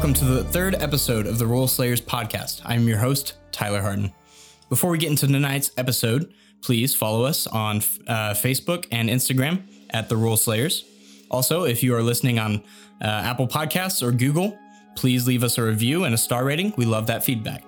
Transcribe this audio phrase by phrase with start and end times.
[0.00, 2.62] Welcome to the third episode of the Roll Slayers podcast.
[2.64, 4.10] I'm your host, Tyler Harden.
[4.70, 9.60] Before we get into tonight's episode, please follow us on uh, Facebook and Instagram
[9.90, 10.86] at the Roll Slayers.
[11.30, 12.62] Also, if you are listening on
[13.02, 14.58] uh, Apple Podcasts or Google,
[14.96, 16.72] please leave us a review and a star rating.
[16.78, 17.62] We love that feedback.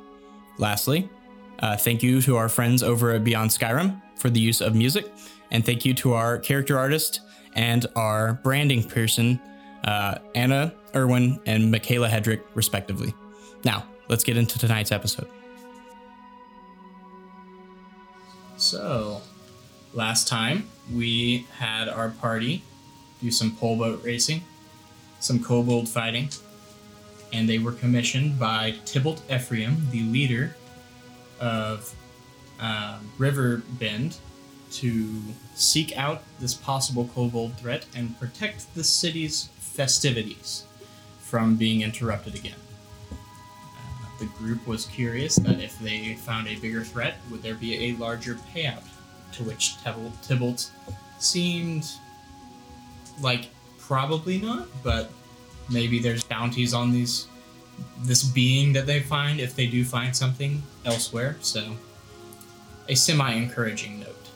[0.57, 1.11] Lastly,
[1.59, 5.13] uh, thank you to our friends over at Beyond Skyrim for the use of music,
[5.51, 7.21] and thank you to our character artist
[7.57, 9.39] and our branding person,
[9.85, 13.15] uh, Anna Irwin and Michaela Hedrick, respectively.
[13.65, 15.29] Now, let's get into tonight's episode.
[18.57, 19.21] So,
[19.93, 22.63] last time we had our party
[23.21, 24.43] do some pole boat racing,
[25.21, 26.29] some kobold fighting,
[27.33, 30.57] and they were commissioned by Tybalt Ephraim, the leader
[31.41, 31.95] of
[32.61, 34.17] uh, River Bend,
[34.73, 35.21] to
[35.55, 40.65] seek out this possible kobold threat and protect the city's festivities
[41.33, 42.61] from being interrupted again.
[43.11, 43.17] Uh,
[44.19, 47.97] the group was curious that if they found a bigger threat, would there be a
[47.97, 48.85] larger payout?
[49.37, 50.71] To which Tybalt, Tybalt
[51.19, 51.91] seemed
[53.23, 53.49] like
[53.79, 55.11] probably not, but
[55.71, 57.29] maybe there's bounties on these
[58.03, 61.37] this being that they find if they do find something elsewhere.
[61.41, 61.63] So,
[62.91, 64.29] a semi encouraging note.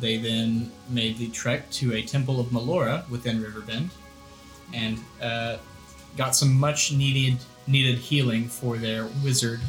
[0.00, 3.90] They then made the trek to a temple of Melora within Riverbend,
[4.72, 5.56] and uh,
[6.16, 9.60] got some much needed needed healing for their wizard,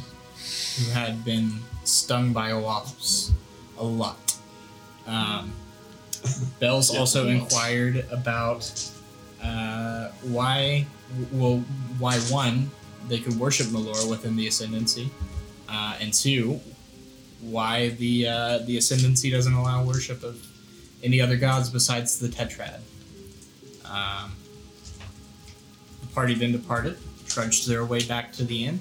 [0.78, 1.52] who had been
[1.84, 3.32] stung by a wasps
[3.78, 4.36] a lot.
[5.08, 5.54] Um,
[6.60, 8.92] Bells also inquired about
[9.44, 10.86] uh, why,
[11.32, 11.64] well,
[12.00, 12.72] why one
[13.08, 15.12] they could worship Melora within the Ascendancy,
[15.70, 16.60] uh, and two,
[17.42, 20.44] why the uh, the Ascendancy doesn't allow worship of
[21.04, 22.80] any other gods besides the Tetrad.
[23.86, 24.32] Um,
[26.16, 28.80] party then departed, trudged their way back to the inn,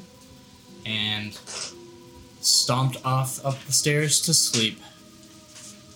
[0.87, 1.39] and
[2.41, 4.81] stomped off up the stairs to sleep.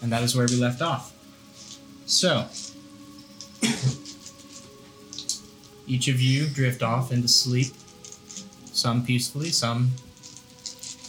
[0.03, 1.15] And that is where we left off.
[2.07, 2.47] So,
[5.87, 7.73] each of you drift off into sleep,
[8.73, 9.93] some peacefully, some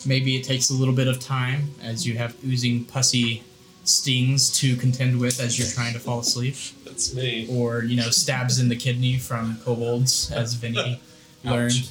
[0.06, 3.44] maybe it takes a little bit of time as you have oozing pussy
[3.84, 6.56] stings to contend with as you're trying to fall asleep,
[7.00, 7.48] That's me.
[7.50, 11.00] or you know stabs in the kidney from kobolds, as Vinny
[11.46, 11.90] learned.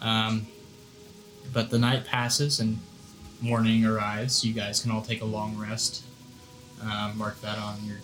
[0.00, 0.46] Um,
[1.52, 2.78] but the night passes and
[3.40, 4.44] morning arrives.
[4.44, 6.02] You guys can all take a long rest.
[6.82, 7.98] Uh, mark that on your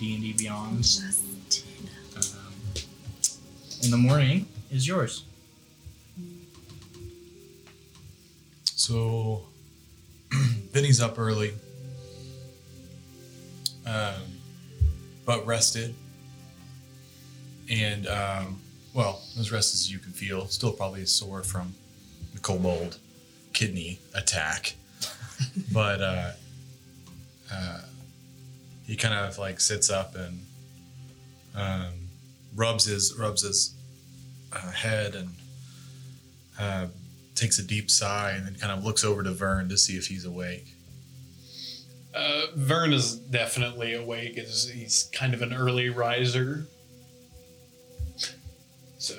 [0.00, 0.84] D and D Beyond.
[2.16, 2.52] Um,
[3.84, 5.24] and the morning is yours.
[8.76, 9.42] So,
[10.72, 11.54] Vinny's up early,
[13.86, 14.14] um,
[15.24, 15.94] but rested,
[17.70, 18.60] and um,
[18.92, 20.46] well, as rested as you can feel.
[20.46, 21.74] Still probably sore from
[22.32, 22.98] the kobold
[23.52, 24.74] kidney attack,
[25.72, 26.30] but uh,
[27.52, 27.80] uh,
[28.86, 30.40] he kind of like sits up and
[31.54, 31.92] um,
[32.54, 33.74] rubs his rubs his
[34.52, 35.30] uh, head and.
[36.58, 36.86] Uh,
[37.34, 40.06] takes a deep sigh and then kind of looks over to Vern to see if
[40.06, 40.73] he's awake.
[42.14, 44.34] Uh, Vern is definitely awake.
[44.36, 46.66] Is he's kind of an early riser,
[48.98, 49.14] so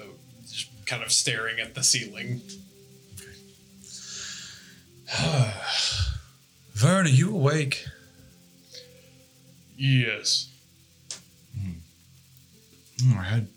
[0.50, 2.42] just kind of staring at the ceiling.
[6.74, 7.86] Vern, are you awake?
[9.78, 10.50] Yes.
[13.04, 13.48] Oh, I had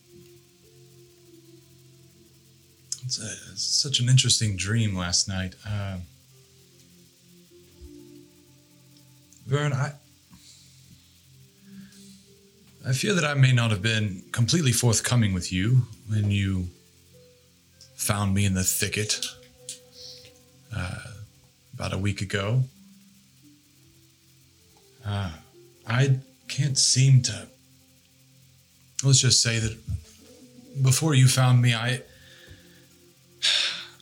[3.05, 5.55] it's, a, it's such an interesting dream last night.
[5.65, 6.03] Um
[9.49, 9.93] Vern, I
[12.87, 16.69] I fear that I may not have been completely forthcoming with you when you
[17.97, 19.25] found me in the thicket
[20.75, 20.99] uh,
[21.73, 22.65] about a week ago.
[25.05, 25.31] Uh,
[25.87, 26.19] I
[26.49, 27.49] can't seem to.
[29.03, 29.79] Let's just say that
[30.83, 32.03] before you found me, I.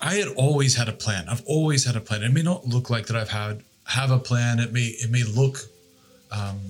[0.01, 1.29] I had always had a plan.
[1.29, 2.23] I've always had a plan.
[2.23, 4.59] It may not look like that I've had have a plan.
[4.59, 5.59] It may it may look
[6.31, 6.61] um,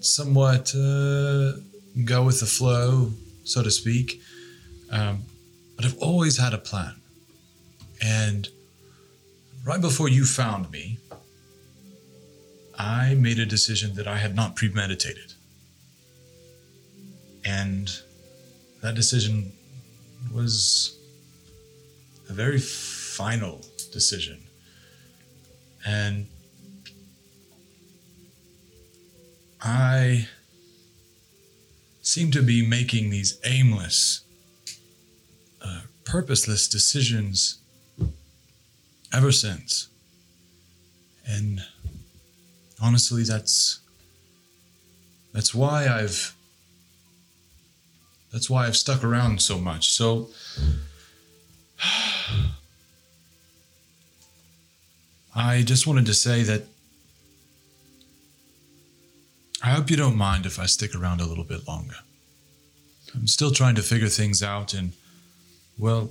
[0.00, 1.52] somewhat uh,
[2.04, 3.10] go with the flow,
[3.44, 4.20] so to speak.
[4.90, 5.24] Um,
[5.76, 6.94] but I've always had a plan.
[8.02, 8.48] And
[9.64, 10.98] right before you found me,
[12.78, 15.32] I made a decision that I had not premeditated.
[17.44, 17.90] And
[18.82, 19.52] that decision
[20.32, 20.98] was
[22.28, 23.60] a very final
[23.92, 24.43] decision.
[25.86, 26.26] And
[29.62, 30.28] I
[32.02, 34.20] seem to be making these aimless
[35.62, 37.58] uh, purposeless decisions
[39.12, 39.88] ever since.
[41.26, 41.62] And
[42.80, 43.80] honestly, that's
[45.32, 46.36] that's why I've
[48.32, 49.90] that's why I've stuck around so much.
[49.92, 50.28] So
[55.34, 56.62] I just wanted to say that
[59.62, 61.96] I hope you don't mind if I stick around a little bit longer.
[63.14, 64.92] I'm still trying to figure things out, and,
[65.78, 66.10] well,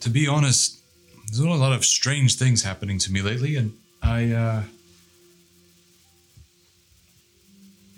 [0.00, 0.78] to be honest,
[1.26, 4.62] there's been a lot of strange things happening to me lately, and I, uh.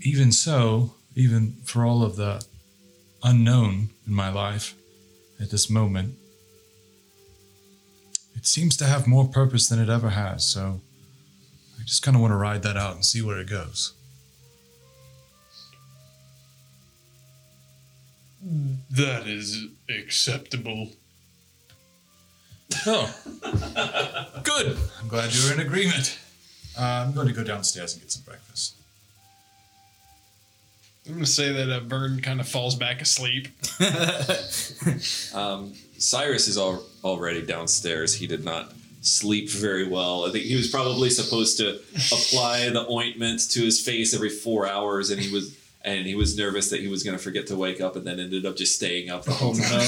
[0.00, 2.44] Even so, even for all of the
[3.22, 4.74] unknown in my life
[5.40, 6.16] at this moment,
[8.42, 10.80] it seems to have more purpose than it ever has, so
[11.78, 13.92] I just kind of want to ride that out and see where it goes.
[18.90, 20.88] That is acceptable.
[22.84, 23.14] Oh,
[24.42, 24.76] good.
[25.00, 26.18] I'm glad you're in agreement.
[26.76, 28.74] Uh, I'm going to go downstairs and get some breakfast.
[31.06, 33.48] I'm gonna say that uh, Vern kind of falls back asleep.
[35.34, 38.14] Um, Cyrus is al- already downstairs.
[38.14, 38.72] He did not
[39.02, 40.26] sleep very well.
[40.26, 41.80] I think he was probably supposed to
[42.12, 46.36] apply the ointment to his face every four hours, and he was and he was
[46.38, 48.76] nervous that he was going to forget to wake up, and then ended up just
[48.76, 49.80] staying up the whole time.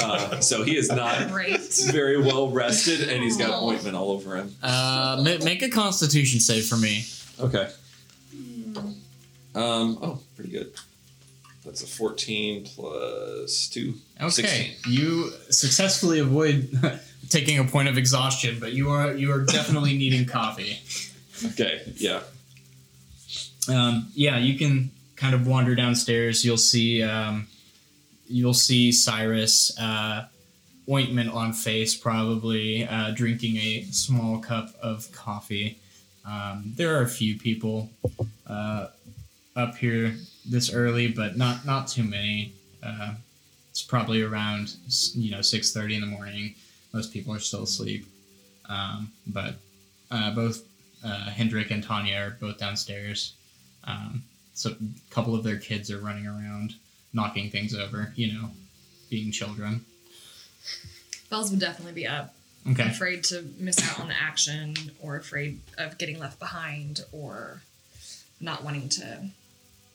[0.00, 1.60] Uh, so he is not Great.
[1.90, 4.54] very well rested, and he's got ointment all over him.
[4.62, 7.04] Uh, ma- make a Constitution save for me.
[7.40, 7.68] Okay.
[9.54, 9.98] Um.
[10.02, 10.72] Oh, pretty good.
[11.76, 13.96] That's a fourteen plus two.
[14.18, 14.94] Okay, 16.
[14.94, 16.70] you successfully avoid
[17.28, 20.80] taking a point of exhaustion, but you are you are definitely needing coffee.
[21.44, 21.82] Okay.
[21.96, 22.20] Yeah.
[23.68, 26.46] Um, yeah, you can kind of wander downstairs.
[26.46, 27.46] You'll see um,
[28.26, 30.28] you'll see Cyrus uh,
[30.90, 35.78] ointment on face, probably uh, drinking a small cup of coffee.
[36.24, 37.90] Um, there are a few people
[38.46, 38.86] uh,
[39.56, 40.14] up here
[40.48, 42.52] this early, but not not too many.
[42.82, 43.14] Uh,
[43.70, 44.76] it's probably around
[45.14, 46.54] you know six thirty in the morning.
[46.92, 48.06] Most people are still asleep,
[48.68, 49.54] um, but
[50.10, 50.62] uh, both
[51.04, 53.34] uh, Hendrik and Tanya are both downstairs.
[53.84, 54.22] Um,
[54.54, 56.74] so a couple of their kids are running around,
[57.12, 58.12] knocking things over.
[58.14, 58.50] You know,
[59.10, 59.84] being children.
[61.28, 62.34] Bells would definitely be up.
[62.70, 62.88] Okay.
[62.88, 67.62] Afraid to miss out on the action, or afraid of getting left behind, or
[68.40, 69.28] not wanting to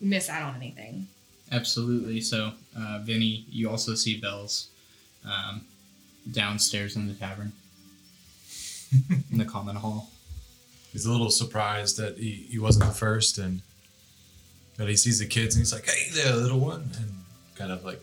[0.01, 1.07] miss out on anything.
[1.51, 2.21] Absolutely.
[2.21, 4.69] So, uh, Vinny, you also see Bells
[5.25, 5.61] um,
[6.31, 7.51] downstairs in the tavern,
[9.31, 10.09] in the common hall.
[10.91, 13.61] He's a little surprised that he, he wasn't the first, and
[14.77, 17.11] that he sees the kids, and he's like, "Hey there, little one," and
[17.55, 18.01] kind of like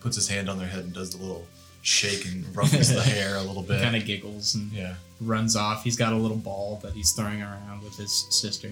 [0.00, 1.46] puts his hand on their head and does the little
[1.82, 3.82] shake and ruffles the hair a little bit.
[3.82, 5.84] Kind of giggles and yeah, runs off.
[5.84, 8.70] He's got a little ball that he's throwing around with his sister.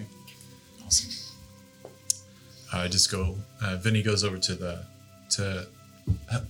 [0.85, 1.24] awesome.
[2.81, 3.37] I just go.
[3.63, 4.85] Uh, Vinny goes over to the
[5.31, 5.67] to.
[6.31, 6.41] Uh,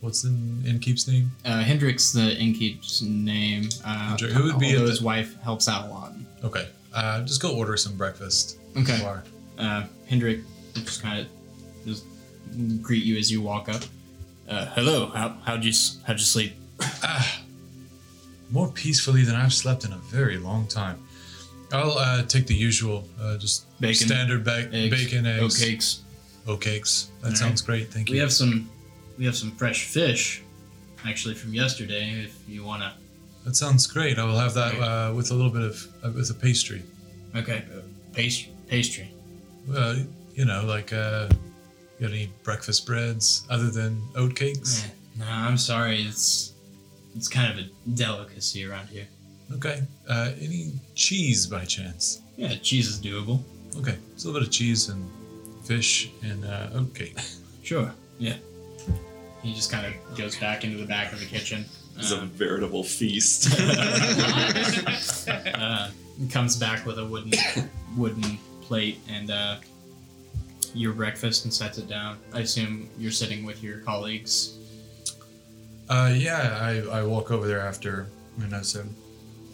[0.00, 0.30] what's the
[0.66, 1.30] innkeep's name?
[1.44, 3.68] Uh, Hendrik's the innkeep's name.
[3.84, 6.12] Uh, who would be the- his wife helps out a lot.
[6.44, 8.58] Okay, uh, just go order some breakfast.
[8.76, 9.00] Okay.
[9.00, 9.24] Bar.
[9.58, 10.40] Uh, Hendrik
[10.74, 11.26] just kind of
[11.84, 12.04] just
[12.82, 13.82] greet you as you walk up.
[14.48, 15.06] Uh, hello.
[15.08, 15.72] How how'd you
[16.04, 16.52] how'd you sleep?
[17.02, 17.40] Ah,
[18.50, 21.02] more peacefully than I've slept in a very long time.
[21.72, 26.00] I'll uh, take the usual, uh, just Bacon, standard ba- Eggs, bacon, eggs, oat cakes.
[26.46, 27.10] oat cakes.
[27.22, 27.88] That All sounds great.
[27.92, 28.14] Thank you.
[28.14, 28.68] We have some
[29.18, 30.42] we have some fresh fish,
[31.04, 32.10] actually from yesterday.
[32.24, 32.94] If you wanna.
[33.44, 34.18] that sounds great.
[34.18, 36.82] I will have that uh, with a little bit of uh, with a pastry.
[37.36, 37.64] Okay.
[38.12, 38.52] Pastry.
[38.68, 39.12] Pastry.
[39.66, 39.96] Well,
[40.34, 41.28] you know, like uh,
[41.98, 44.84] you got any breakfast breads other than oat cakes?
[44.84, 46.00] Eh, no, I'm sorry.
[46.02, 46.52] It's
[47.14, 49.06] it's kind of a delicacy around here.
[49.54, 49.82] Okay.
[50.08, 52.20] Uh, any cheese by chance?
[52.36, 53.42] Yeah, cheese is doable.
[53.76, 55.08] Okay, just a little bit of cheese and
[55.64, 57.16] fish and uh, oat cake.
[57.62, 57.92] Sure.
[58.18, 58.36] Yeah.
[59.42, 61.66] He just kind of goes back into the back of the kitchen.
[61.98, 63.48] It's a Um, veritable feast.
[65.28, 65.90] uh,
[66.30, 67.32] comes back with a wooden
[67.94, 69.56] wooden plate and uh,
[70.72, 72.16] your breakfast and sets it down.
[72.32, 74.56] I assume you're sitting with your colleagues.
[75.90, 78.06] Uh, yeah, I, I walk over there after
[78.40, 78.88] and I said,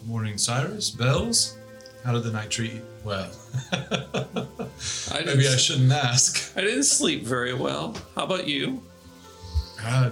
[0.05, 0.89] "Morning, Cyrus.
[0.89, 1.57] Bells.
[2.03, 3.29] How did the night treat you?" Well,
[3.71, 6.55] I maybe I shouldn't ask.
[6.57, 7.95] I didn't sleep very well.
[8.15, 8.81] How about you?
[9.81, 10.09] Uh,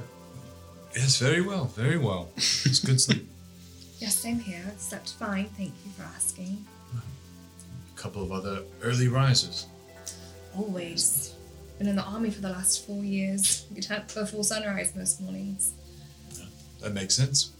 [0.95, 2.29] yes, very well, very well.
[2.37, 3.27] It's good sleep.
[3.99, 4.65] Yes, same here.
[4.77, 5.45] Slept fine.
[5.55, 6.65] Thank you for asking.
[6.93, 9.67] A couple of other early risers.
[10.57, 11.35] Always.
[11.77, 13.65] been in the army for the last four years.
[13.73, 15.71] Get up before sunrise most mornings.
[16.81, 17.52] That makes sense.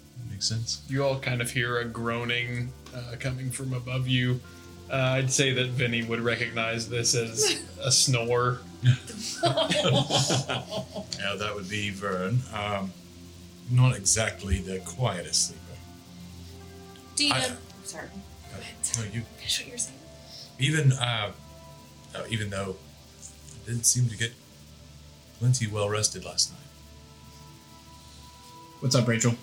[0.44, 0.82] Makes sense.
[0.90, 4.42] You all kind of hear a groaning uh, coming from above you.
[4.92, 8.60] Uh, I'd say that Vinny would recognize this as a snore.
[11.24, 12.40] Yeah, that would be Vern.
[12.54, 12.92] Um,
[13.72, 15.62] not exactly the quietest sleeper.
[17.16, 17.56] Do you I- know?
[17.86, 18.08] Sorry.
[18.54, 18.58] Uh,
[19.00, 19.98] no, you Finish what you're saying.
[20.60, 21.32] even uh,
[22.14, 22.76] uh, even though
[23.66, 24.34] I didn't seem to get
[25.40, 26.60] plenty well rested last night.
[28.82, 29.36] What's up, Rachel?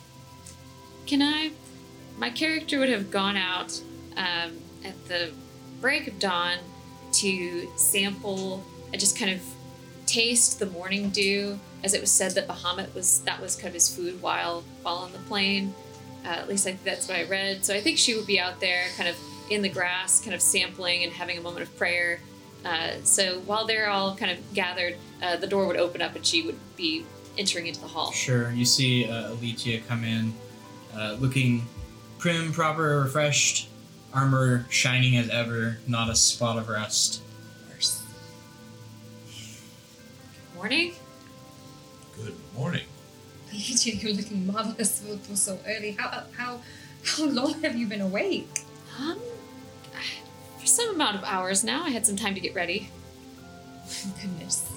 [1.10, 1.50] Can I?
[2.18, 3.82] My character would have gone out
[4.16, 4.52] um,
[4.84, 5.32] at the
[5.80, 6.58] break of dawn
[7.14, 8.62] to sample,
[8.94, 9.42] uh, just kind of
[10.06, 13.74] taste the morning dew, as it was said that Bahamut was that was kind of
[13.74, 15.74] his food while while on the plane.
[16.24, 17.64] Uh, at least I, that's what I read.
[17.64, 19.16] So I think she would be out there, kind of
[19.50, 22.20] in the grass, kind of sampling and having a moment of prayer.
[22.64, 26.24] Uh, so while they're all kind of gathered, uh, the door would open up and
[26.24, 27.04] she would be
[27.36, 28.12] entering into the hall.
[28.12, 28.52] Sure.
[28.52, 30.32] You see uh, Alicia come in,
[30.94, 31.66] uh, looking
[32.18, 33.68] prim, proper, refreshed,
[34.12, 37.22] armor shining as ever, not a spot of rust.
[37.70, 38.02] Worse.
[40.54, 40.94] Morning.
[42.16, 42.84] Good morning.
[43.50, 45.92] Alicia, you're looking marvelous for, for so early.
[45.92, 46.60] How how
[47.04, 48.48] how long have you been awake?
[48.98, 49.18] Um,
[50.58, 52.90] for some amount of hours now, I had some time to get ready.
[53.88, 54.70] Oh, goodness.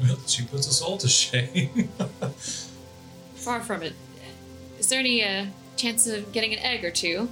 [0.00, 1.88] Well, she puts us all to shame.
[3.34, 3.92] Far from it.
[4.78, 7.28] Is there any uh, chance of getting an egg or two?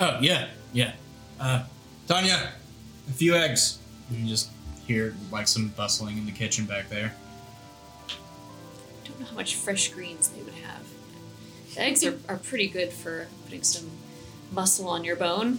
[0.00, 0.92] Oh yeah, yeah.
[1.38, 1.64] Uh,
[2.06, 2.52] Tanya,
[3.08, 3.78] a few eggs.
[4.08, 4.50] And you just
[4.86, 7.14] hear like some bustling in the kitchen back there.
[8.08, 10.86] I don't know how much fresh greens they would have.
[11.74, 13.90] The eggs are, are pretty good for putting some
[14.50, 15.58] muscle on your bone.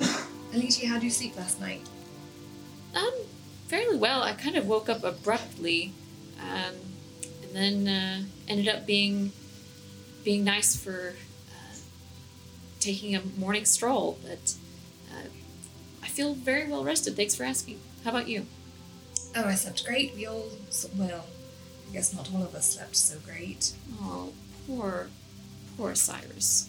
[0.52, 1.82] Alicia, how did you sleep last night?
[2.94, 3.12] Um,
[3.68, 4.22] fairly well.
[4.22, 5.92] I kind of woke up abruptly,
[6.40, 6.74] um,
[7.42, 7.52] and
[7.86, 9.32] then uh, ended up being
[10.24, 11.14] being nice for
[11.50, 11.76] uh,
[12.80, 14.18] taking a morning stroll.
[14.22, 14.54] But
[15.12, 15.28] uh,
[16.02, 17.16] I feel very well rested.
[17.16, 17.80] Thanks for asking.
[18.04, 18.46] How about you?
[19.36, 20.14] Oh, I slept great.
[20.14, 20.44] We all,
[20.96, 21.26] well,
[21.88, 23.72] I guess not all of us slept so great.
[24.00, 24.32] Oh,
[24.66, 25.08] poor,
[25.76, 26.68] poor Cyrus.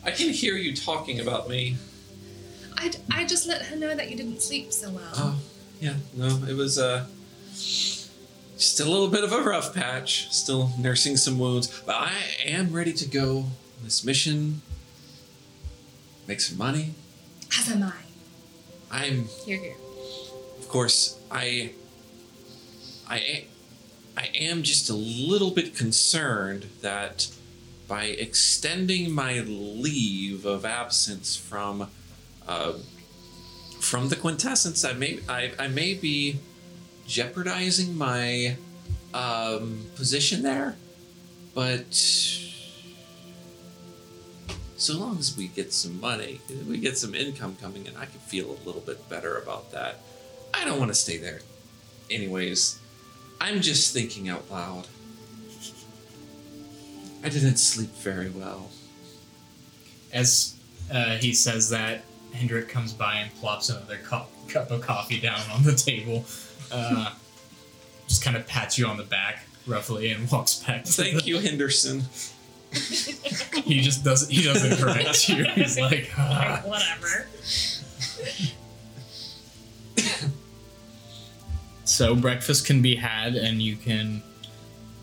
[0.04, 1.76] I can hear you talking about me.
[2.76, 5.12] I, I just let her know that you didn't sleep so well.
[5.14, 5.40] Oh,
[5.80, 7.06] yeah, no, it was uh,
[8.60, 10.30] just a little bit of a rough patch.
[10.32, 12.12] Still nursing some wounds, but I
[12.44, 13.50] am ready to go on
[13.84, 14.60] this mission.
[16.28, 16.94] Make some money.
[17.58, 17.92] As am I.
[18.92, 19.76] I'm, Here, here.
[20.58, 21.72] of course, I
[23.08, 23.44] I
[24.16, 27.28] I am just a little bit concerned that
[27.88, 31.88] by extending my leave of absence from,
[32.46, 32.74] uh,
[33.80, 36.38] from the quintessence, I may, I, I may be
[37.10, 38.56] jeopardizing my
[39.12, 40.76] um, position there,
[41.54, 41.92] but
[44.76, 48.20] so long as we get some money, we get some income coming in, I can
[48.20, 49.98] feel a little bit better about that.
[50.54, 51.40] I don't want to stay there.
[52.10, 52.78] Anyways,
[53.40, 54.86] I'm just thinking out loud.
[57.24, 58.70] I didn't sleep very well.
[60.12, 60.54] As
[60.92, 65.40] uh, he says that, Hendrik comes by and plops another cup, cup of coffee down
[65.52, 66.24] on the table.
[66.72, 67.12] Uh,
[68.06, 70.86] just kind of pats you on the back roughly and walks back.
[70.86, 72.02] Thank you, Henderson.
[72.72, 74.30] He just doesn't.
[74.30, 75.44] He doesn't correct you.
[75.54, 77.26] He's like, "Ah." Whatever.
[81.84, 84.22] so breakfast can be had, and you can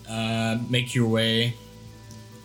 [0.10, 1.54] uh, make your way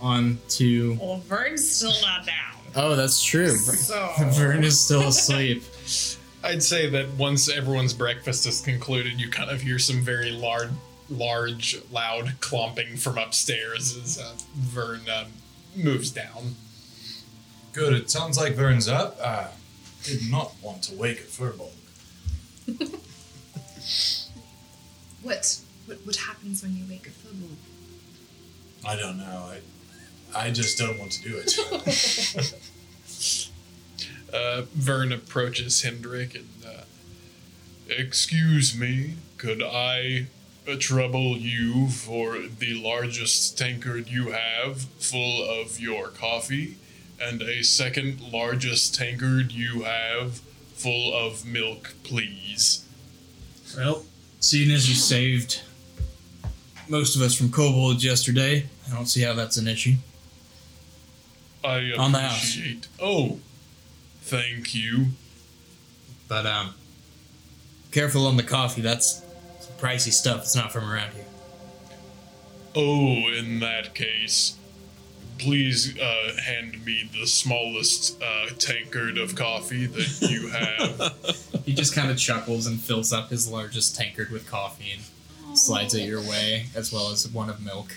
[0.00, 0.99] on to.
[1.00, 2.37] Well, Vern's still not down.
[2.75, 3.50] Oh, that's true.
[3.50, 4.11] So.
[4.33, 5.62] Vern is still asleep.
[6.45, 10.71] I'd say that once everyone's breakfast is concluded, you kind of hear some very large,
[11.09, 15.27] large, loud clomping from upstairs as uh, Vern um,
[15.77, 16.57] moves down.
[17.73, 17.93] Good.
[17.95, 19.17] It sounds like Vern's up.
[19.23, 19.49] Uh,
[20.03, 21.71] did not want to wake a furball.
[25.23, 27.55] What, what what happens when you wake a furball?
[28.85, 29.51] I don't know.
[30.35, 32.61] I, I just don't want to do it.
[34.33, 36.85] Uh, Vern approaches Hendrik and, uh,
[37.89, 40.27] Excuse me, could I
[40.79, 46.77] trouble you for the largest tankard you have full of your coffee,
[47.21, 50.41] and a second largest tankard you have
[50.75, 52.85] full of milk, please?
[53.77, 54.05] Well,
[54.41, 55.61] seeing as you saved
[56.89, 59.95] most of us from kobolds yesterday, I don't see how that's an issue.
[61.65, 62.39] I On the house.
[62.57, 62.89] appreciate.
[63.01, 63.39] Oh,
[64.23, 65.07] thank you.
[66.29, 66.75] But um,
[67.91, 68.81] careful on the coffee.
[68.81, 69.23] That's
[69.61, 70.43] some pricey stuff.
[70.43, 71.25] It's not from around here.
[72.75, 74.57] Oh, in that case,
[75.38, 81.62] please uh, hand me the smallest uh, tankard of coffee that you have.
[81.67, 85.95] He just kind of chuckles and fills up his largest tankard with coffee and slides
[85.95, 87.95] it your way, as well as one of milk.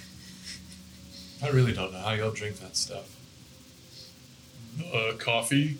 [1.42, 3.16] I really don't know how y'all drink that stuff.
[4.94, 5.78] uh, coffee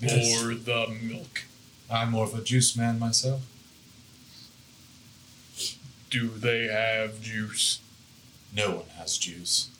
[0.00, 0.42] Yes.
[0.42, 1.44] or the milk.
[1.90, 3.42] I'm more of a juice man myself.
[6.10, 7.80] Do they have juice?
[8.54, 9.70] No one has juice.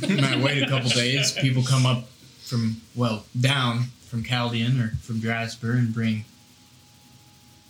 [0.00, 1.32] You might wait a couple days.
[1.32, 2.04] People come up
[2.44, 6.24] from, well, down from Chaldean or from Drasper and bring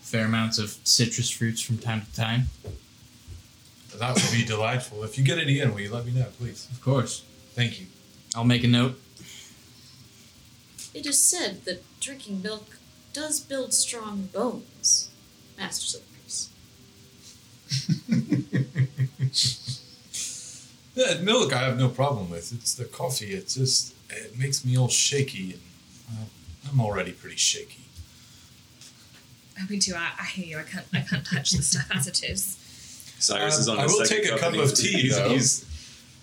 [0.00, 2.45] fair amounts of citrus fruits from time to time.
[3.97, 5.02] That would be delightful.
[5.02, 6.68] If you get any in, will you let me know, please?
[6.71, 7.25] Of course.
[7.54, 7.87] Thank you.
[8.37, 8.99] I'll make a note.
[10.99, 12.76] It is said that drinking milk
[13.12, 15.11] does build strong bones,
[15.57, 16.50] Masters of the Priest.
[21.23, 22.52] Milk I have no problem with.
[22.52, 23.26] It's the coffee.
[23.32, 25.61] It just it makes me all shaky, and
[26.11, 26.25] uh,
[26.73, 27.84] I'm already pretty shaky.
[29.61, 29.95] Oh, me too.
[29.95, 30.58] I, I hear you.
[30.58, 30.87] I can't.
[30.93, 32.56] I can't touch the stuff as it is.
[33.21, 35.00] Cyrus Um, is on I his will second take a cup cup of he's- tea,
[35.02, 35.28] He's, though.
[35.28, 35.65] he's,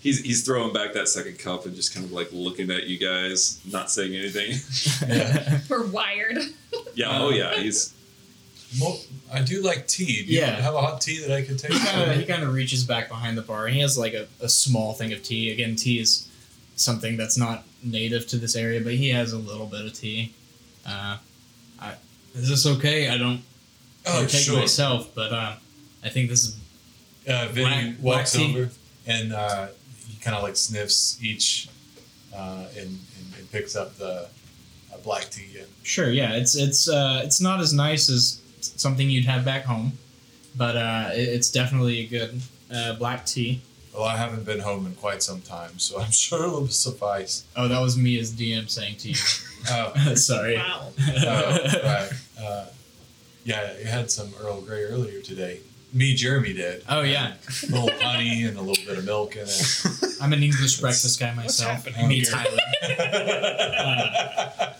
[0.06, 2.98] he's he's throwing back that second cup and just kind of like looking at you
[2.98, 4.52] guys, not saying anything.
[5.16, 5.60] Yeah.
[5.68, 6.38] We're wired.
[6.94, 7.18] yeah.
[7.20, 7.54] Oh yeah.
[7.56, 7.92] He's
[8.80, 8.98] Mo-
[9.32, 10.24] I do like tea.
[10.26, 10.60] Do you Yeah.
[10.60, 11.72] have a hot tea that I can take?
[11.72, 14.14] He kind of he kind of reaches back behind the bar and he has like
[14.14, 15.50] a, a small thing of tea.
[15.52, 16.28] Again, tea is
[16.76, 20.32] something that's not native to this area, but he has a little bit of tea.
[20.86, 21.16] Uh,
[21.80, 21.94] I,
[22.34, 23.08] is this okay?
[23.08, 23.40] I don't
[24.06, 24.58] oh, partake sure.
[24.58, 25.54] myself, but uh,
[26.04, 26.56] I think this is
[27.28, 28.50] Uh, Vinny walks tea.
[28.50, 28.70] over
[29.06, 29.85] and uh, he
[30.26, 31.68] kind of like sniffs each
[32.34, 34.28] uh, and, and, and picks up the
[34.92, 35.58] uh, black tea.
[35.60, 36.10] And sure.
[36.10, 39.92] Yeah, it's it's uh, it's not as nice as something you'd have back home,
[40.56, 42.40] but uh, it, it's definitely a good
[42.74, 43.62] uh, black tea.
[43.94, 47.44] well, I haven't been home in quite some time, so I'm sure it'll suffice.
[47.54, 49.14] Oh, that was me as DM saying to you.
[49.68, 50.54] Oh, Sorry.
[50.56, 50.92] Wow.
[51.00, 52.12] oh right.
[52.40, 52.66] Uh,
[53.44, 55.58] yeah, you had some Earl Grey earlier today.
[55.92, 56.82] Me, Jeremy did.
[56.88, 59.82] Oh yeah, A little honey and a little bit of milk in it.
[60.20, 61.84] I'm an English breakfast guy myself.
[61.86, 62.24] happening Me, here?
[62.32, 62.58] Tyler.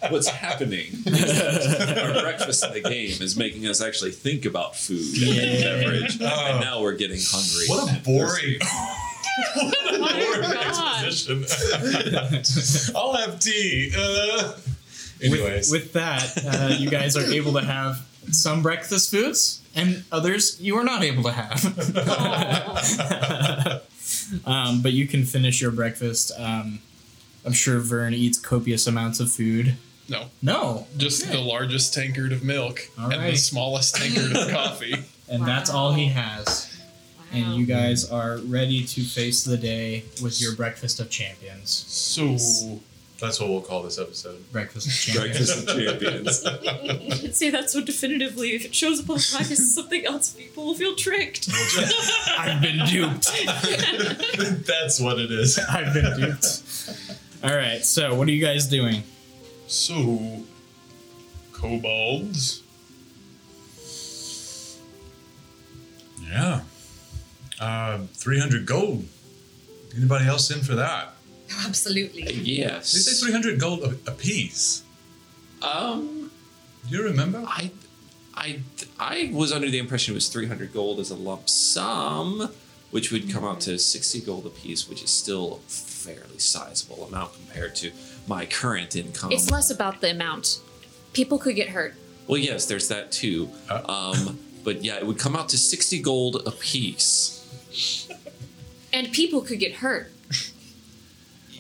[0.11, 0.93] what's happening.
[1.07, 5.43] Our breakfast in the game is making us actually think about food Yeah.
[5.43, 6.47] and beverage, Oh.
[6.51, 7.67] and now we're getting hungry.
[7.69, 8.59] What a boring.
[9.59, 11.05] Oh my boring God.
[11.05, 11.45] exposition.
[12.97, 13.93] I'll have tea.
[13.95, 14.55] Uh,
[15.23, 20.03] anyways, With, with that, uh, you guys are able to have some breakfast foods, and
[20.11, 21.65] others you are not able to have.
[24.47, 26.33] um, but you can finish your breakfast.
[26.39, 26.81] Um,
[27.45, 29.77] I'm sure Vern eats copious amounts of food.
[30.09, 31.33] No, No, just Okay.
[31.33, 34.95] the largest tankard of milk All and the smallest tankard of coffee.
[35.29, 36.73] and that's all he has.
[37.33, 41.71] And you guys are ready to face the day with your breakfast of champions.
[41.71, 42.37] So
[43.19, 44.51] that's what we'll call this episode.
[44.53, 45.65] Breakfast of champions.
[45.65, 47.13] breakfast of champions?
[47.15, 48.51] You can say that so definitively.
[48.55, 51.49] If it shows up on podcast as something else, people will feel tricked.
[52.39, 53.27] I've been duped.
[54.67, 55.59] that's what it is.
[55.71, 56.63] I've been duped.
[57.43, 59.03] All right, so what are you guys doing?
[59.67, 60.43] so
[61.53, 62.63] kobolds.
[66.23, 66.61] Yeah.
[67.61, 69.07] Um, 300 gold.
[69.97, 71.16] Anybody else in for that?
[71.67, 72.23] Absolutely.
[72.33, 72.93] Yes.
[72.93, 74.83] They say 300 gold a, a piece.
[75.63, 76.31] Um,
[76.89, 77.43] Do you remember?
[77.47, 77.71] I,
[78.35, 78.61] I,
[78.99, 82.51] I was under the impression it was 300 gold as a lump sum,
[82.91, 87.05] which would come out to 60 gold a piece, which is still a fairly sizable
[87.05, 87.91] amount compared to
[88.27, 89.33] my current income.
[89.33, 90.61] It's less about the amount.
[91.13, 91.95] People could get hurt.
[92.27, 93.51] Well, yes, there's that too.
[93.71, 94.13] Uh.
[94.17, 97.33] Um, but yeah, it would come out to 60 gold a piece.
[98.93, 100.11] And people could get hurt.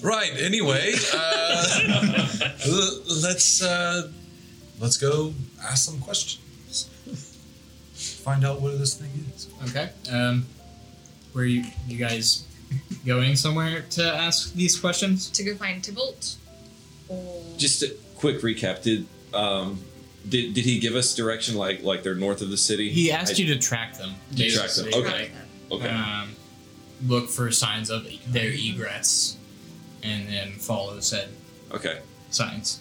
[0.02, 0.32] Right.
[0.38, 2.28] Anyway, uh,
[3.22, 4.10] let's uh,
[4.78, 5.32] let's go
[5.62, 6.88] ask some questions.
[7.94, 9.48] Find out what this thing is.
[9.70, 9.90] Okay.
[10.10, 10.46] Um,
[11.32, 12.44] where you you guys
[13.06, 15.30] going somewhere to ask these questions?
[15.30, 16.36] To go find Tybalt.
[17.08, 18.82] Or Just a quick recap.
[18.82, 19.82] Did um,
[20.28, 22.90] did, did he give us direction like like they're north of the city?
[22.90, 24.14] He asked I- you to track them.
[24.36, 25.22] To track them, basically, okay.
[25.22, 25.32] like,
[25.68, 25.88] Okay.
[25.88, 26.30] Um,
[27.06, 29.35] look for signs of their egrets,
[30.02, 31.28] and then follow said
[31.72, 32.00] Okay.
[32.30, 32.80] signs.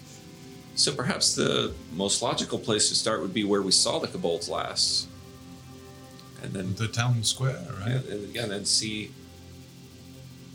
[0.76, 4.50] So perhaps the most logical place to start would be where we saw the kobolds
[4.50, 5.08] last,
[6.44, 7.92] and then The town square, right?
[7.92, 9.12] and, and, yeah, and then see.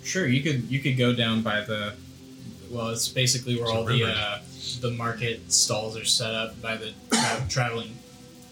[0.05, 1.95] Sure, you could you could go down by the.
[2.71, 4.39] Well, it's basically where It's all the uh,
[4.81, 7.97] the market stalls are set up by the tra- traveling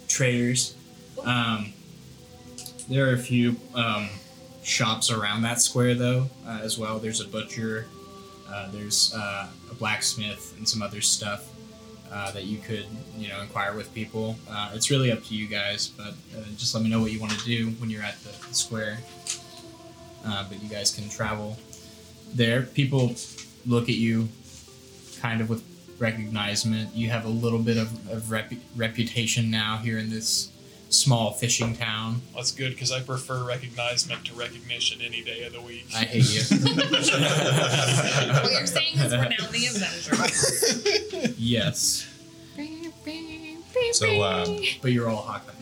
[0.08, 0.74] traders.
[1.24, 1.72] Um,
[2.88, 4.08] there are a few um,
[4.62, 6.98] shops around that square, though, uh, as well.
[6.98, 7.86] There's a butcher,
[8.52, 11.48] uh, there's uh, a blacksmith, and some other stuff
[12.12, 14.36] uh, that you could, you know, inquire with people.
[14.50, 17.20] Uh, it's really up to you guys, but uh, just let me know what you
[17.20, 18.98] want to do when you're at the, the square.
[20.24, 21.56] But you guys can travel
[22.34, 22.62] there.
[22.62, 23.14] People
[23.66, 24.28] look at you
[25.20, 25.64] kind of with
[25.98, 26.94] recognizement.
[26.94, 30.52] You have a little bit of, of repu- reputation now here in this
[30.88, 32.22] small fishing town.
[32.34, 35.86] That's good because I prefer recognizement to recognition any day of the week.
[35.94, 36.40] I hate you.
[38.42, 41.34] what you're saying is we're now the Avengers.
[41.38, 42.06] yes,
[43.92, 45.52] So, um, but you're all Hawkeye.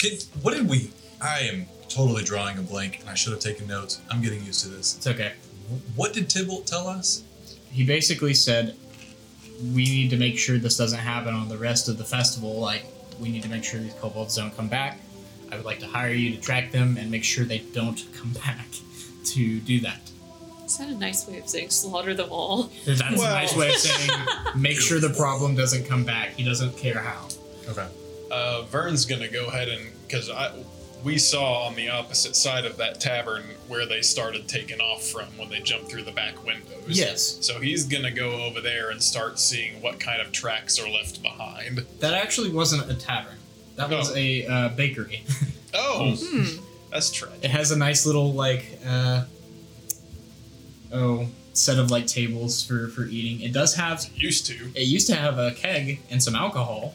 [0.00, 0.90] Can, what did we?
[1.20, 4.00] I am totally drawing a blank, and I should have taken notes.
[4.10, 4.96] I'm getting used to this.
[4.96, 5.32] It's okay.
[5.96, 7.24] What did Tybalt tell us?
[7.72, 8.76] He basically said,
[9.74, 12.58] "We need to make sure this doesn't happen on the rest of the festival.
[12.60, 12.84] Like,
[13.20, 14.98] we need to make sure these kobolds don't come back.
[15.50, 18.32] I would like to hire you to track them and make sure they don't come
[18.32, 18.66] back
[19.26, 20.00] to do that."
[20.64, 22.70] Is that a nice way of saying slaughter them all?
[22.84, 24.10] That's Well- a nice way of saying
[24.54, 26.34] make sure the problem doesn't come back.
[26.34, 27.28] He doesn't care how.
[27.68, 27.86] Okay.
[28.30, 30.52] Uh, Vern's gonna go ahead and because I
[31.04, 35.26] we saw on the opposite side of that tavern where they started taking off from
[35.38, 36.84] when they jumped through the back windows.
[36.88, 37.38] Yes.
[37.40, 41.22] So he's gonna go over there and start seeing what kind of tracks are left
[41.22, 41.84] behind.
[42.00, 43.36] That actually wasn't a tavern.
[43.76, 44.14] That was Oh.
[44.16, 45.22] a uh, bakery.
[45.74, 46.44] Oh, Hmm.
[46.90, 47.44] that's tragic.
[47.44, 49.24] It has a nice little like uh,
[50.92, 53.40] oh set of like tables for for eating.
[53.40, 54.04] It does have.
[54.14, 54.54] Used to.
[54.74, 56.94] It used to have a keg and some alcohol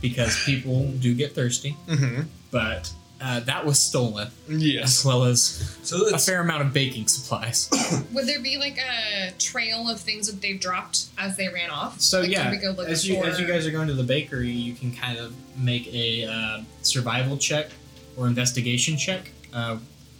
[0.00, 2.22] because people do get thirsty, Mm-hmm.
[2.50, 4.98] but uh, that was stolen Yes.
[5.00, 7.68] as well as So a fair amount of baking supplies.
[8.12, 12.00] Would there be like a trail of things that they've dropped as they ran off?
[12.00, 13.26] So like, yeah, can we go look as you for...
[13.26, 16.62] as you guys are going to the bakery, you can kind of make a uh,
[16.82, 17.68] survival check
[18.16, 19.30] or investigation check.
[19.52, 19.78] Uh,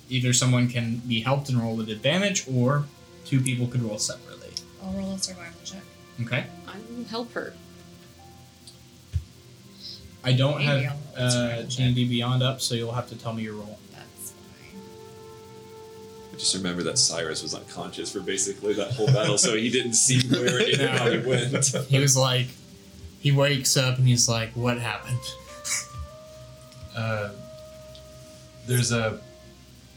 [0.08, 2.84] either someone can be helped and roll with advantage, or
[3.24, 4.50] two people could roll separately.
[4.82, 5.82] I'll roll a survival check.
[6.22, 6.44] Okay.
[6.66, 7.54] I will help her.
[10.22, 11.94] I don't Maybe have I'll roll a uh, survival check.
[11.94, 13.78] D&D Beyond up, so you'll have to tell me your roll.
[13.92, 14.80] That's fine.
[16.38, 20.20] Just remember that Cyrus was unconscious for basically that whole battle, so he didn't see
[20.35, 21.66] where anybody went.
[21.88, 22.46] He was like,
[23.20, 25.18] he wakes up and he's like, "What happened?"
[26.96, 27.30] Uh,
[28.66, 29.20] there's a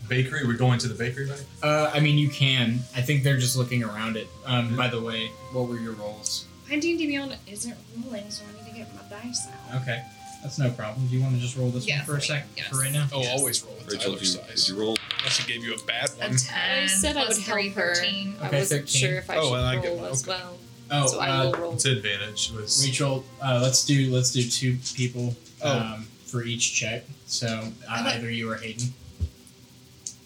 [0.08, 0.46] bakery.
[0.46, 1.44] We're going to the bakery, right?
[1.62, 2.80] Uh, I mean, you can.
[2.96, 4.28] I think they're just looking around it.
[4.46, 6.46] Um, by the way, what were your rolls?
[6.70, 9.82] My D&D Beyond isn't rolling, so I need to get my dice out.
[9.82, 10.04] Okay,
[10.42, 11.08] that's no problem.
[11.08, 12.82] Do you want to just roll this Yeah, one for a second sec me, for
[12.84, 13.08] right now?
[13.14, 14.70] Oh, always roll with Rachel, Tyler's did you, size.
[14.70, 14.98] you roll?
[15.20, 16.36] Unless he gave you a bad A one.
[16.38, 17.96] 10 I said I plus would help 3, her.
[17.96, 18.36] 13.
[18.42, 19.02] I Okay, wasn't 13.
[19.02, 20.32] sure if I Oh, should and I get roll one, as okay.
[20.40, 20.58] well.
[20.92, 21.74] Oh, so I uh, will roll.
[21.74, 22.52] It's advantage.
[22.52, 25.80] Was Rachel, uh, let's do let's do two people Oh.
[25.80, 27.06] um, for each check.
[27.26, 28.88] So uh, I either you or Hayden.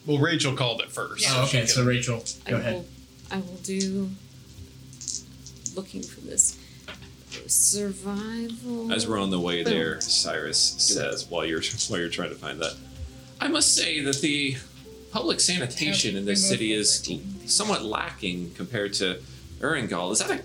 [0.07, 1.23] Well, Rachel called it first.
[1.23, 1.33] Yeah.
[1.37, 1.65] Oh, okay.
[1.67, 2.85] So Rachel, I go will, ahead.
[3.31, 4.09] I will do.
[5.75, 6.57] Looking for this
[7.49, 8.91] survival.
[8.91, 12.59] As we're on the way there, Cyrus says, while you're while you're trying to find
[12.61, 12.75] that,
[13.41, 14.57] I must say that the
[15.11, 17.07] public sanitation in this city is
[17.45, 19.19] somewhat lacking compared to
[19.61, 20.11] Uringal.
[20.11, 20.41] Is that a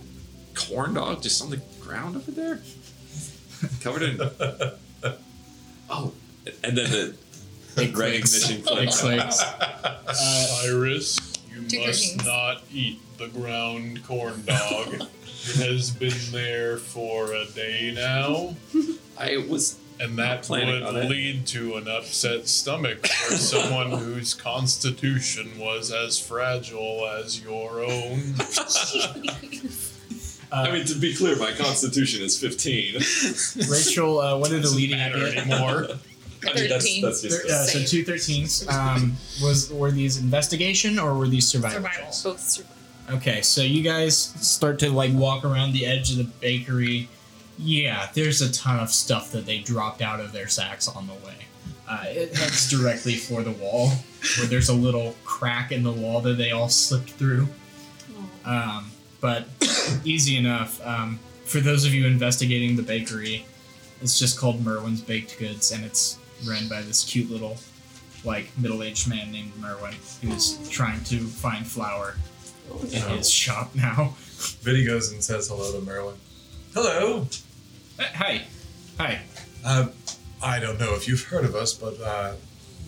[0.54, 2.60] corn dog just on the ground over there,
[3.80, 4.20] covered in?
[5.94, 6.14] Oh,
[6.64, 7.14] and then the
[7.76, 7.98] It clicks.
[7.98, 9.00] recognition It clicks.
[9.00, 9.42] clicks.
[9.42, 11.21] Uh, Cyrus, you
[11.72, 12.26] Two must thirteens.
[12.26, 14.94] not eat the ground corn dog.
[14.94, 18.54] it has been there for a day now,
[19.18, 21.10] I was and that planning on would it.
[21.10, 28.34] lead to an upset stomach for someone whose constitution was as fragile as your own.
[30.52, 32.94] uh, I mean, to be clear, my constitution is 15.
[33.70, 35.40] Rachel, uh, what did the Doesn't leading matter idea?
[35.42, 35.86] anymore.
[36.44, 37.02] I mean, that's, 13.
[37.02, 37.86] that's just Thir- uh, so Same.
[37.86, 38.68] two 13s.
[38.68, 41.76] Um, was were these investigation or were these survival?
[41.78, 42.04] Survival.
[42.04, 42.22] checks?
[42.22, 42.76] Both survival.
[43.10, 47.08] Okay, so you guys start to like walk around the edge of the bakery.
[47.58, 51.14] Yeah, there's a ton of stuff that they dropped out of their sacks on the
[51.14, 51.34] way.
[51.88, 53.88] Uh, it heads directly for the wall,
[54.38, 57.48] where there's a little crack in the wall that they all slipped through.
[58.44, 59.46] Um, but
[60.04, 60.80] easy enough.
[60.86, 63.44] Um, for those of you investigating the bakery,
[64.00, 67.56] it's just called Merwin's Baked Goods, and it's run by this cute little,
[68.24, 72.16] like middle-aged man named Merwin, who's trying to find flour
[72.92, 74.14] in his shop now.
[74.62, 76.16] Vinny goes and says hello to Merlin.
[76.74, 77.26] Hello.
[77.98, 78.42] Uh, hi,
[78.98, 79.20] hi.
[79.64, 79.88] Uh,
[80.42, 82.34] I don't know if you've heard of us, but uh,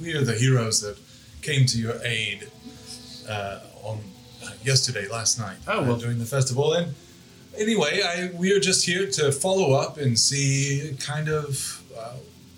[0.01, 0.97] we are the heroes that
[1.43, 2.49] came to your aid
[3.29, 4.01] uh, on
[4.45, 6.73] uh, yesterday, last night, Oh, uh, well- during the festival.
[6.75, 6.95] And
[7.59, 12.14] anyway, I, we are just here to follow up and see kind of uh,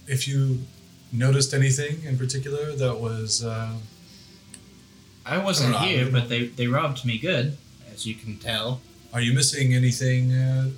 [0.07, 0.61] if you
[1.13, 3.45] noticed anything in particular that was.
[3.45, 3.75] Uh,
[5.25, 5.89] I wasn't Alright.
[5.89, 7.57] here, but they, they robbed me good,
[7.93, 8.81] as you can tell.
[9.13, 10.33] are you missing anything?
[10.33, 10.71] Uh,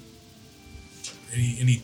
[1.35, 1.83] any any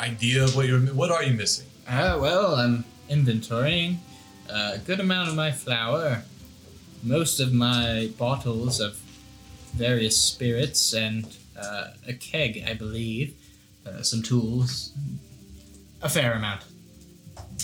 [0.00, 0.80] idea of what you're?
[0.80, 1.66] What are you missing?
[1.86, 3.98] Uh, well, I'm inventorying
[4.48, 6.24] a good amount of my flour,
[7.02, 8.96] most of my bottles of
[9.74, 13.34] various spirits, and uh, a keg, I believe,
[13.86, 14.92] uh, some tools,
[16.02, 16.62] a fair amount.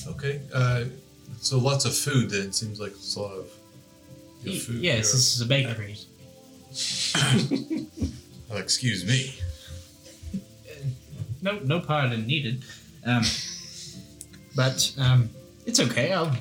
[0.06, 0.40] Okay.
[0.52, 0.84] Uh,
[1.40, 2.30] so lots of food.
[2.30, 3.48] Then it seems like it's a lot of
[4.42, 4.82] food.
[4.82, 5.96] yes, your- this is a bakery.
[8.50, 9.34] Oh, excuse me.
[11.42, 12.62] No, no pardon needed.
[13.04, 13.22] Um,
[14.54, 15.28] but um,
[15.66, 16.12] it's okay.
[16.12, 16.36] I'll.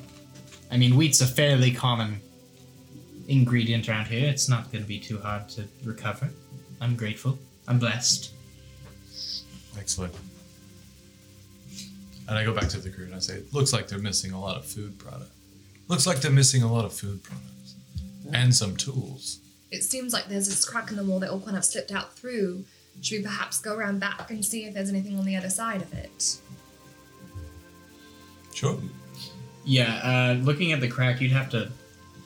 [0.69, 2.19] I mean, wheat's a fairly common
[3.27, 4.29] ingredient around here.
[4.29, 6.29] It's not going to be too hard to recover.
[6.81, 7.39] I'm grateful.
[7.67, 8.31] I'm blessed.
[9.79, 10.13] Excellent.
[12.27, 14.31] And I go back to the crew and I say, it looks like they're missing
[14.31, 15.31] a lot of food product.
[15.87, 17.75] Looks like they're missing a lot of food products.
[18.31, 19.39] And some tools.
[19.71, 22.15] It seems like there's this crack in the wall that all kind of slipped out
[22.15, 22.63] through.
[23.01, 25.81] Should we perhaps go around back and see if there's anything on the other side
[25.81, 26.37] of it?
[28.53, 28.77] Sure.
[29.65, 31.71] Yeah, uh, looking at the crack, you'd have to.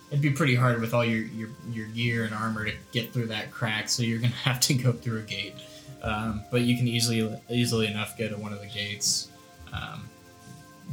[0.10, 3.28] It'd be pretty hard with all your, your, your gear and armor to get through
[3.28, 5.56] that crack, so you're gonna have to go through a gate.
[6.04, 9.30] Um, but you can easily easily enough go to one of the gates.
[9.74, 10.10] Um,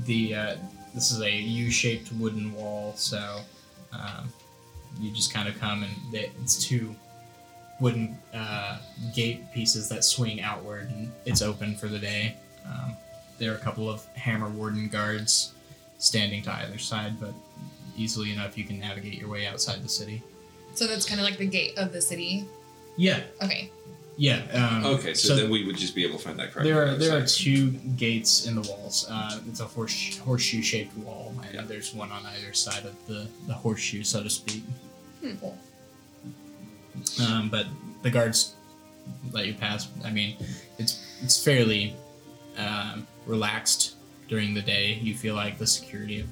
[0.05, 0.57] the uh,
[0.95, 3.41] this is a U-shaped wooden wall, so
[3.93, 4.33] um,
[5.01, 6.95] you just kind of come and they, it's two
[7.81, 8.79] wooden uh,
[9.15, 12.35] gate pieces that swing outward, and it's open for the day.
[12.67, 12.97] Um,
[13.39, 15.53] there are a couple of hammer warden guards
[15.99, 17.33] standing to either side, but
[17.97, 20.23] easily enough you can navigate your way outside the city.
[20.75, 22.47] So that's kind of like the gate of the city.
[22.97, 23.71] Yeah, Okay.
[24.16, 24.42] Yeah.
[24.53, 26.64] Um, Okay, so, then we would just be able to find that crack.
[26.64, 29.07] there are the there are two gates in the walls.
[29.11, 31.62] Uh, it's a horse, horseshoe shaped wall, and Yeah.
[31.62, 34.62] there's one on either side of the, the horseshoe, so to speak.
[35.40, 35.57] Cool.
[37.27, 37.66] Um, but
[38.03, 38.55] the guards
[39.33, 39.88] let you pass.
[40.05, 40.37] I mean,
[40.79, 41.94] it's it's fairly
[42.57, 43.96] um, relaxed
[44.29, 44.94] during the day.
[45.03, 46.29] You feel like the security of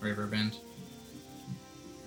[0.00, 0.56] Riverbend.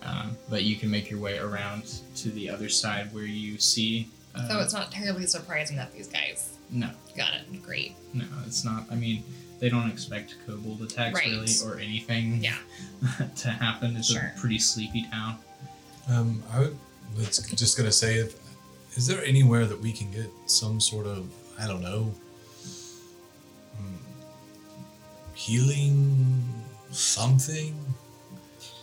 [0.01, 1.83] Um, but you can make your way around
[2.17, 4.07] to the other side where you see.
[4.35, 7.63] Uh, So it's not terribly surprising that these guys no, got it.
[7.63, 7.95] Great.
[8.13, 8.85] no, it's not.
[8.91, 9.23] I mean,
[9.59, 11.27] they don't expect kobold attacks Right.
[11.31, 12.57] really or anything Yeah.
[13.37, 13.95] to happen.
[13.97, 14.33] It's Sure.
[14.35, 15.37] a pretty sleepy town.
[16.07, 16.77] Um, I would,
[17.17, 18.35] was just gonna say, if,
[18.95, 22.13] is there anywhere that we can get some sort of, I don't know,
[23.77, 23.95] hmm,
[25.33, 26.43] healing
[26.91, 27.75] something?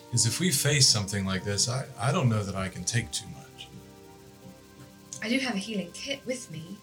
[0.06, 3.11] Because if we face something like this, I, I don't know that I can take
[3.11, 3.36] too much.
[5.27, 6.77] I do have a healing kit with me.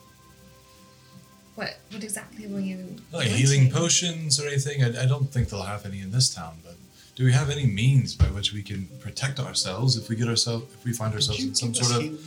[1.56, 1.78] What?
[1.92, 2.98] What exactly were you?
[3.14, 3.34] Oh, like wanting?
[3.38, 4.84] healing potions or anything?
[4.84, 6.76] I, I don't think they'll have any in this town, but
[7.16, 10.66] do we have any means by which we can protect ourselves if we get ourselves,
[10.74, 12.20] if we find ourselves in some sort of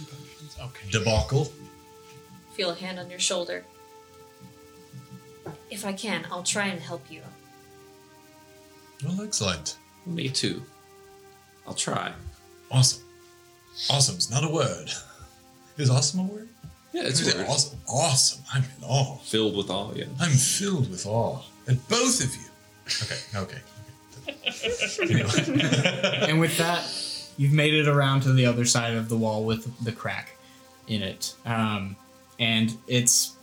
[0.59, 0.91] Okay.
[0.91, 1.53] debacle?
[2.55, 3.63] Feel a hand on your shoulder.
[5.71, 7.21] If I can, I'll try and help you.
[9.05, 9.77] Well, excellent.
[10.07, 10.63] Me too.
[11.67, 12.15] I'll try.
[12.71, 13.03] Awesome.
[13.91, 14.91] Awesome's not a word.
[15.77, 16.49] Is awesome a word?
[16.93, 17.79] Yeah, it's Is it awesome.
[17.89, 18.43] Awesome.
[18.55, 19.17] I'm in awe.
[19.19, 20.07] Filled with awe, yeah.
[20.21, 21.43] I'm filled with awe.
[21.69, 22.43] At both of you.
[23.03, 23.59] Okay, okay.
[23.59, 23.63] okay.
[25.03, 26.29] Anyway.
[26.29, 26.83] and with that,
[27.37, 30.37] you've made it around to the other side of the wall with the crack
[30.89, 31.35] in it.
[31.45, 31.97] Um,
[32.39, 33.37] and it's,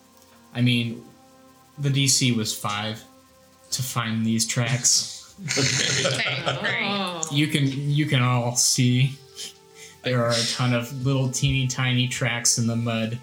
[0.56, 1.04] I mean,
[1.78, 3.04] the DC was five
[3.72, 5.12] to find these tracks.
[5.58, 6.60] Okay.
[6.62, 6.84] Great.
[6.84, 7.20] Oh.
[7.32, 9.18] You can you can all see
[10.04, 13.18] there are a ton of little teeny tiny tracks in the mud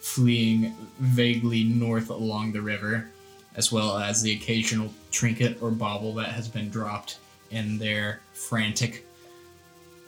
[0.00, 3.10] fleeing vaguely north along the river,
[3.56, 7.18] as well as the occasional trinket or bauble that has been dropped
[7.50, 9.04] in their frantic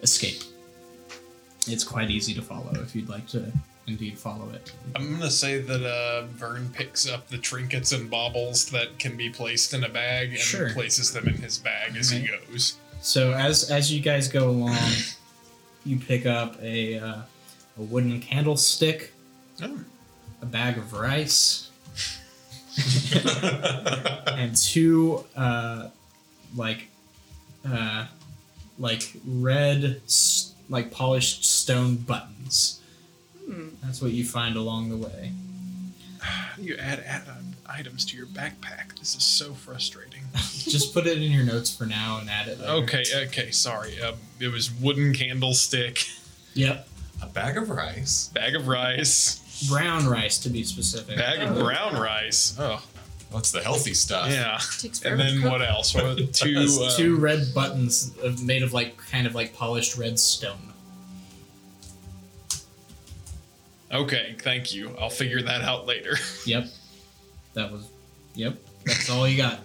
[0.02, 0.42] escape.
[1.66, 3.52] It's quite easy to follow if you'd like to
[3.86, 4.72] indeed follow it.
[4.96, 9.28] I'm gonna say that uh, Vern picks up the trinkets and baubles that can be
[9.28, 10.70] placed in a bag and Sure.
[10.72, 12.76] places them in his bag as he goes.
[13.00, 14.78] So as as you guys go along,
[15.84, 17.16] you pick up a uh,
[17.78, 19.12] a wooden candlestick,
[19.62, 19.80] Oh.
[20.40, 21.70] a bag of rice,
[24.26, 25.88] and two uh,
[26.56, 26.88] like
[27.68, 28.06] uh,
[28.78, 30.00] like red
[30.68, 32.80] like polished stone buttons.
[33.82, 35.32] That's what you find along the way.
[36.58, 38.98] You add, add um, items to your backpack.
[38.98, 40.20] This is so frustrating.
[40.34, 42.72] Just put it in your notes for now and add it later.
[42.72, 44.00] okay, okay, sorry.
[44.00, 46.04] Um, it was wooden candlestick,
[46.54, 46.86] Yep.
[47.22, 48.28] A bag of rice.
[48.34, 51.16] bag of rice, Brown rice to be specific.
[51.16, 52.54] bag of brown rice.
[52.58, 52.84] Oh,
[53.30, 54.28] What's the healthy stuff?
[54.30, 54.58] Yeah.
[54.78, 55.50] Takes And forever to then cook.
[55.52, 55.94] what else?
[55.94, 56.54] What, two.
[56.54, 60.71] There's uh, two red buttons of, made of like kind of like polished red stone.
[63.92, 64.94] Okay, thank you.
[64.98, 66.16] I'll figure that out later.
[66.46, 66.66] Yep,
[67.54, 67.88] that was.
[68.34, 69.60] Yep, that's all you got.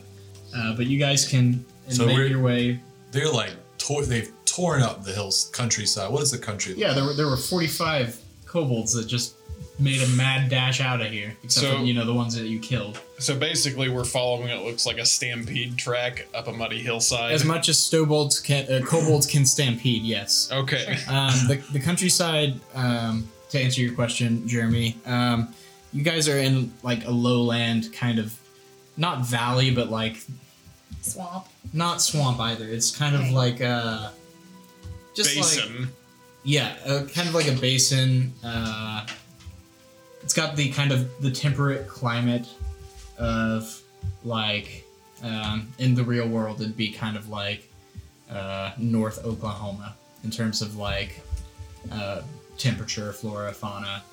[0.56, 2.80] Uh, but you guys can So make your way.
[3.12, 6.12] They're like tor- they've torn up the hills countryside.
[6.12, 6.74] What is the country?
[6.78, 9.36] Yeah, there were there were 45 kobolds that just
[9.80, 12.48] made a mad dash out of here, except So- for you know the ones that
[12.48, 13.00] you killed.
[13.20, 17.32] So basically, we're following what looks like a stampede track up a muddy hillside.
[17.32, 20.50] As much as stobolds can, uh, kobolds can stampede, yes.
[20.52, 20.98] okay.
[21.08, 25.54] Um, the, the countryside, um, to answer your question, Jeremy, um,
[25.94, 28.38] you guys are in like a lowland kind of,
[28.98, 30.18] not valley, but like
[31.02, 31.46] Swamp.
[31.74, 32.66] not swamp either.
[32.68, 33.32] It's kind of Okay.
[33.34, 34.10] like uh,
[35.16, 35.88] just like Basin.
[36.44, 38.34] yeah, uh, kind of like a basin.
[38.44, 39.06] Uh,
[40.22, 42.48] it's got the kind of the temperate climate
[43.18, 43.82] of
[44.24, 44.84] like
[45.24, 47.70] um, in the real world it'd be kind of like
[48.30, 51.22] uh, North Oklahoma in terms of like
[51.92, 52.22] uh,
[52.58, 54.04] temperature, flora, fauna.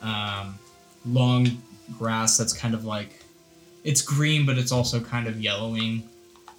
[0.00, 0.58] Um,
[1.06, 1.62] long
[1.98, 3.22] grass that's kind of like
[3.84, 6.08] it's green, but it's also kind of yellowing.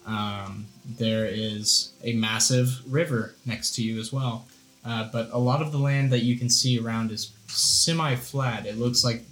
[0.06, 0.66] Um,
[0.98, 4.46] there is a massive river next to you as well.
[4.86, 8.66] Uh, but a lot of the land that you can see around is semi-flat.
[8.66, 9.24] It looks like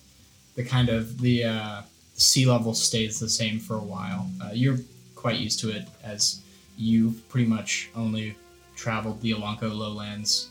[0.56, 1.82] the kind of the uh,
[2.14, 4.30] sea level stays the same for a while.
[4.42, 4.78] Uh, you're
[5.16, 6.42] quite used to it as
[6.78, 8.36] you pretty much only
[8.76, 10.50] traveled the Alanko lowlands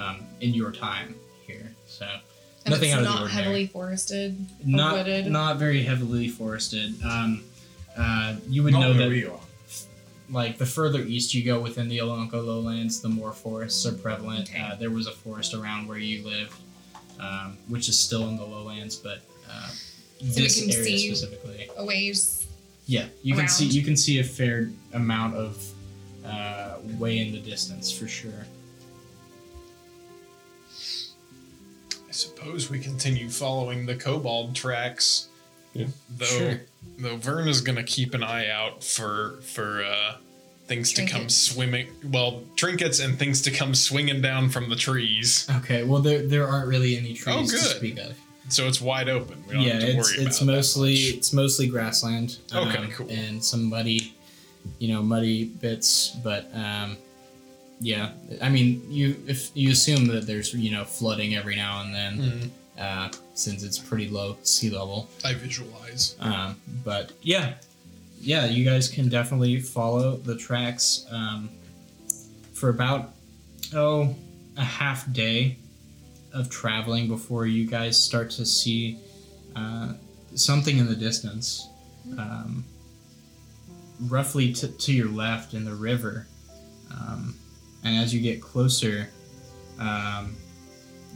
[0.00, 1.14] um, in your time
[1.46, 1.70] here.
[1.86, 2.06] So
[2.64, 3.42] And nothing it's out of the not ordinary.
[3.44, 5.26] heavily forested or not wooded.
[5.26, 6.94] not very heavily forested.
[7.04, 7.44] Um,
[7.96, 9.40] uh, you would Not know that we are.
[10.30, 14.48] like the further east you go within the Olanko lowlands, the more forests are prevalent.
[14.48, 14.60] Okay.
[14.60, 16.54] Uh, there was a forest around where you lived,
[17.18, 19.68] um, which is still in the lowlands, but uh,
[20.22, 22.46] we this can area see- specifically, a ways.
[22.86, 25.64] yeah, you can see you can see a fair amount of
[26.24, 28.46] uh, way in the distance for sure.
[32.20, 35.28] Suppose we continue following the kobold tracks.
[35.74, 35.86] Yeah.
[36.16, 36.60] Though, Sure.
[36.98, 40.16] though Vern is gonna keep an eye out for for uh,
[40.66, 41.86] things to come swimming.
[42.10, 45.46] Well, trinkets and things to come swinging down from the trees.
[45.58, 47.76] Okay, well there there aren't really any trees to good.
[47.76, 48.16] speak of.
[48.48, 49.44] So it's wide open.
[49.46, 51.14] We don't yeah, have to it's worry it's about mostly much.
[51.14, 52.38] it's mostly grassland.
[52.52, 53.08] Okay, um, cool.
[53.08, 54.12] And some muddy,
[54.80, 56.96] you know, muddy bits, but um,
[57.80, 58.10] yeah.
[58.42, 62.18] I mean, you if you assume that there's you know flooding every now and then,
[62.18, 62.50] Mhm.
[62.80, 65.08] uh, since it's pretty low sea level.
[65.24, 66.14] I visualize.
[66.20, 67.54] Um, but yeah,
[68.20, 71.48] yeah, you guys can definitely follow the tracks um,
[72.52, 73.12] for about
[73.74, 74.14] oh
[74.56, 75.56] a half day
[76.32, 78.98] of traveling before you guys start to see
[79.56, 79.94] uh,
[80.34, 81.66] something in the distance,
[82.18, 82.64] um,
[84.08, 86.26] roughly to, to your left in the river.
[86.92, 87.34] Um,
[87.84, 89.08] and as you get closer,
[89.78, 90.36] um,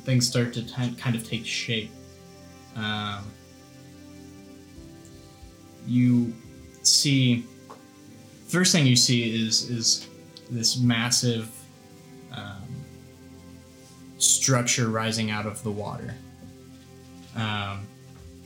[0.04, 1.90] things start to t- kind of take shape.
[2.76, 3.24] Um,
[5.86, 6.34] you
[6.82, 7.44] see
[8.46, 10.08] first thing you see is is
[10.50, 11.50] this massive
[12.32, 12.62] um,
[14.18, 16.14] structure rising out of the water
[17.36, 17.86] um,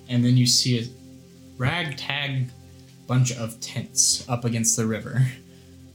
[0.08, 0.84] and then you see a
[1.58, 2.48] ragtag
[3.06, 5.26] bunch of tents up against the river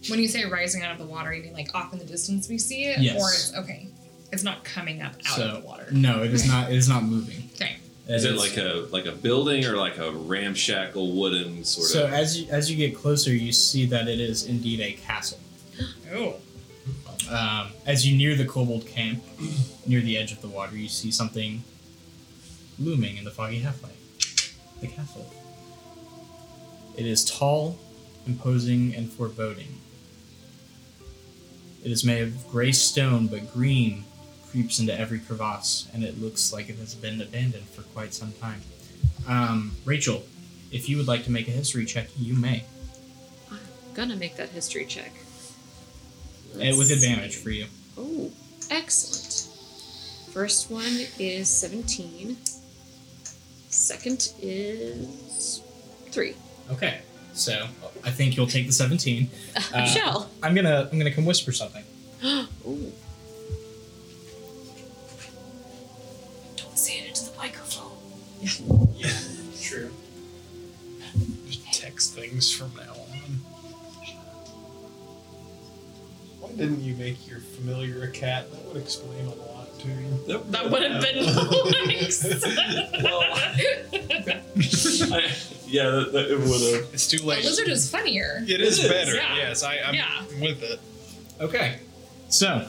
[0.10, 2.50] When you say rising out of the water, you mean like off in the distance
[2.50, 3.16] we see it, Yes.
[3.22, 3.88] or it's okay.
[4.32, 5.88] It's not coming up out so of the water.
[5.92, 7.78] no it is not it is not moving Okay.
[8.08, 12.14] Is it like a like a building or like a ramshackle wooden sort so of?
[12.14, 15.40] as you as you get closer you see that it is indeed a castle
[16.14, 16.36] Oh.
[17.32, 19.24] um, as you near the kobold camp,
[19.88, 21.64] near the edge of the water, you see something
[22.80, 23.94] looming in the foggy half-light.
[24.82, 25.32] The castle.
[26.98, 27.78] It is tall,
[28.28, 29.80] imposing, and foreboding.
[31.84, 34.06] It is made of gray stone, but green
[34.50, 38.32] creeps into every crevasse, and it looks like it has been abandoned for quite some
[38.34, 38.62] time.
[39.28, 40.24] Um, Rachel,
[40.72, 42.64] if you would like to make a history check, you may,
[43.52, 43.60] I'm
[43.94, 45.12] gonna make that history check.
[46.56, 47.44] with Let's advantage see.
[47.44, 47.66] for you.
[47.98, 48.32] Oh,
[48.70, 49.50] excellent.
[50.32, 52.38] First one is 17.
[53.70, 55.62] Second is
[56.12, 56.36] 3.
[56.72, 57.02] Okay,
[57.34, 57.68] so
[58.04, 59.30] I think you'll take the seventeen.
[59.74, 60.30] I Uh, shall.
[60.42, 61.84] I'm gonna I'm gonna come whisper something.
[62.26, 62.92] Ooh.
[66.56, 67.92] Don't say it into the microphone.
[68.98, 69.10] Yeah,
[69.62, 69.92] true.
[71.48, 73.40] Just text things from now on.
[76.40, 78.52] Why didn't you make your familiar a cat?
[78.52, 80.44] That would explain a lot to you.
[80.52, 81.26] That would have been
[81.88, 82.26] nice.
[85.12, 85.32] I,
[85.66, 86.94] Yeah, that, that it would have.
[86.94, 87.44] It's too A late.
[87.46, 88.44] lizard is funnier.
[88.48, 89.16] It is It is, better.
[89.16, 89.36] yeah.
[89.38, 90.24] Yes, I, I'm Yeah.
[90.42, 90.80] with it.
[91.42, 91.80] Okay.
[92.30, 92.68] So,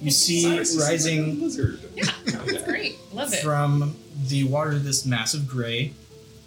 [0.00, 0.46] you see
[0.78, 1.80] rising lizard.
[1.96, 2.96] Yeah, that's great.
[3.12, 3.40] Love it.
[3.42, 3.96] from
[4.28, 5.92] the water this massive gray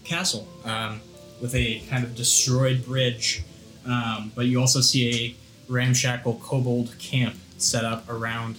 [0.04, 1.02] castle um,
[1.42, 3.44] with a kind of destroyed bridge.
[3.86, 5.36] Um, but you also see
[5.70, 8.58] a ramshackle kobold camp set up around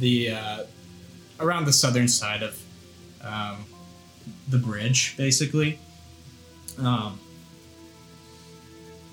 [0.00, 0.64] the uh,
[1.40, 2.60] around the southern side of
[3.22, 3.64] um,
[4.48, 5.78] the bridge, basically.
[6.78, 7.18] Um,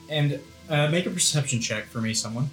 [0.09, 0.39] and
[0.69, 2.49] uh, make a perception check for me, someone.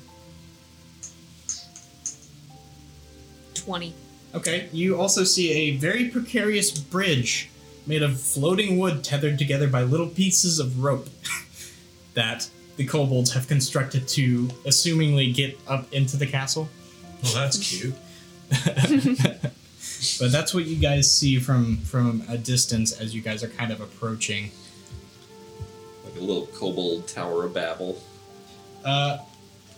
[3.55, 3.95] 20.
[4.35, 7.49] Okay, you also see a very precarious bridge
[7.87, 11.09] made of floating wood tethered together by little pieces of rope
[12.15, 16.69] that the kobolds have constructed to assumingly get up into the castle.
[17.23, 17.95] Well, that's cute.
[20.21, 23.73] But that's what you guys see from from a distance as you guys are kind
[23.73, 24.51] of approaching.
[26.19, 27.97] Like a little kobold Tower of Babel.
[28.85, 29.19] Uh,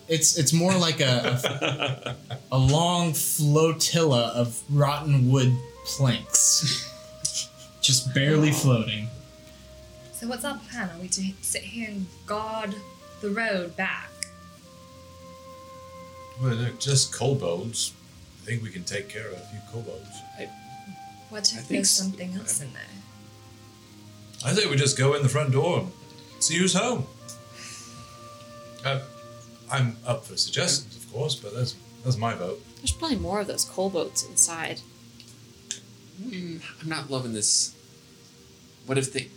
[0.08, 2.16] it's it's more like a a,
[2.52, 6.88] a long flotilla of rotten wood planks,
[7.82, 9.08] just barely floating.
[10.14, 10.88] So what's our plan?
[10.88, 12.74] Are we to sit here and guard
[13.20, 14.08] the road back?
[16.40, 17.92] Well, they're just kobolds.
[18.42, 20.08] I think we can take care of a few kobolds.
[21.28, 22.82] What I if think there's s- something else in there?
[24.42, 25.92] I think we just go in the front door and
[26.40, 27.06] see who's home.
[28.84, 29.00] Uh,
[29.70, 32.62] I'm up for suggestions, of course, but that's that's my vote.
[32.78, 34.80] There's probably more of those coal boats inside.
[36.20, 37.74] Mm, I'm not loving this.
[38.86, 39.28] What if they.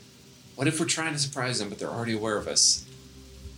[0.56, 2.86] What if we're trying to surprise them, but they're already aware of us?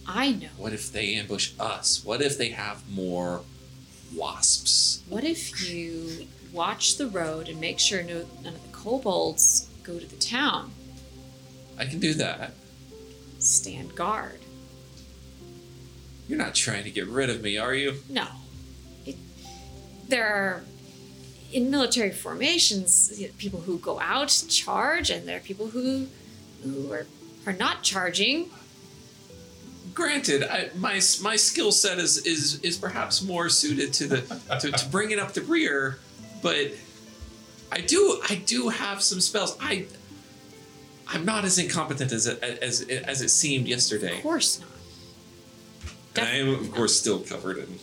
[0.08, 0.48] I know.
[0.58, 2.04] What if they ambush us?
[2.06, 3.42] What if they have more
[4.16, 5.04] wasps?
[5.10, 10.00] What if you watch the road and make sure no, none of the kobolds go
[10.00, 10.72] to the town?
[11.78, 12.54] I can do that.
[13.46, 14.40] Stand guard.
[16.28, 17.96] You're not trying to get rid of me, are you?
[18.10, 18.28] No.
[19.06, 19.16] It,
[20.08, 20.64] there are,
[21.54, 26.08] in military formations, people who go out charge, and there are people who,
[26.64, 27.06] who are,
[27.46, 28.50] are not charging.
[29.94, 34.22] Granted, I, my my skill set is, is is perhaps more suited to the
[34.60, 36.00] to, to bring it up the rear,
[36.42, 36.74] but
[37.72, 39.56] I do I do have some spells.
[39.62, 39.86] I
[41.08, 44.70] I'm not as incompetent as it, as as it seemed yesterday, Of course not.
[46.18, 47.80] and I am of course still covered in.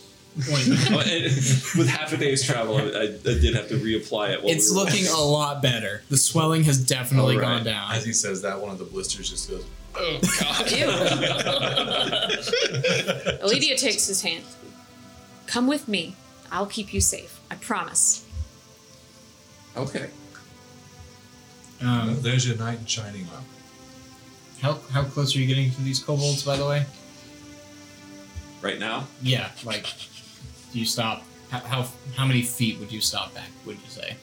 [0.51, 0.79] Ointment.
[0.89, 3.07] Well, and with half a day's travel, I, I, I
[3.39, 4.41] did have to reapply it.
[4.43, 5.19] While It's we were looking walking.
[5.19, 6.01] a lot better.
[6.09, 7.57] The swelling has definitely All right.
[7.57, 7.91] gone down.
[7.91, 9.63] As he says that, one of the blisters just goes.
[9.95, 10.65] Oh God.
[13.43, 14.43] Aledia takes his hand.
[15.45, 16.15] Come with me.
[16.51, 17.39] I'll keep you safe.
[17.51, 18.25] I promise.
[19.77, 20.09] okay.
[21.83, 23.43] Well, Um, there's your knight in shining armor.
[24.61, 26.85] how how close are you getting to these kobolds, by the way?
[28.61, 29.85] Right now, Yeah, like,
[30.71, 31.23] do you stop?
[31.49, 33.49] How how, how many feet would you stop back?
[33.65, 34.15] Would you say?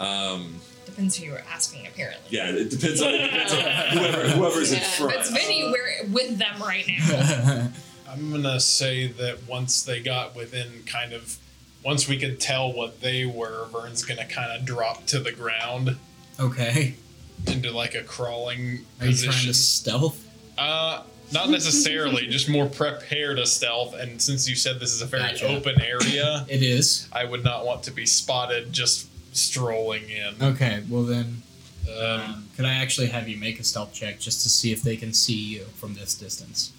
[0.00, 2.26] um, Depends who you were asking, apparently.
[2.36, 3.60] yeah, it depends on, it depends on
[3.98, 4.84] whoever whoever's in Yeah.
[4.90, 5.14] front.
[5.14, 7.68] But Vinny, we're with them right now.
[8.10, 11.38] I'm gonna say that once they got within kind of,
[11.84, 15.96] once we could tell what they were, Vern's gonna kind of drop to the ground
[16.40, 16.94] okay.
[17.46, 18.58] into like a crawling
[19.00, 19.48] Are you trying position.
[19.48, 20.22] to stealth?
[20.58, 23.94] Uh, not necessarily, just more prepare to stealth.
[23.94, 25.48] And since you said this is a very Gotcha.
[25.48, 27.08] open area, It is.
[27.12, 30.34] I would not want to be spotted just strolling in.
[30.42, 30.82] Okay.
[30.88, 31.42] Well then,
[31.88, 34.82] Um, um, could I actually have you make a stealth check just to see if
[34.82, 36.72] they can see you from this distance?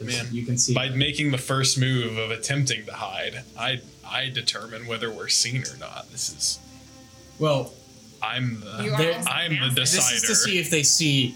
[0.00, 0.74] Man, you can see.
[0.74, 5.62] by making the first move of attempting to hide, I I determine whether we're seen
[5.62, 6.10] or not.
[6.12, 6.58] This is
[7.38, 7.72] well,
[8.22, 9.74] I'm the You are There- also I'm the massive.
[9.76, 10.14] decider.
[10.14, 11.34] this is to see if they see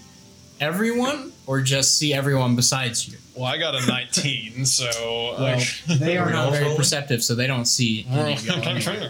[0.59, 3.17] everyone or just see everyone besides you.
[3.35, 5.65] Well, I got a 19, so Well, I-
[5.95, 9.09] they are Are not very perceptive, so they don't see any of y'all anyway.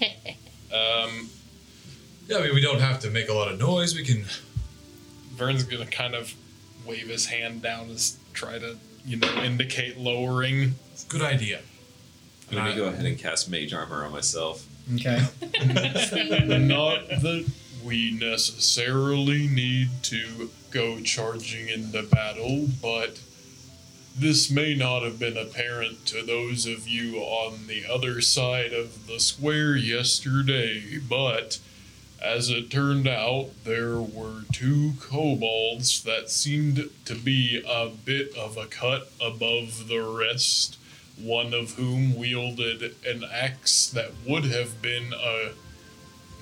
[0.72, 1.28] um,
[2.28, 3.94] Yeah, I mean, we don't have to make a lot of noise.
[3.94, 4.24] We can.
[5.36, 6.32] Vern's gonna kind of
[6.86, 10.74] wave his hand down as try to you know indicate lowering.
[11.08, 11.60] Good idea.
[12.50, 14.66] I'm gonna go ahead and cast Mage Armor on myself.
[14.94, 15.24] Okay.
[16.58, 17.50] Not that
[17.84, 23.18] we necessarily need to go charging into battle, but
[24.16, 29.06] this may not have been apparent to those of you on the other side of
[29.06, 31.58] the square yesterday, but
[32.22, 38.56] as it turned out, there were two kobolds that seemed to be a bit of
[38.56, 40.76] a cut above the rest
[41.20, 45.50] one of whom wielded an axe that would have been a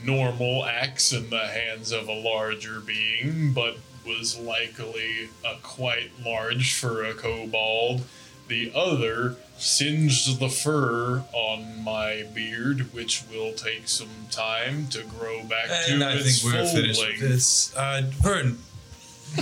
[0.04, 6.74] normal axe in the hands of a larger being, but was likely uh, quite large
[6.74, 8.02] for a kobold.
[8.48, 15.44] The other singed the fur on my beard, which will take some time to grow
[15.44, 17.20] back And to I its think we're full finished with length.
[17.20, 17.76] this.
[17.76, 18.58] Uh, Vern,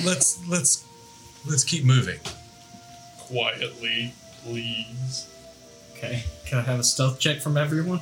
[0.05, 0.85] let's let's
[1.47, 2.19] let's keep moving.
[3.19, 4.13] Quietly,
[4.53, 5.29] please.
[5.97, 6.23] Okay.
[6.47, 8.01] Can I have a stealth check from everyone?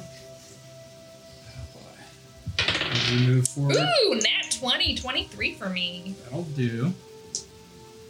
[2.59, 3.77] As we move forward.
[3.77, 6.15] Ooh, nat 20, 23 for me.
[6.25, 6.93] That'll do.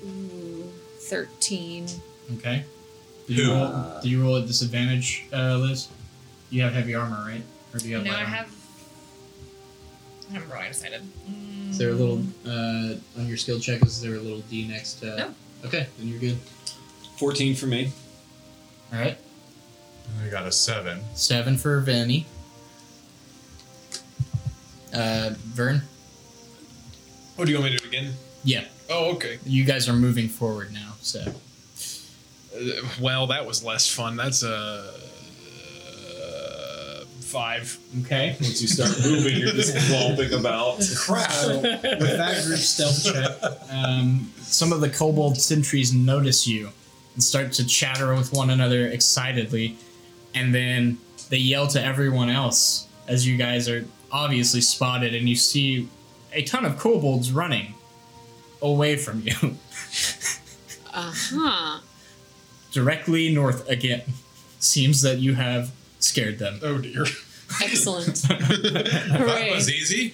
[0.05, 0.71] Ooh,
[1.01, 1.87] 13.
[2.37, 2.65] Okay.
[3.27, 3.53] Do you, Who?
[3.55, 5.89] roll, did you roll at disadvantage, uh, Liz?
[6.51, 7.43] You have heavy armor, right?
[7.75, 8.37] Or do you have No, light I armor?
[8.37, 8.47] have.
[8.47, 11.03] I don't remember what I decided.
[11.29, 13.83] Mm, Is there a little uh, on your skill check?
[13.85, 15.17] Is there a little D next to?
[15.17, 15.35] No.
[15.65, 16.37] Okay, then you're good.
[17.19, 17.91] 14 for me.
[18.93, 19.19] All right,
[20.25, 21.01] I got a seven.
[21.15, 22.27] seven for Vinny.
[24.95, 25.83] Uh, Vern.
[27.39, 28.13] Oh, do you want me to do it again?
[28.45, 29.39] Yeah, Oh, okay.
[29.45, 30.95] you guys are moving forward now.
[31.01, 31.21] So
[32.57, 34.17] Uh, well, that was less fun.
[34.17, 34.91] That's a
[36.23, 37.77] uh, five.
[38.05, 38.37] okay.
[38.41, 40.81] Once you start moving, you're just whomping about.
[40.97, 41.31] Crap.
[41.33, 43.37] So with that group stealth check,
[43.71, 46.71] um, some of the kobold sentries notice you
[47.17, 49.77] and start to chatter with one another excitedly,
[50.35, 50.99] and then
[51.31, 55.89] they yell to everyone else as you guys are obviously spotted, and you see
[56.33, 57.75] a ton of kobolds running
[58.63, 59.33] away from you,
[60.95, 61.81] Uh huh.
[62.73, 64.03] directly north again.
[64.61, 66.61] Seems that you have scared them.
[66.63, 67.05] Oh dear.
[67.63, 68.23] Excellent.
[68.29, 70.13] That was easy.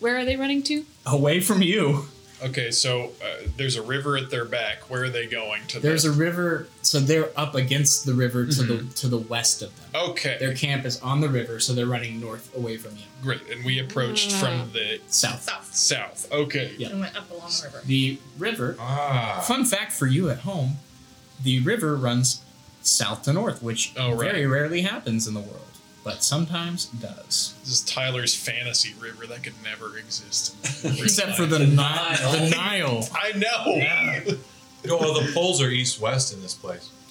[0.00, 0.84] Where are they running to?
[1.06, 2.06] Away from you.
[2.42, 4.88] Okay, so uh, there's a river at their back.
[4.90, 5.80] Where are they going to?
[5.80, 6.10] There's the...
[6.10, 10.02] a river, so they're up against the river to the to the west of them.
[10.10, 13.02] Okay, Their camp is on the river, so they're running north away from you.
[13.22, 13.42] great.
[13.50, 15.42] And we approached from the South.
[15.42, 15.74] South.
[15.74, 16.30] south.
[16.32, 16.74] Okay.
[16.78, 16.90] Yeah.
[16.90, 17.82] And went up along the river.
[17.84, 19.42] The river, Ah.
[19.46, 20.76] fun fact for you at home,
[21.42, 22.42] the river runs
[22.82, 24.30] south to north, which Oh, right.
[24.32, 25.66] very rarely happens in the world,
[26.04, 27.54] but sometimes does.
[27.60, 30.56] This is Tyler's fantasy river that could never exist.
[30.84, 32.32] Except for the Nile.
[32.32, 33.08] The Nile.
[33.14, 34.38] I know.
[34.84, 36.90] Well, the poles are east-west in this place.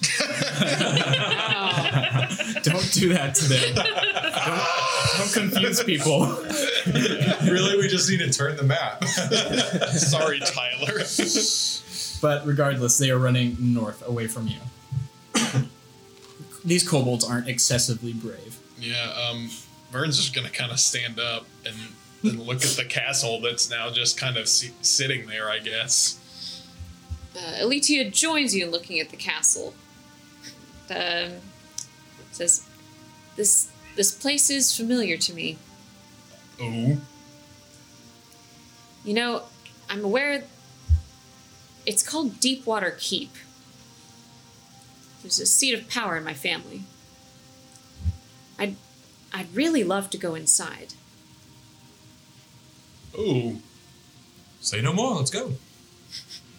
[2.62, 3.74] Don't do that to them.
[3.74, 6.20] Don't, don't confuse people.
[7.50, 9.04] really, we just need to turn the map.
[9.04, 11.02] Sorry, Tyler.
[12.20, 14.58] But regardless, they are running north away from you.
[16.64, 18.58] These kobolds aren't excessively brave.
[18.80, 19.12] Yeah.
[19.30, 19.50] Um.
[19.90, 21.74] Vern's just gonna kind of stand up and,
[22.22, 25.48] and look at the castle that's now just kind of si- sitting there.
[25.50, 26.64] I guess.
[27.36, 29.74] Uh, Elitia joins you in looking at the castle.
[30.90, 31.32] Um,
[32.32, 32.66] says,
[33.36, 35.58] "This this place is familiar to me.
[36.60, 36.98] Oh.
[39.04, 39.42] You know,
[39.90, 40.44] I'm aware.
[41.84, 43.32] It's called Deepwater Keep.
[45.22, 46.84] There's a seat of power in my family.
[48.58, 48.76] I'd
[49.32, 50.94] I'd really love to go inside.
[53.16, 53.56] Oh.
[54.60, 55.16] Say no more.
[55.16, 55.52] Let's go.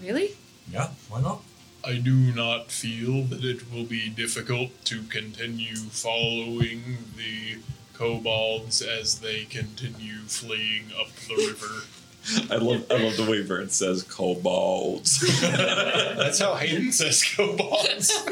[0.02, 0.32] Really?
[0.72, 1.42] Yeah, why not?
[1.84, 7.60] I do not feel that it will be difficult to continue following the
[7.94, 11.86] kobolds as they continue fleeing up the river.
[12.52, 15.20] I love I love the way Vern says kobolds.
[15.42, 18.12] That's how Hayden says kobolds.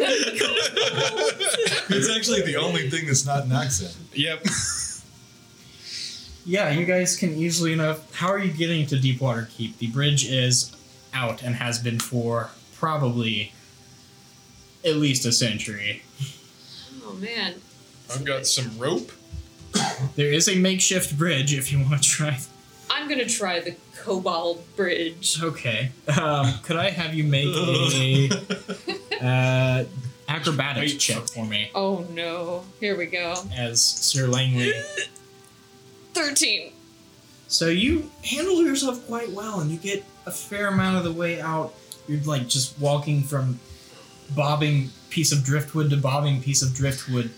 [1.89, 3.95] It's actually the only thing that's not an accent.
[4.13, 4.45] yep.
[6.45, 8.13] Yeah, you guys can easily enough.
[8.13, 9.77] How are you getting to Deepwater Keep?
[9.79, 10.75] The bridge is
[11.13, 13.53] out and has been for probably
[14.85, 16.03] at least a century.
[17.05, 17.55] Oh man.
[18.13, 19.11] I've got some rope.
[20.15, 22.39] There is a makeshift bridge if you want to try.
[23.07, 25.41] I'm gonna try the Cobalt Bridge.
[25.41, 25.91] Okay.
[26.21, 28.29] Um, could I have you make a
[29.21, 29.83] uh,
[30.27, 32.65] acrobatics Wait check for me Oh no.
[32.81, 33.35] Here we go.
[33.55, 34.73] as Sir Langley?
[36.15, 36.73] 13.
[37.47, 41.39] So you handle yourself quite well, and you get a fair amount of the way
[41.39, 41.73] out.
[42.09, 43.57] You're like just walking from
[44.35, 47.29] bobbing piece of driftwood to bobbing piece of driftwood,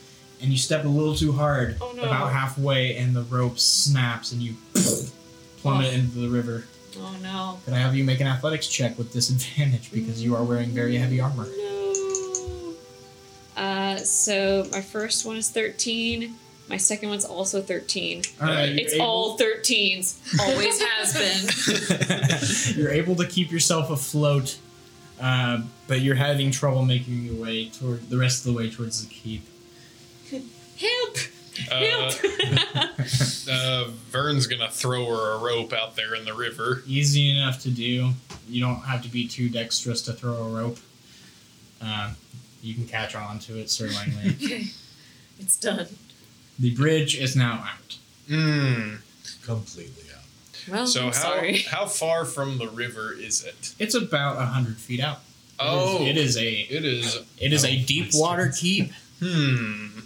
[0.42, 2.02] and you step a little too hard Oh, no.
[2.04, 4.56] about halfway, and the rope snaps, and you
[5.62, 6.66] plummet into the river.
[6.98, 7.60] Oh no.
[7.66, 10.96] Can I have you make an athletics check with disadvantage because you are wearing very
[10.98, 11.46] heavy armor?
[11.46, 12.74] No.
[13.56, 16.34] Uh, so my first one is 13.
[16.70, 18.22] My second one's also 13.
[18.42, 20.40] All right, It's able- all 13s.
[20.40, 22.78] Always has been.
[22.82, 24.58] you're able to keep yourself afloat,
[25.20, 29.04] uh, but you're having trouble making your way toward the rest of the way towards
[29.06, 29.42] the keep.
[30.30, 31.18] Help!
[31.72, 32.12] Uh,
[33.52, 36.84] uh, Vern's gonna throw her a rope out there in the river.
[36.88, 38.12] Easy enough to do.
[38.48, 40.78] You don't have to be too dexterous to throw a rope.
[41.82, 42.14] Uh,
[42.62, 44.36] you can catch on to it, Sir Langley.
[44.46, 44.66] Okay.
[45.40, 45.88] It's done.
[46.60, 47.98] the bridge is now out.
[48.28, 48.96] Hmm.
[49.46, 50.24] Completely out.
[50.70, 51.58] Well, So I'm how sorry.
[51.72, 53.74] how far from the river is it?
[53.80, 55.20] It's about a hundred feet out.
[55.20, 57.20] It is- Oh, it is a It is.
[57.38, 58.92] it is a Oh, deep water keep.
[59.22, 60.00] Hmm.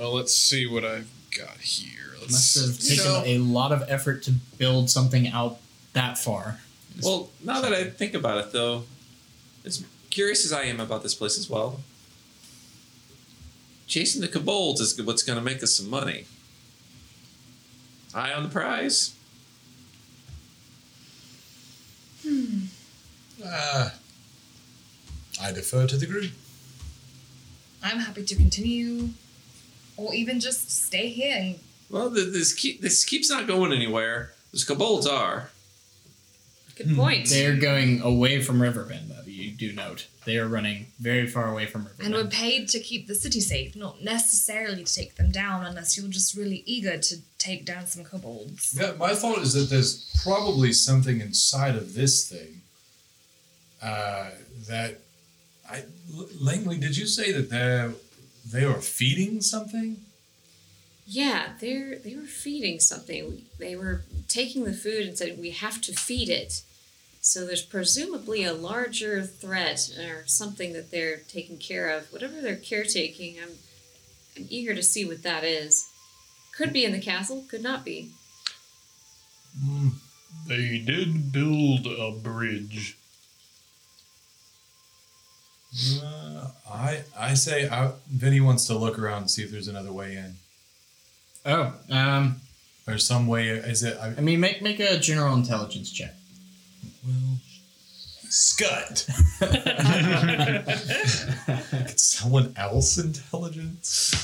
[0.00, 2.14] Well, let's see what I've got here.
[2.22, 5.58] Let's, Must have you taken know, a lot of effort to build something out
[5.92, 6.60] that far.
[7.02, 8.84] Well, now that I think about it, though,
[9.62, 11.80] as curious as I am about this place as well,
[13.86, 16.24] chasing the kobolds is what's going to make us some money.
[18.14, 19.14] Eye on the prize.
[22.26, 22.60] Hmm.
[23.44, 23.90] Uh,
[25.42, 26.32] I defer to the group.
[27.82, 29.10] I'm happy to continue,
[30.00, 31.36] or even just stay here.
[31.36, 31.58] And
[31.90, 34.32] Well, this keep, this keeps not going anywhere.
[34.52, 35.50] Those kobolds are.
[36.76, 37.28] Good point.
[37.28, 39.16] They're going away from Riverbend, though.
[39.26, 42.06] You do note they are running very far away from Riverbend.
[42.06, 45.96] and we're paid to keep the city safe, not necessarily to take them down, unless
[45.96, 48.76] you're just really eager to take down some kobolds.
[48.78, 52.60] Yeah, my thought is that there's probably something inside of this thing
[53.82, 54.30] uh,
[54.68, 55.00] that
[55.70, 55.84] I
[56.14, 56.78] L- Langley.
[56.78, 57.90] Did you say that they
[58.52, 59.98] they were feeding something?
[61.06, 63.42] Yeah, they're they were feeding something.
[63.58, 66.62] They were taking the food and said we have to feed it.
[67.20, 72.12] So there's presumably a larger threat or something that they're taking care of.
[72.12, 73.58] Whatever they're caretaking, I'm
[74.36, 75.90] I'm eager to see what that is.
[76.56, 78.10] Could be in the castle, could not be.
[79.60, 79.88] Hmm.
[80.46, 82.96] they did build a bridge.
[86.02, 89.92] Uh, I I say I, Vinny wants to look around and see if there's another
[89.92, 90.34] way in.
[91.46, 92.40] Oh, um,
[92.86, 93.48] There's some way.
[93.48, 93.96] Is it?
[94.00, 96.14] I, I mean, make make a general intelligence check.
[97.06, 97.38] well,
[98.32, 99.08] Scut.
[101.88, 104.14] Could someone else intelligence?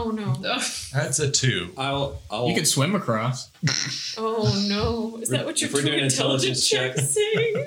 [0.00, 0.32] Oh no.
[0.92, 1.70] That's a two.
[1.76, 2.20] I'll.
[2.30, 3.50] I'll You can swim across.
[4.20, 5.18] Oh no.
[5.22, 7.66] Is that what your If we're doing intelligence intelligence check saying?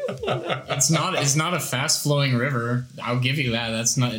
[0.76, 1.16] It's not.
[1.16, 2.86] It's not a fast flowing river.
[3.02, 3.70] I'll give you that.
[3.72, 4.14] That's not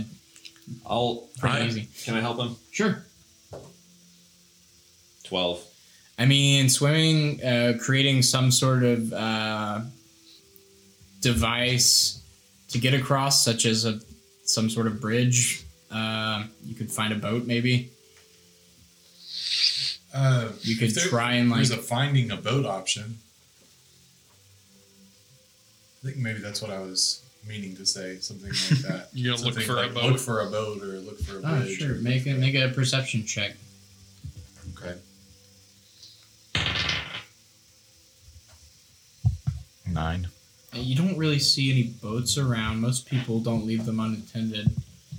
[0.86, 1.28] I'll.
[1.38, 1.88] pretty I- easy.
[2.04, 2.56] Can I help him?
[2.70, 3.02] Sure.
[5.24, 5.62] Twelve.
[6.18, 9.80] I mean, swimming, uh, creating some sort of uh,
[11.20, 12.22] device
[12.68, 14.00] to get across, such as a
[14.44, 15.64] some sort of bridge.
[15.90, 17.91] Uh, you could find a boat, maybe.
[20.14, 21.58] Uh, You could there- try and like.
[21.58, 23.18] There's a finding a boat option.
[26.02, 28.58] I think maybe that's what I was meaning to say, something like
[28.88, 29.08] that.
[29.12, 30.12] You're gonna look Something for a boat?
[30.12, 31.78] Look for a boat or look for a Oh, bridge.
[31.78, 31.92] sure.
[31.92, 33.52] or- Make a make a perception check.
[34.76, 34.96] Okay.
[39.86, 40.28] Nine.
[40.72, 42.80] You don't really see any boats around.
[42.80, 44.70] Most people don't leave them unattended,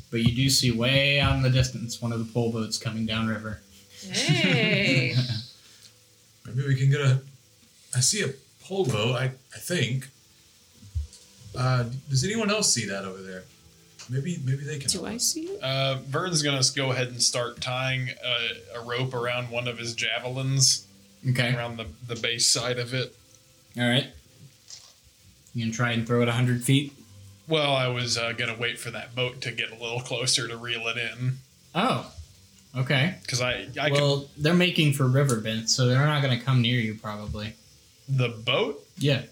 [0.09, 3.05] but you do see way out in the distance one of the pole boats coming
[3.05, 3.61] downriver.
[4.11, 5.15] Hey.
[6.45, 7.21] Maybe we can get a.
[7.95, 8.29] I see a
[8.63, 9.15] pole boat.
[9.15, 9.25] I
[9.55, 10.07] I think.
[11.57, 13.43] Uh, does anyone else see that over there?
[14.09, 14.89] Maybe maybe they can.
[14.89, 15.63] Do I see it?
[15.63, 19.93] Uh, Vern's gonna go ahead and start tying a, a rope around one of his
[19.93, 20.85] javelins,
[21.29, 21.55] Okay.
[21.55, 23.15] around the, the base side of it.
[23.77, 24.07] All right.
[25.55, 26.93] You can try and throw it hundred feet.
[27.47, 30.57] Well, I was uh, gonna wait for that boat to get a little closer to
[30.57, 31.37] reel it in,
[31.75, 32.11] Oh.
[32.76, 33.15] Okay.
[33.21, 36.80] because I I well, they're making for Riverbend, so they're not going to come near
[36.80, 37.53] you, probably.
[38.09, 38.84] the boat.
[38.97, 39.24] Yeah.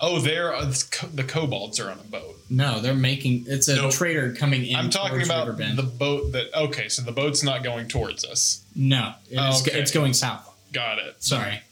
[0.00, 2.36] Oh, they're uh, the co- kobolds are on a boat.
[2.50, 3.44] No, they're making.
[3.48, 3.90] It's a No.
[3.90, 4.76] trader coming in.
[4.76, 5.76] I'm talking about Riverbend.
[5.78, 6.54] the boat that.
[6.54, 8.64] Okay, so the boat's not going towards us.
[8.76, 9.78] No, it's, Okay.
[9.80, 10.48] it's going south.
[10.72, 11.22] Got it.
[11.22, 11.62] Sorry.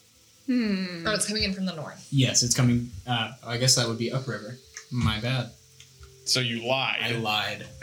[0.46, 1.06] Hmm.
[1.06, 2.04] Oh, it's coming in from the north.
[2.10, 2.90] Yes, it's coming.
[3.06, 4.58] Uh, I guess that would be upriver.
[4.90, 5.50] My bad.
[6.24, 6.98] So you lied.
[7.02, 7.66] I lied.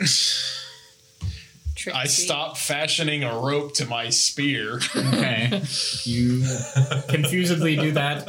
[1.78, 1.98] Tricksy.
[1.98, 4.80] I stop fashioning a rope to my spear.
[4.96, 5.62] Okay.
[6.04, 6.44] you
[7.08, 8.28] confusedly do that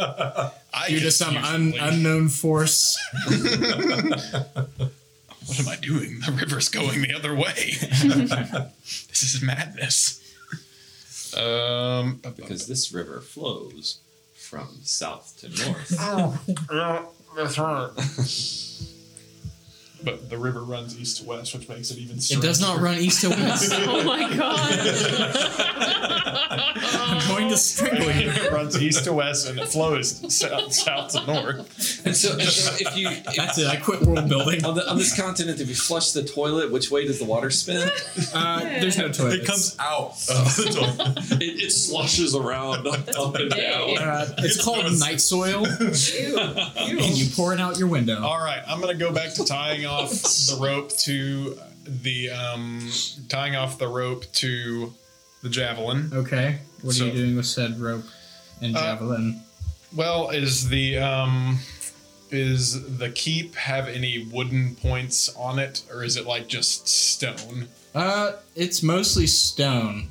[0.72, 2.98] I due to some un- unknown force.
[5.50, 6.20] What am I doing?
[6.24, 7.72] The river's going the other way.
[9.10, 10.22] this is madness.
[11.36, 13.98] Um, Because this river flows
[14.36, 15.92] from south to north.
[16.72, 17.02] yeah,
[17.36, 17.90] that's right.
[20.04, 22.18] But the river runs east to west, which makes it even.
[22.18, 23.72] It does not run east to west.
[23.92, 24.70] Oh my god.
[26.52, 28.30] I'm going to strangle you.
[28.30, 32.06] it runs east to west and it flows south, south to north.
[32.06, 33.68] And so, and so if you That's it.
[33.68, 34.64] I quit world building.
[34.66, 37.50] on, the, on this continent, if you flush the toilet, which way does the water
[37.50, 37.90] spin?
[38.34, 39.36] Uh, there's no toilets.
[39.44, 41.42] It comes out of the toilet.
[41.42, 43.98] It, it sloshes around up and down.
[43.98, 45.00] Uh, it's It's called gross.
[45.00, 48.22] night soil, and you pour it out your window.
[48.24, 52.90] All right, I'm gonna go back to tying off the rope to the um,
[53.28, 54.94] tying off the rope to
[55.42, 56.12] the javelin.
[56.14, 56.60] Okay.
[56.82, 58.06] What are So- you doing with said rope
[58.62, 59.42] and Uh, javelin?
[59.96, 61.60] Well, is the um,
[62.32, 67.68] is the keep have any wooden points on it, or is it like just stone?
[67.96, 70.10] Uh, it's mostly stone,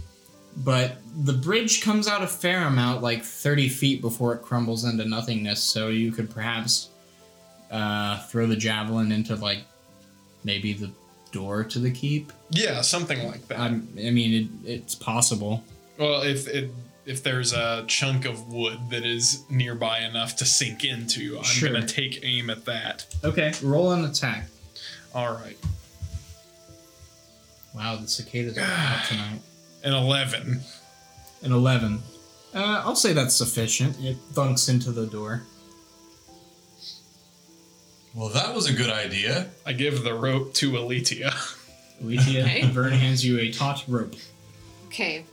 [0.56, 5.04] but the bridge comes out a fair amount, like 30 feet before it crumbles into
[5.04, 5.62] nothingness.
[5.62, 6.87] So you could perhaps
[7.70, 9.60] uh, throw the javelin into like
[10.44, 10.90] maybe the
[11.32, 12.32] door to the keep.
[12.50, 13.58] Yeah, something like that.
[13.58, 15.62] I'm, I mean, it, it's possible.
[15.98, 16.70] well, if it
[17.06, 21.70] if there's a chunk of wood that is nearby enough to sink into, I'm Sure.
[21.72, 23.06] gonna take aim at that.
[23.24, 24.44] Okay, roll an attack.
[25.14, 25.56] All right,
[27.74, 29.40] Wow, the cicadas are out tonight.
[29.84, 30.60] an eleven.
[31.42, 32.00] An 11.
[32.52, 33.96] Uh, I'll say that's sufficient.
[34.00, 35.44] It thunks into the door.
[38.18, 39.48] Well, that was a good idea.
[39.64, 41.32] I give the rope to Alitia.
[42.02, 42.66] Alicia, Okay.
[42.66, 44.14] Vern hands you a taut rope.
[44.86, 45.24] Okay.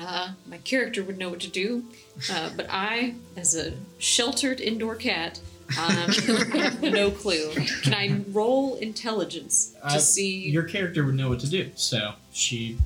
[0.00, 1.84] Uh, my character would know what to do,
[2.32, 5.40] uh, but I, as a sheltered indoor cat,
[5.78, 7.50] um, have no clue.
[7.82, 10.48] Can I roll intelligence to Uh, see?
[10.48, 12.78] Your character would know what to do, so she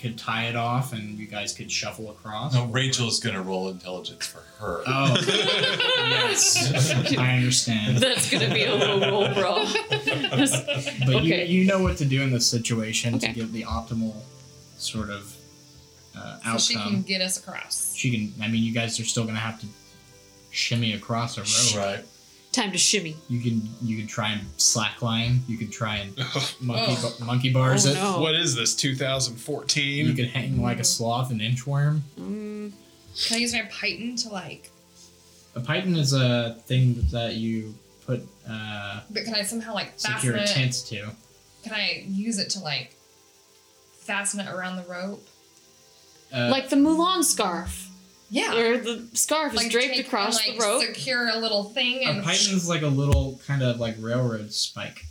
[0.00, 2.52] could tie it off and you guys could shuffle across.
[2.54, 4.82] No, Rachel is going to roll intelligence for her.
[4.86, 7.16] Oh, yes.
[7.18, 7.98] I understand.
[7.98, 9.64] That's gonna be a little roll, bro.
[9.90, 11.46] But Okay.
[11.46, 13.28] you, you know what to do in this situation Okay.
[13.28, 14.14] to give the optimal
[14.78, 15.34] sort of
[16.16, 16.58] uh, So outcome.
[16.58, 17.94] she can get us across.
[17.96, 18.42] She can.
[18.44, 19.66] I mean, you guys are still going to have to
[20.50, 21.42] shimmy across a
[21.76, 21.84] rope.
[21.84, 22.04] Right.
[22.52, 23.16] Time to shimmy.
[23.30, 25.38] You can you can try and slackline.
[25.48, 26.14] You could try and
[26.60, 27.14] monkey Oh.
[27.18, 27.94] ba- monkey bars oh it.
[27.94, 28.20] no.
[28.20, 28.74] What is this?
[28.76, 29.84] 2014.
[30.06, 30.16] You 2014.
[30.16, 32.00] could hang like a sloth, an inchworm.
[32.20, 32.72] Mm,
[33.26, 34.70] Can I use my python to like?
[35.54, 37.74] A python is a thing that you
[38.06, 40.72] put uh, But can I somehow like secure fasten a it?
[40.72, 41.16] tent to.
[41.64, 42.96] Can I use it to like
[44.00, 45.26] fasten it around the rope?
[46.34, 47.88] Uh, like the Mulan scarf,
[48.30, 48.54] Yeah.
[48.54, 50.82] where the scarf is like draped take across and, like, the rope.
[50.82, 52.24] Secure a little thing a and.
[52.24, 55.04] python is like a little kind of like railroad spike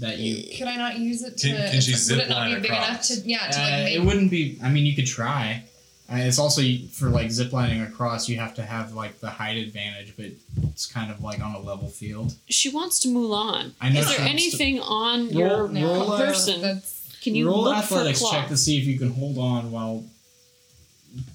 [0.00, 0.56] that you.
[0.58, 1.48] Could I not use it to?
[1.48, 3.10] Can- can she would zip it not be line big across?
[3.10, 3.28] enough to?
[3.30, 3.48] Yeah.
[3.50, 3.94] To Uh, like make.
[3.96, 4.58] it wouldn't be.
[4.62, 5.64] I mean, you could try.
[6.14, 6.62] Uh, it's also
[6.92, 8.28] for like ziplining across.
[8.28, 10.26] You have to have like the height advantage, but
[10.70, 12.34] it's kind of like on a level field.
[12.48, 13.72] She wants to Mulan.
[13.80, 16.60] I know Is there wants to- anything on your No, roll, uh, person?
[16.60, 19.70] That's, Can you roll look athletics for check to see if you can hold on
[19.72, 20.04] while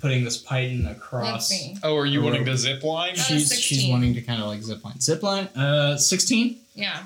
[0.02, 1.52] putting this python across.
[1.84, 3.14] Oh, are you wanting to zip line?
[3.14, 5.00] Uh, She's she's wanting to kind of like zip line.
[5.00, 5.46] Zip line.
[5.56, 6.58] Uh, sixteen.
[6.76, 7.04] Yeah.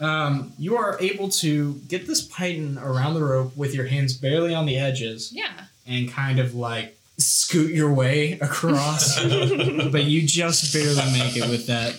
[0.00, 4.54] Um, you are able to get this python around the rope with your hands barely
[4.54, 5.50] on the edges Yeah.
[5.86, 11.66] and kind of like scoot your way across, but you just barely make it with
[11.66, 11.94] that.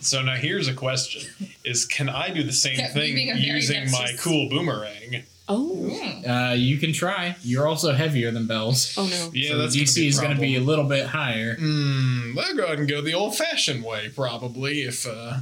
[0.00, 1.22] So now here's a question:
[1.64, 5.22] Is can I do the same Yeah, thing being a using my cool boomerang?
[5.48, 6.50] Oh, Mm.
[6.50, 7.36] Uh, you can try.
[7.42, 8.94] You're also heavier than Bells.
[8.98, 9.30] oh no.
[9.32, 11.54] Yeah, so that's the DC gonna is going to be a little bit higher.
[11.56, 12.36] Hmm.
[12.36, 14.82] I'll go ahead and go the old-fashioned way, probably.
[14.82, 15.38] If uh,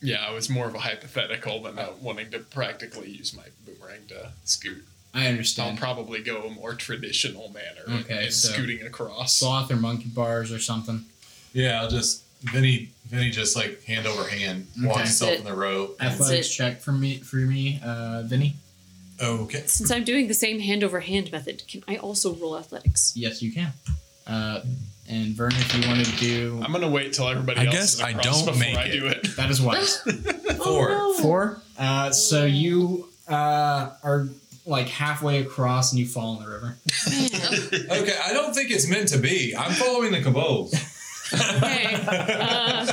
[0.00, 4.06] yeah, it was more of a hypothetical than uh, wanting to practically use my boomerang
[4.08, 4.84] to scoot.
[5.14, 5.70] I understand.
[5.70, 9.36] I'll probably go a more traditional manner Okay, in so- scooting across.
[9.36, 11.04] Sloth or monkey bars or something.
[11.52, 12.90] Yeah, I'll just Vinny.
[13.06, 15.00] Vinny just like hand over hand walks Okay.
[15.04, 15.96] himself That's in the rope.
[16.02, 18.54] Athletics check for me, for me, uh, Vinny.
[19.22, 19.62] Okay.
[19.66, 23.12] Since I'm doing the same hand over hand method, can I also roll athletics?
[23.14, 23.72] Yes, you can.
[24.26, 24.60] Uh,
[25.08, 27.94] and Vern, if you want to do I'm gonna wait till everybody I else guess
[27.94, 28.92] is I don't before make I it.
[28.92, 29.36] do it.
[29.36, 29.98] that is wise.
[30.64, 30.90] Four.
[30.90, 31.22] Oh, no.
[31.22, 31.60] Four.
[31.78, 34.28] Uh, so you uh, are
[34.66, 36.76] like halfway across and you fall in the river.
[38.02, 39.54] Okay, I don't think it's meant to be.
[39.56, 40.72] I'm following the Cabos.
[41.56, 41.94] Okay.
[42.06, 42.84] Uh,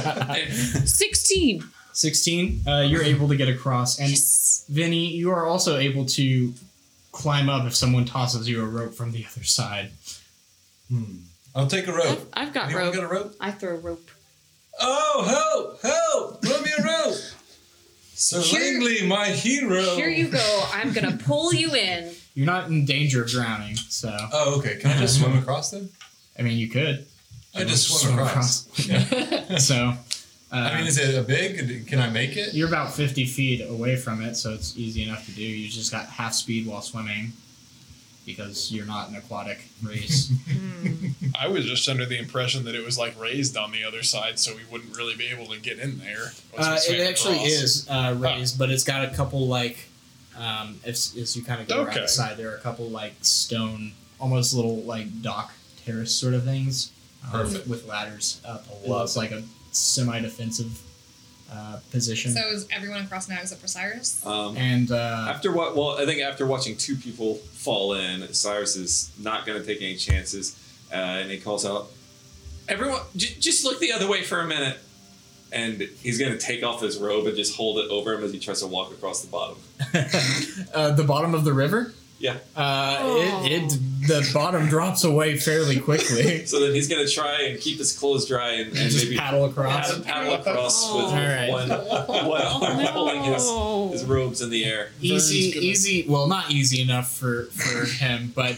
[0.85, 1.63] 16.
[1.93, 3.99] 16, uh, you're able to get across.
[3.99, 4.65] And Yes.
[4.69, 6.53] Vinny, you are also able to
[7.11, 9.91] climb up if someone tosses you a rope from the other side.
[10.89, 11.17] Hmm.
[11.53, 12.29] I'll take a rope.
[12.33, 12.93] I've, I've got Anyone rope.
[12.95, 13.35] got a rope?
[13.41, 14.09] I throw a rope.
[14.79, 15.81] Oh, help!
[15.81, 16.45] Help!
[16.45, 17.17] Throw me a rope!
[18.21, 19.95] Sir Here- Langley, my hero.
[19.95, 20.63] Here you go.
[20.71, 22.13] I'm going to pull you in.
[22.35, 24.77] You're not in danger of drowning, so Oh, okay.
[24.77, 25.89] Can I just swim across then?
[26.39, 27.07] I mean, you could.
[27.55, 28.67] I just swim across.
[29.65, 29.93] so,
[30.51, 31.87] I mean, uh, is it a big?
[31.87, 32.53] Can I make it?
[32.53, 35.41] You're about 50 feet away from it, so it's easy enough to do.
[35.41, 37.33] You just got half speed while swimming
[38.25, 40.31] because you're not an aquatic race.
[41.39, 44.39] I was just under the impression that it was like raised on the other side,
[44.39, 46.31] so we wouldn't really be able to get in there.
[46.57, 47.49] uh, it actually across.
[47.51, 49.89] is uh, raised, but it's got a couple like,
[50.37, 53.13] um, if, as you kind of go around the side, there are a couple like
[53.21, 55.51] stone, almost little like dock
[55.85, 56.91] terrace sort of things
[57.25, 57.67] um, Perfect.
[57.67, 58.65] with ladders up.
[58.69, 60.79] I It love looks like a semi-defensive
[61.51, 62.31] uh, position.
[62.31, 64.25] So is everyone across now except for Cyrus?
[64.25, 65.75] Um, and uh, After what?
[65.75, 69.81] Well, I think after watching two people fall in, Cyrus is not going to take
[69.81, 70.57] any chances,
[70.91, 71.87] uh, and he calls out,
[72.69, 74.77] "Everyone, j- just look the other way for a minute."
[75.53, 78.31] And he's going to take off his robe and just hold it over him as
[78.31, 79.57] he tries to walk across the bottom.
[80.73, 81.93] uh, the bottom of the river.
[82.21, 82.37] Yeah.
[82.55, 83.43] Uh, Oh.
[83.45, 86.45] it, it the bottom drops away fairly quickly.
[86.51, 89.17] So then he's going to try and keep his clothes dry and, and just maybe
[89.17, 89.89] paddle across.
[89.89, 91.49] paddle, paddle across with All right.
[91.49, 91.69] one,
[92.27, 93.43] one arm holding his,
[94.01, 94.89] his robes in the air.
[95.01, 96.05] Easy, gonna- easy.
[96.07, 98.55] Well, not easy enough for for him, but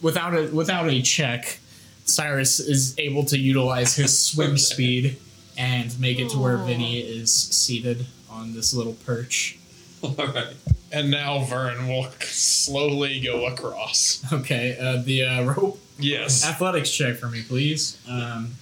[0.00, 1.58] without a without a check,
[2.04, 5.16] Cyrus is able to utilize his swim speed
[5.56, 6.66] and make it to where Aw.
[6.66, 9.58] Vinny is seated on this little perch.
[10.02, 10.54] All right.
[10.92, 14.22] And now Vern will slowly go across.
[14.32, 16.44] Okay, uh, the uh, rope Yes.
[16.44, 17.98] athletics check for me, please.
[18.08, 18.52] Um,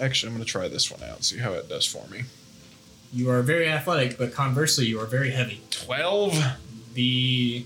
[0.00, 2.22] Actually, I'm going to try this one out, see how it does for me.
[3.12, 5.60] you are very athletic, but conversely, you are very heavy.
[5.70, 6.38] 12?
[6.94, 7.64] The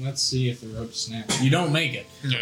[0.00, 1.40] let's see if the rope snaps.
[1.42, 2.06] You don't make it.
[2.24, 2.40] Yeah.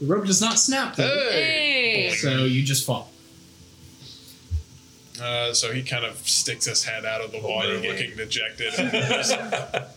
[0.00, 2.08] The rope does not snap, though, Hey!
[2.10, 2.14] Hey.
[2.16, 3.10] so you just fall.
[5.20, 7.88] Uh, so he kind of sticks his head out of the water, literally.
[7.88, 9.36] looking dejected, and just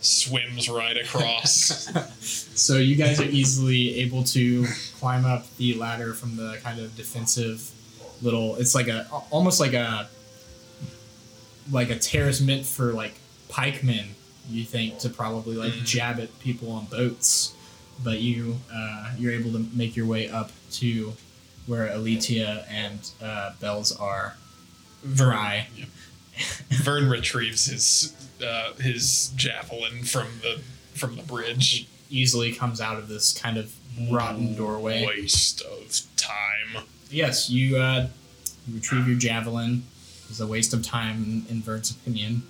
[0.04, 1.90] swims right across.
[2.20, 4.66] So you guys are easily able to
[4.98, 7.70] climb up the ladder from the kind of defensive
[8.22, 8.56] little.
[8.56, 10.08] It's like a almost like a
[11.70, 13.14] like a terrace meant for like
[13.48, 14.14] pikemen.
[14.50, 17.54] You think to probably like jab at people on boats,
[18.02, 21.14] but you uh, you're able to make your way up to
[21.66, 24.36] where Alitia and uh, Bells are
[25.12, 25.68] dry.
[26.70, 30.60] Vern retrieves his uh, his javelin from the
[30.94, 31.88] from the bridge.
[32.10, 33.74] Easily comes out of this kind of
[34.10, 35.06] rotten doorway.
[35.06, 36.84] Waste of time.
[37.10, 38.08] Yes, you, uh,
[38.66, 39.84] you retrieve your javelin.
[40.28, 42.42] It's a waste of time, in, in Vern's opinion.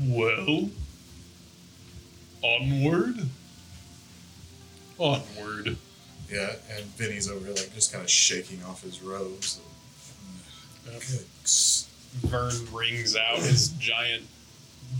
[0.00, 0.70] Well,
[2.42, 3.28] onward.
[4.98, 5.76] Onward.
[6.30, 9.60] Yeah, and Vinny's over here, like just kind of shaking off his robes.
[10.84, 11.24] Good.
[12.30, 14.22] Vern wrings out his giant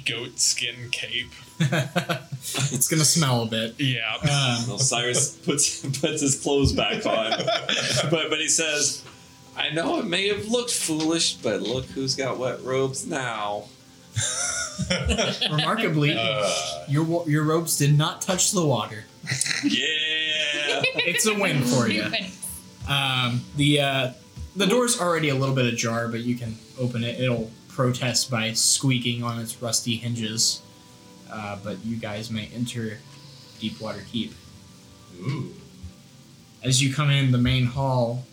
[0.05, 1.31] goat skin cape.
[1.61, 3.75] it's gonna smell a bit.
[3.79, 4.15] Yeah.
[4.23, 7.31] Um, Well, Cyrus puts puts his clothes back on,
[8.11, 9.03] but but he says,
[9.57, 13.65] "I know it may have looked foolish, but look who's got wet robes now."
[15.51, 16.51] remarkably, Uh,
[16.89, 19.05] your your robes did not touch the water.
[19.65, 20.83] Yeah.
[20.99, 22.05] It's a win for you.
[22.89, 24.13] Um, the uh,
[24.55, 27.21] the door's already a little bit ajar, but you can open it.
[27.21, 30.63] It'll protest by squeaking on its rusty hinges.
[31.31, 32.99] Uh, but you guys may enter
[33.61, 34.33] Deepwater Keep.
[35.21, 35.53] Ooh.
[36.63, 38.25] As you come in, the main hall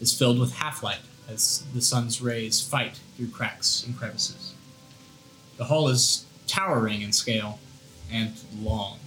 [0.00, 4.54] is filled with half light as the sun's rays fight through cracks and crevices.
[5.56, 7.58] The hall is towering in scale
[8.12, 8.99] and long.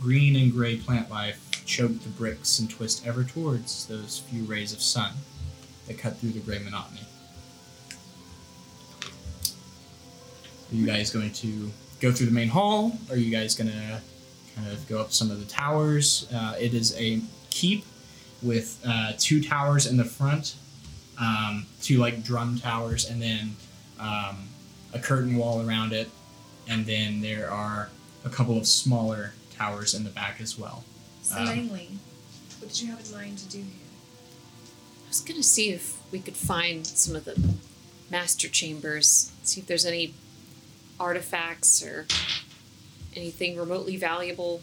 [0.00, 4.72] Green and gray plant life choke the bricks and twist ever towards those few rays
[4.72, 5.12] of sun
[5.86, 7.02] that cut through the gray monotony.
[10.70, 11.70] Are you guys going to
[12.00, 12.92] go through the main hall?
[13.10, 14.00] Are you guys going to
[14.56, 16.26] kind of go up some of the towers?
[16.32, 17.20] Uh, it is a
[17.50, 17.84] keep
[18.42, 20.54] with uh, two towers in the front,
[21.20, 23.54] um, two like drum towers, and then
[23.98, 24.48] um,
[24.94, 26.08] a curtain wall around it,
[26.68, 27.90] and then there are
[28.24, 30.84] a couple of smaller towers in the back as well.
[31.22, 31.90] So Um, Langley,
[32.58, 33.66] what did you have in mind to do here?
[35.04, 37.36] I was gonna see if we could find some of the
[38.10, 40.14] master chambers, see if there's any
[40.98, 42.06] artifacts or
[43.14, 44.62] anything remotely valuable.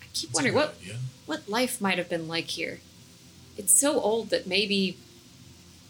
[0.00, 0.98] I keep That's wondering what idea.
[1.26, 2.80] what life might have been like here.
[3.56, 4.96] It's so old that maybe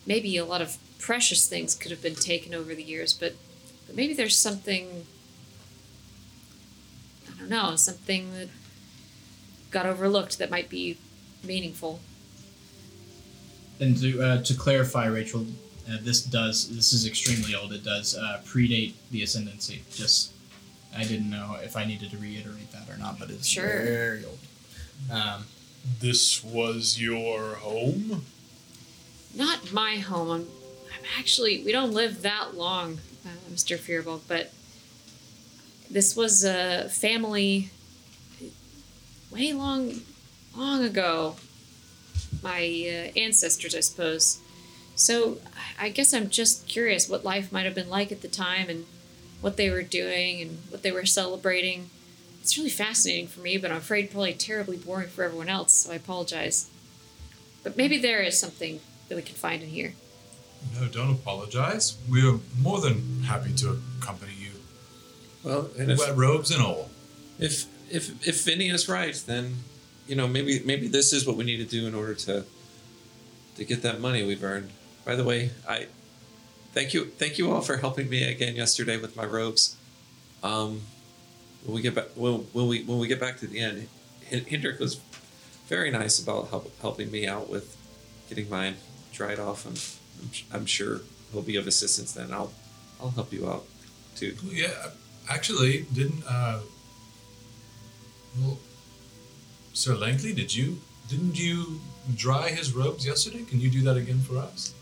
[0.07, 3.35] maybe a lot of precious things could have been taken over the years, but
[3.87, 5.07] but maybe there's something
[7.39, 8.49] I don't know, something that
[9.71, 10.99] got overlooked that might be
[11.45, 12.01] meaningful.
[13.81, 15.47] And to uh, to clarify, Rachel,
[15.89, 17.73] uh, this does this is extremely old.
[17.73, 19.83] It does uh, predate the ascendancy.
[19.93, 20.33] Just
[20.97, 23.85] I didn't know if I needed to reiterate that or not, but it's Sure.
[23.85, 24.39] very old.
[25.13, 25.45] Um,
[26.01, 28.25] This was your home?
[29.35, 30.31] Not my home.
[30.31, 30.41] I'm,
[30.93, 33.79] I'm actually, we don't live that long, uh, Mr.
[33.79, 34.53] Fearball, but
[35.91, 37.71] this was a family
[39.31, 40.01] way long,
[40.57, 41.37] long ago.
[42.43, 44.41] My uh, ancestors, I suppose.
[44.95, 45.39] So
[45.81, 48.85] I guess I'm just curious what life might have been like at the time and
[49.41, 51.91] what they were doing and what they were celebrating.
[52.43, 55.93] It's really fascinating for me, but I'm afraid probably terribly boring for everyone else, so
[55.93, 56.69] I apologize.
[57.63, 59.95] But maybe there is something that we can find in here.
[60.79, 61.97] No, don't apologize.
[62.11, 64.38] We are more than happy to accompany.
[65.49, 66.91] Well, and if, Wet robes and all.
[67.39, 69.57] if if if Vinny is right, then
[70.07, 72.45] you know maybe maybe this is what we need to do in order to
[73.57, 74.69] to get that money we've earned.
[75.07, 75.87] By the way, I
[76.75, 79.75] thank you thank you all for helping me again yesterday with my robes.
[80.43, 80.83] Um,
[81.65, 83.89] when we get back when, when we when we get back to the end,
[84.31, 85.01] Hendrik was
[85.67, 87.75] very nice about help, helping me out with
[88.29, 88.77] getting mine
[89.15, 89.65] dried off.
[89.65, 89.83] and
[90.21, 91.01] I'm, I'm sure
[91.33, 92.35] he'll be of assistance then.
[92.35, 92.53] I'll
[93.01, 93.65] I'll help you out
[94.15, 94.37] too.
[94.45, 94.91] Yeah,
[95.29, 96.61] actually, didn't uh
[98.41, 98.59] well
[99.73, 101.81] Sir Langley, did you didn't you
[102.15, 103.45] dry his robes yesterday?
[103.45, 104.75] Can you do that again for us?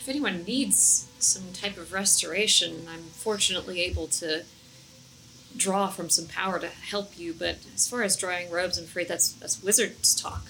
[0.00, 4.44] If anyone needs some type of restoration, I'm fortunately able to
[5.56, 7.32] draw from some power to help you.
[7.32, 10.46] But as far as drying robes, I'm afraid that's that's wizard's talk.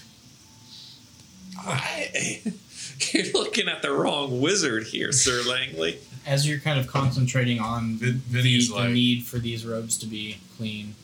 [1.58, 2.42] I,
[3.12, 5.98] you're looking at the wrong wizard here, Sir Langley.
[6.26, 10.06] As you're kind of concentrating on Vin, the, Vinny's the need for these robes to
[10.06, 10.94] be clean,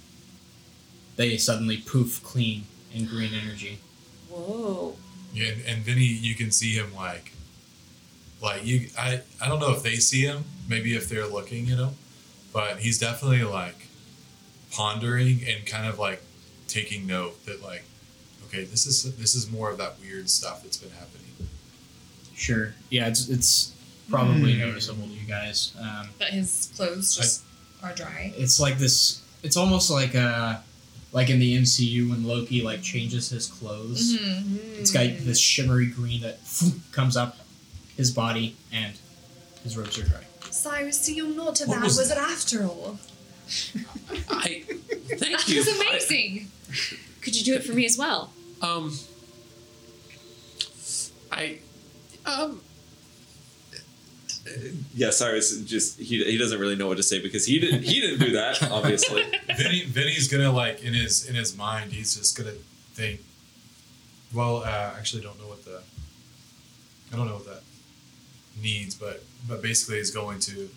[1.16, 2.64] they suddenly poof clean
[2.94, 3.78] in green energy.
[4.28, 4.96] Whoa.
[5.32, 7.32] Yeah, and, and Vinny, you can see him like,
[8.42, 8.88] like you.
[8.98, 10.44] I I don't know if they see him.
[10.68, 11.92] Maybe if they're looking, you know,
[12.52, 13.86] but he's definitely like
[14.72, 16.22] pondering and kind of like
[16.68, 17.84] taking note that like,
[18.46, 21.50] okay, this is this is more of that weird stuff that's been happening.
[22.34, 22.74] Sure.
[22.88, 23.74] Yeah, it's it's
[24.10, 25.72] probably noticeable to you guys.
[25.80, 27.42] Um, But his clothes just
[27.82, 28.32] are dry.
[28.36, 29.22] it's like this.
[29.42, 30.58] It's almost like uh
[31.12, 34.16] like in the MCU when Loki like changes his clothes.
[34.18, 34.80] Mm-hmm.
[34.80, 36.38] It's got this shimmery green that
[36.92, 37.36] comes up
[37.96, 38.94] his body, and
[39.64, 40.20] his robes are dry.
[40.50, 42.98] Cyrus, so you're not a What bad was wizard after all.
[44.28, 45.58] I thank That you.
[45.58, 46.48] was amazing.
[47.22, 48.32] Could you do it for me as well?
[48.62, 48.96] Um,
[51.32, 51.58] I,
[52.26, 52.60] um.
[54.94, 58.00] Yeah, Cyrus just he, he doesn't really know what to say because he didn't he
[58.00, 59.24] didn't do that obviously.
[59.56, 62.54] Vinny, Vinny's gonna like in his in his mind, he's just gonna
[62.94, 63.20] think.
[64.32, 65.82] Well, uh, actually, don't know what the.
[67.12, 67.62] I don't know what that
[68.62, 70.68] needs, but but basically, he's going to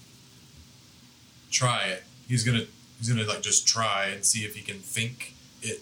[1.51, 2.03] try it.
[2.28, 2.65] He's gonna
[2.97, 5.82] he's gonna like just try and see if he can think it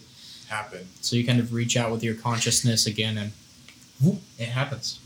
[0.49, 0.87] happen.
[1.01, 3.31] So you kind of reach out with your consciousness again, and
[4.01, 4.99] whoop, it happens.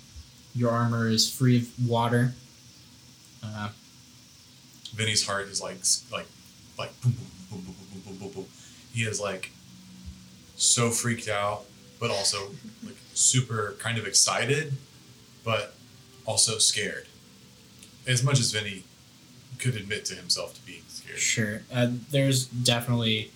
[0.56, 2.34] Your armor is free of water.
[3.46, 3.70] Uh,
[4.94, 5.78] Vinny's heart is like
[6.12, 6.28] like
[6.78, 8.46] like boom boom boom boom boom boom boom boom boom.
[8.94, 9.52] He is like
[10.56, 11.66] so freaked out,
[12.00, 12.52] but also
[12.84, 14.74] like super kind of excited,
[15.44, 15.74] but
[16.26, 17.08] also scared.
[18.08, 18.84] As much as Vinny
[19.60, 21.20] could admit to himself to being scared.
[21.20, 21.62] Sure.
[21.74, 23.32] Uh, there's definitely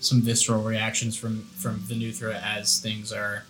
[0.00, 3.44] some visceral reactions from from Venuthra as things are.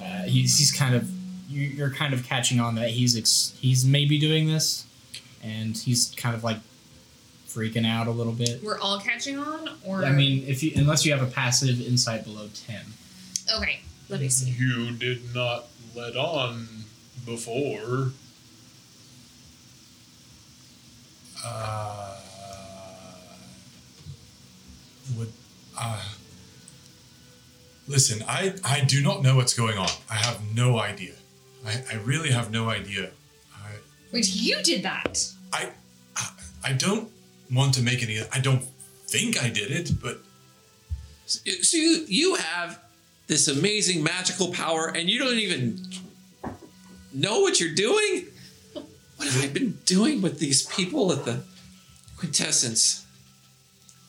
[0.00, 1.08] Uh, he's he's kind of
[1.48, 4.86] you, you're kind of catching on that he's ex- he's maybe doing this,
[5.42, 6.58] and he's kind of like
[7.48, 8.62] freaking out a little bit.
[8.62, 12.24] We're all catching on, or I mean, if you unless you have a passive insight
[12.24, 12.84] below ten,
[13.56, 13.80] okay.
[14.08, 14.50] Let me see.
[14.50, 16.66] You did not let on
[17.26, 18.12] before.
[21.44, 22.16] Uh,
[25.16, 25.32] would
[25.78, 26.02] uh,
[27.86, 28.24] listen?
[28.26, 29.88] I I do not know what's going on.
[30.10, 31.14] I have no idea.
[31.66, 33.10] I, I really have no idea.
[34.10, 35.26] I Wait, you did that.
[35.52, 35.70] I
[36.16, 36.32] I-
[36.64, 37.08] I don't
[37.50, 38.20] want to make any.
[38.32, 38.64] I don't
[39.06, 40.22] think I did it, but
[41.26, 42.78] So you you have
[43.26, 45.86] this amazing magical power, and you don't even
[47.12, 48.26] know what you're doing.
[49.16, 51.42] What have I been doing with these people at the
[52.16, 53.04] quintessence?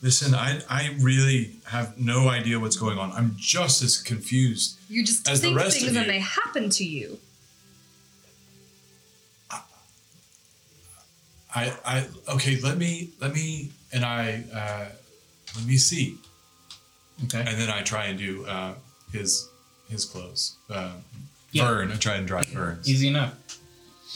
[0.02, 0.34] listen.
[0.34, 3.12] I I really have no idea what's going on.
[3.12, 4.78] I'm just as confused.
[4.88, 6.12] You just As the think rest of things and you.
[6.12, 7.18] they happen to you.
[11.54, 12.60] I I okay.
[12.60, 14.86] Let me let me and I uh,
[15.56, 16.16] let me see.
[17.24, 17.40] okay.
[17.40, 18.74] and then I try and do uh,
[19.12, 19.48] his
[19.88, 20.56] his clothes.
[20.68, 20.92] Uh,
[21.52, 21.66] Yeah.
[21.66, 21.90] Vern.
[21.90, 22.88] I try and dry Vern's.
[22.88, 23.34] Easy enough.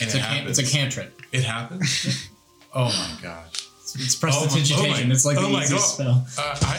[0.00, 1.20] and It's it a can- it's a cantrip.
[1.32, 2.28] It happens.
[2.74, 3.46] oh my god.
[3.96, 5.08] It's Oh my- oh prestidigitation.
[5.08, 6.26] my- it's like oh the my easiest God.
[6.28, 6.44] spell.
[6.44, 6.76] Uh, I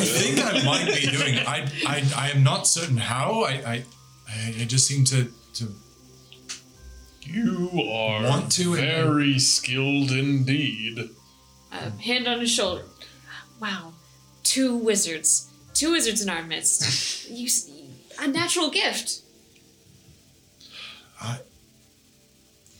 [0.00, 1.38] I think I might be doing.
[1.38, 3.42] I I, I am not certain how.
[3.44, 3.84] I I,
[4.28, 5.64] I I just seem to to.
[7.24, 7.91] You are Want
[8.52, 11.10] to and- very skilled indeed.
[11.72, 12.82] Uh, hand on his shoulder.
[13.60, 13.92] Wow,
[14.42, 17.30] two wizards, two wizards in our midst.
[17.30, 17.70] you, s-
[18.20, 19.20] a natural gift.
[21.20, 21.38] I,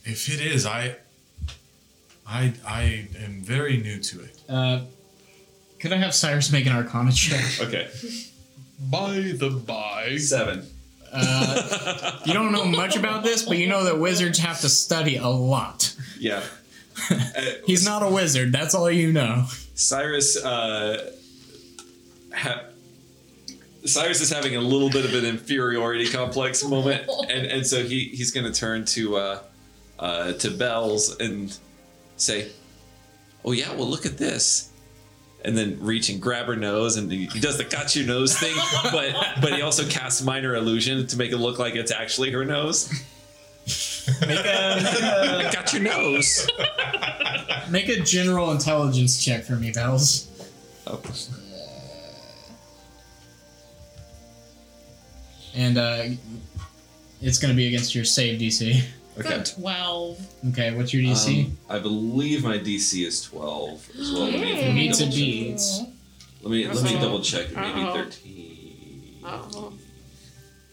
[0.05, 0.97] If it is, I.
[2.27, 4.41] I I am very new to it.
[4.49, 4.81] Uh,
[5.81, 7.45] could I have Cyrus make an Arcana check?
[7.61, 7.89] Okay.
[8.91, 10.66] By the by, Seven.
[11.12, 15.16] Uh, you don't know much about this, but you know that wizards have to study
[15.16, 15.94] a lot.
[16.18, 16.42] Yeah.
[17.66, 18.52] He's not a wizard.
[18.52, 19.46] That's all you know.
[19.74, 21.12] Cyrus, uh,
[22.34, 22.64] ha-
[23.84, 28.04] Cyrus is having a little bit of an inferiority complex moment, and, and so he,
[28.06, 29.38] he's going to turn to uh,
[29.98, 31.56] uh, to Bells and
[32.16, 32.50] say,
[33.44, 34.70] "Oh yeah, well look at this,"
[35.45, 38.38] and then reach and grab her nose, and he, he does the got your nose
[38.38, 38.55] thing,
[38.93, 42.45] but but he also casts minor illusion to make it look like it's actually her
[42.45, 42.90] nose.
[44.20, 46.49] Make a, I got your nose.
[47.70, 50.28] make a general intelligence check for me, Bells.
[50.86, 51.01] Oh,
[55.55, 56.05] And uh,
[57.20, 58.82] it's going to be against your save DC.
[59.18, 59.42] Okay.
[59.44, 60.18] Twelve.
[60.50, 61.46] Okay, what's your DC?
[61.46, 64.22] Um, I believe my DC is twelve as well.
[64.24, 65.24] Let me, let me Meets a double check.
[65.24, 65.80] beats.
[66.42, 67.00] Let me let me Uh-oh.
[67.02, 67.46] double check.
[67.54, 67.94] Maybe Uh-oh.
[67.94, 69.16] thirteen.
[69.24, 69.72] Oh,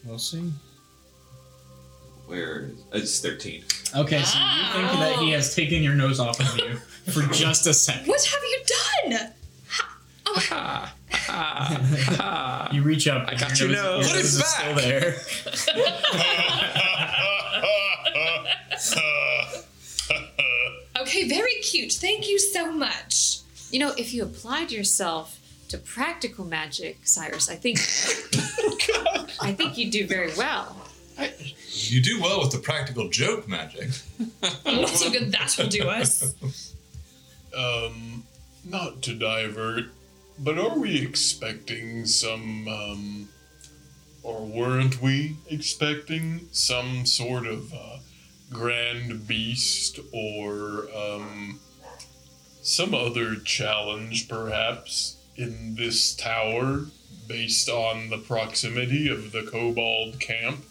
[0.04, 0.50] We'll see.
[2.26, 3.64] Where it's thirteen.
[3.94, 6.76] Okay, so you think that he has taken your nose off of you
[7.12, 8.06] for just a second.
[8.06, 8.62] What have you
[9.10, 9.32] done?
[9.68, 9.98] Ha,
[10.32, 12.68] ha, ha.
[12.72, 13.26] You reach up.
[13.28, 14.06] I got your nose.
[14.06, 15.16] Your Put it nose is still there.
[21.20, 21.92] Okay, very cute.
[21.92, 23.40] Thank you so much.
[23.70, 27.78] you know, if you applied yourself to practical magic, Cyrus, I think,
[29.40, 30.76] I think you'd do very well.
[31.68, 33.90] You do well with the practical joke magic.
[34.64, 36.34] Not so good that will do us.
[37.56, 38.24] um,
[38.64, 39.90] not to divert,
[40.38, 43.28] but are we expecting some, um,
[44.22, 47.89] or weren't we expecting some sort of uh,
[48.52, 51.60] grand beast or um,
[52.62, 56.86] some other challenge, perhaps, in this tower
[57.28, 60.64] based on the proximity of the kobold camp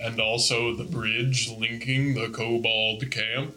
[0.00, 3.56] and also the bridge linking the kobold camp?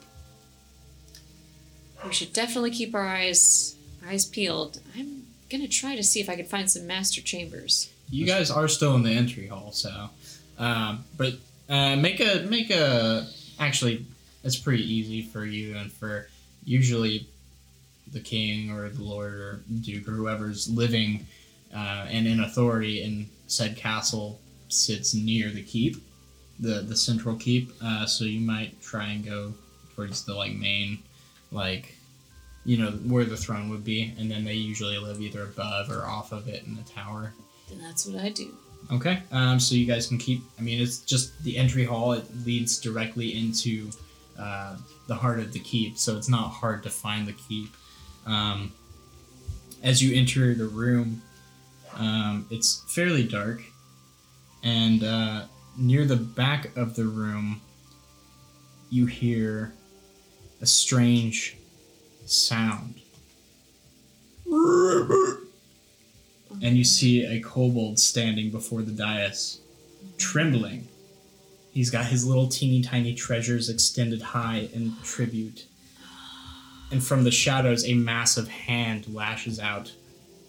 [2.05, 4.81] We should definitely keep our eyes eyes peeled.
[4.97, 7.89] I'm gonna try to see if I can find some master chambers.
[8.09, 10.09] You guys are still in the entry hall, so.
[10.59, 11.35] Um, but
[11.69, 13.27] uh, make a make a.
[13.63, 14.05] Actually,
[14.43, 16.27] it's pretty easy for you and for
[16.65, 17.27] usually
[18.11, 21.25] the king or the lord or duke or whoever's living
[21.73, 25.95] uh, and in authority in said castle sits near the keep,
[26.59, 27.71] the the central keep.
[27.83, 29.53] Uh, so you might try and go
[29.95, 30.99] towards the like main,
[31.51, 31.95] like
[32.65, 36.05] you know where the throne would be, and then they usually live either above or
[36.05, 37.33] off of it in the tower.
[37.69, 38.55] Then that's what I do.
[38.91, 39.21] Okay.
[39.31, 40.43] Um, so you guys can keep.
[40.59, 42.13] I mean, it's just the entry hall.
[42.13, 43.89] It leads directly into
[44.37, 44.77] uh,
[45.07, 47.69] the heart of the keep, so it's not hard to find the keep.
[48.25, 48.71] Um,
[49.83, 51.21] as you enter the room,
[51.95, 53.61] um, it's fairly dark,
[54.63, 55.43] and uh,
[55.77, 57.61] near the back of the room,
[58.89, 59.73] you hear
[60.61, 61.57] a strange
[62.25, 62.95] sound.
[66.61, 69.59] And you see a kobold standing before the dais,
[70.17, 70.87] trembling.
[71.71, 75.65] He's got his little teeny tiny treasures extended high in tribute.
[76.91, 79.91] And from the shadows, a massive hand lashes out,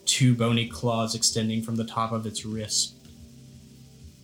[0.04, 2.94] two bony claws extending from the top of its wrist.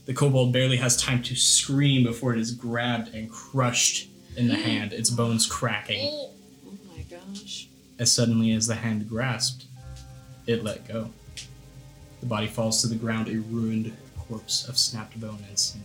[0.04, 4.56] The kobold barely has time to scream before it is grabbed and crushed in the
[4.56, 6.08] hand, its bones cracking.
[6.10, 6.30] Oh,
[6.66, 7.68] oh my gosh.
[7.98, 9.66] As suddenly as the hand grasped,
[10.46, 11.10] it let go.
[12.20, 15.82] The body falls to the ground, a ruined corpse of snapped bone and sinew.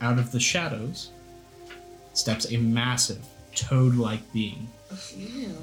[0.00, 1.10] Out of the shadows
[2.12, 4.68] steps a massive, toad like being,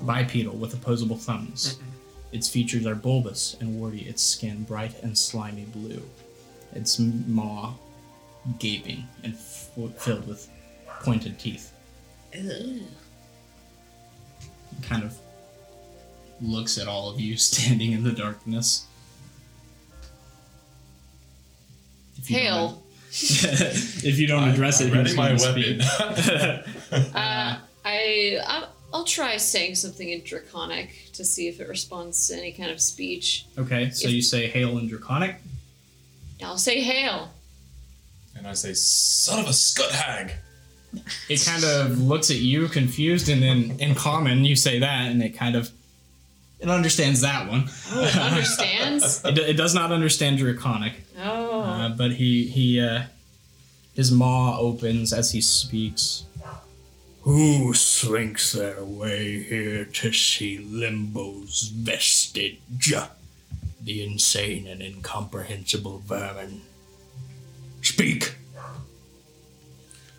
[0.04, 1.78] bipedal with opposable thumbs.
[2.32, 6.02] Its features are bulbous and warty, its skin bright and slimy blue,
[6.74, 7.74] its maw
[8.60, 10.50] gaping and f- filled with
[11.04, 11.72] pointed teeth.
[14.82, 15.16] kind of
[16.42, 18.86] looks at all of you standing in the darkness.
[22.18, 22.68] If you Hail.
[22.70, 22.80] don't-
[23.16, 25.82] if you don't address it, Ready my gonna weapon.
[25.82, 26.74] speak?
[27.16, 32.36] Uh, I, I I'll try saying something in Draconic to see if it responds to
[32.38, 33.46] any kind of speech.
[33.58, 35.36] Okay, so If- you say hail in Draconic.
[36.44, 37.30] I'll say hail.
[38.38, 40.34] And I say, son of a scut hag.
[41.30, 45.22] It kind of looks at you confused, and then in common you say that, and
[45.24, 45.72] it kind of
[46.64, 47.70] it understands that one.
[47.92, 49.22] Oh, it understands.
[49.26, 51.62] It, it does not understand Draconic, Oh.
[51.62, 53.04] uh, but he he uh,
[53.94, 56.24] his maw opens as he speaks.
[57.22, 62.94] Who slinks their way here to see Limbo's vestige?
[63.82, 66.62] The insane and incomprehensible vermin.
[67.82, 68.36] Speak.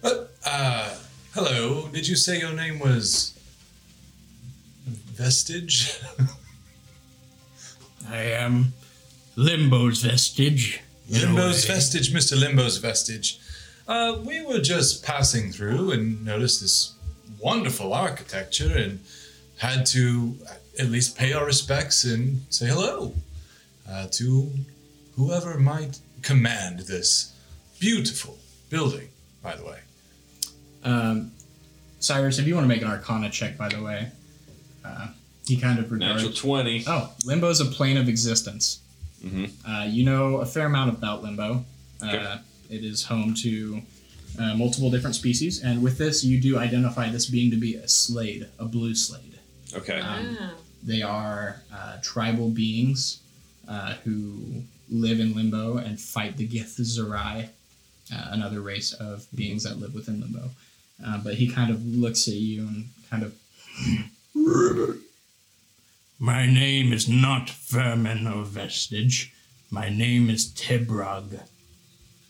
[0.02, 0.94] Uh, uh,
[1.34, 1.88] hello.
[1.88, 3.33] Did you say your name was
[5.14, 6.00] Vestige?
[8.10, 8.72] I am
[9.36, 10.80] Limbo's vestige.
[11.08, 12.38] Limbo's Vestige, Mr.
[12.38, 13.38] Limbo's Vestige.
[13.86, 16.94] Uh, we were just passing through and noticed this
[17.38, 19.00] wonderful architecture and
[19.58, 20.36] had to
[20.78, 23.14] at least pay our respects and say hello
[23.88, 24.50] uh, to
[25.14, 27.34] whoever might command this
[27.78, 28.38] beautiful
[28.68, 29.08] building,
[29.42, 29.78] by the way.
[30.82, 31.30] Um,
[32.00, 34.10] Cyrus, if you want to make an Arcana check, by the way,
[34.84, 35.08] uh,
[35.46, 36.22] he kind of regards.
[36.22, 36.84] Natural 20.
[36.86, 38.80] Oh, Limbo is a plane of existence.
[39.24, 39.50] Mhm.
[39.66, 41.64] Uh, you know a fair amount about Limbo.
[42.02, 42.36] Uh, Okay.
[42.70, 43.82] It is home to
[44.38, 47.86] uh, multiple different species, and with this, you do identify this being to be a
[47.88, 49.38] slade, a blue slade.
[49.74, 50.00] Okay.
[50.00, 50.54] Um, Ah.
[50.82, 53.20] They are uh, tribal beings
[53.68, 57.48] uh, who live in Limbo and fight the Githzerai,
[58.12, 60.50] uh, another race of beings that live within Limbo.
[61.04, 63.34] Uh, but he kind of looks at you and kind of.
[66.18, 69.32] My name is not Vermin or Vestige.
[69.70, 71.40] My name is Tebrog.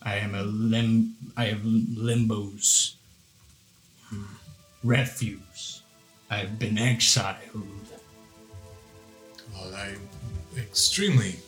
[0.01, 1.15] I am a lim.
[1.35, 2.97] I have Limbo's
[4.09, 4.23] hmm,
[4.83, 5.81] refuse.
[6.29, 7.87] I've been exiled.
[9.53, 10.09] Well, I'm
[10.57, 11.39] extremely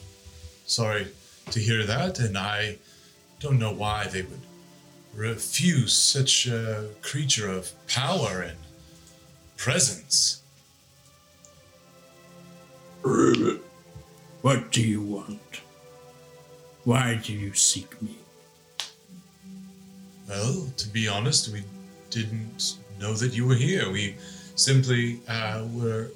[0.65, 1.07] sorry
[1.51, 2.77] to hear that, and I
[3.39, 4.41] don't know why they would
[5.13, 8.57] refuse such a creature of power and
[9.55, 10.43] presence.
[14.41, 15.61] What do you want?
[16.83, 18.15] Why do you seek me?
[20.29, 21.63] Well, to be honest, we
[22.09, 23.89] didn't know that you were here.
[23.91, 24.15] We
[24.55, 26.11] simply uh, were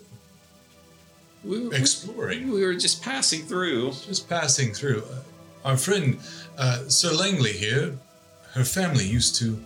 [1.43, 3.91] We were, exploring, we were just passing through.
[3.91, 5.03] just passing through.
[5.03, 5.21] Uh,
[5.69, 6.17] our friend
[6.57, 7.97] uh, Sir Langley here,
[8.53, 9.59] her family used to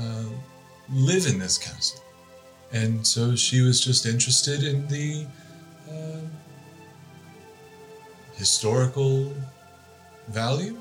[0.00, 0.24] uh,
[0.92, 2.02] live in this castle,
[2.72, 5.26] and so she was just interested in the
[5.90, 6.20] uh,
[8.36, 9.32] historical
[10.28, 10.76] value,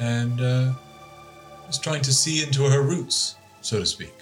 [0.00, 0.72] and uh,
[1.66, 4.14] was trying to see into her roots, so to speak.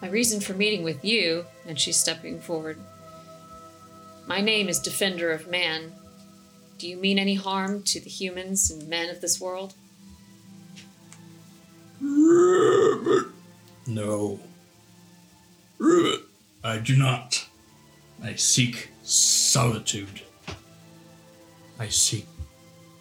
[0.00, 2.78] My reason for meeting with you, and she's stepping forward.
[4.26, 5.92] My name is Defender of Man.
[6.78, 9.74] Do you mean any harm to the humans and men of this world?
[13.86, 14.38] No.
[16.62, 17.46] I do not.
[18.22, 20.22] I seek solitude.
[21.78, 22.26] I seek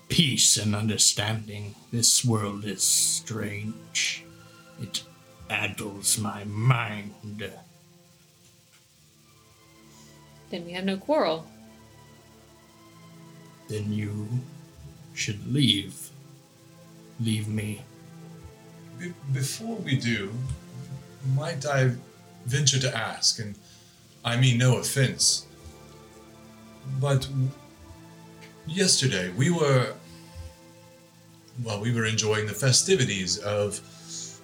[0.10, 1.76] peace and understanding.
[1.92, 4.24] This world is strange.
[4.82, 5.04] It
[5.50, 7.14] addles my mind.
[10.50, 11.46] Then we have no quarrel.
[13.68, 14.28] Then you
[15.14, 16.10] should leave.
[17.20, 17.82] Leave me.
[19.00, 20.32] Be- before we do,
[21.36, 21.92] might I
[22.46, 23.56] venture to ask, and
[24.24, 25.46] I mean no offense,
[27.02, 27.52] but w-
[28.68, 29.94] yesterday we were,
[31.64, 33.80] well, we were enjoying the festivities of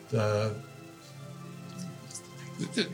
[0.10, 0.56] the
[2.60, 2.88] The, the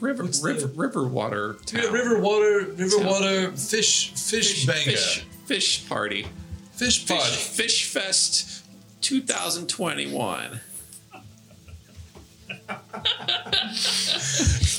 [0.00, 1.92] river, What's the- river, river water town.
[1.92, 3.06] river water, river Town.
[3.06, 6.26] water fish, fish, fish, banga, fish, fish party.
[6.72, 8.64] fish Fish, fish Fest
[9.02, 10.60] 2021.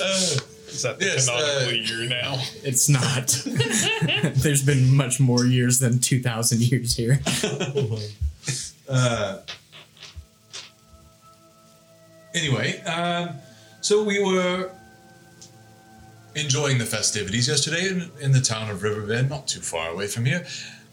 [0.02, 0.36] Uh,
[0.74, 2.42] Is that the Yes, uh, year now?
[2.64, 3.28] It's not.
[4.36, 7.20] There's been much more years than 2,000 years here.
[8.90, 9.40] Uh,
[12.36, 13.30] anyway, um,
[13.80, 14.70] so we were
[16.36, 20.26] enjoying the festivities yesterday in, in the town of Riverbend, not too far away from
[20.26, 20.46] here,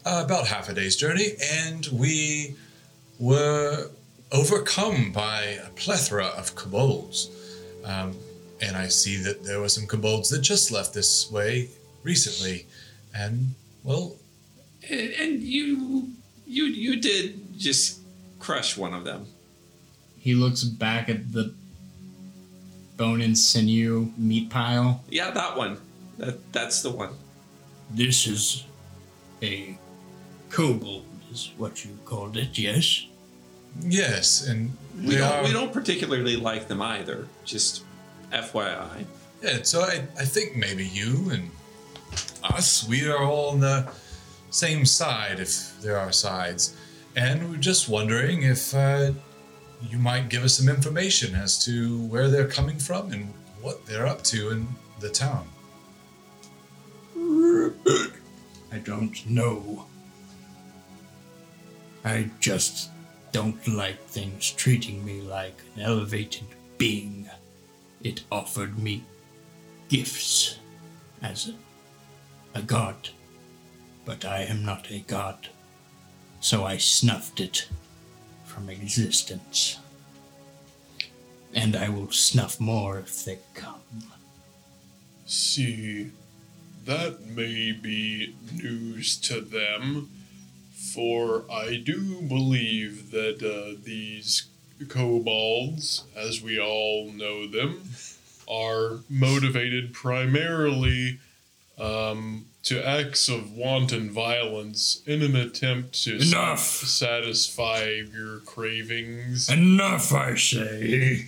[0.05, 2.55] uh, about half a day's journey, and we
[3.19, 3.89] were
[4.31, 7.29] overcome by a plethora of kobolds.
[7.83, 8.15] Um,
[8.61, 11.69] and I see that there were some kobolds that just left this way
[12.03, 12.65] recently,
[13.15, 14.15] and well,
[14.89, 16.09] And, and you,
[16.47, 17.99] you, you did just
[18.39, 19.25] crush one of them.
[20.19, 21.53] He looks back at the
[22.97, 25.03] bone and sinew meat pile.
[25.09, 25.77] Yeah, that one.
[26.19, 27.13] That that's the one.
[27.89, 28.63] This is
[29.41, 29.77] a
[30.49, 33.07] kobold, is what you called it, yes?
[33.79, 34.71] Yes, and
[35.03, 35.43] We don't are.
[35.43, 37.27] we don't particularly like them either.
[37.45, 37.83] Just
[38.31, 39.05] FYI.
[39.41, 41.49] Yeah, so I, I think maybe you and
[42.43, 43.91] us, we are all on the
[44.49, 46.75] same side, if there are sides.
[47.15, 49.11] And we're just wondering if uh,
[49.89, 54.07] you might give us some information as to where they're coming from and what they're
[54.07, 54.67] up to in
[54.99, 55.47] the town.
[58.73, 59.85] I don't know.
[62.03, 62.89] I just
[63.31, 66.47] don't like things treating me like an elevated
[66.77, 67.29] being.
[68.03, 69.03] It offered me
[69.89, 70.57] gifts
[71.21, 73.09] as a, a god,
[74.05, 75.49] but I am not a god,
[76.39, 77.67] so I snuffed it
[78.45, 79.79] from existence.
[81.53, 83.81] And I will snuff more if they come.
[85.25, 86.11] See,
[86.85, 90.09] that may be news to them,
[90.93, 94.47] for I do believe that uh, these
[94.85, 97.81] kobolds, as we all know them,
[98.47, 101.19] are motivated primarily
[101.79, 106.59] um, to acts of wanton violence in an attempt to Enough!
[106.59, 109.49] satisfy your cravings.
[109.49, 111.25] Enough, I say.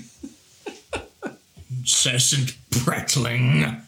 [1.69, 3.81] Incessant prattling.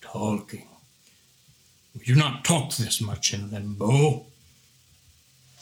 [0.00, 0.66] Talking.
[1.98, 4.26] We do not talk this much in limbo.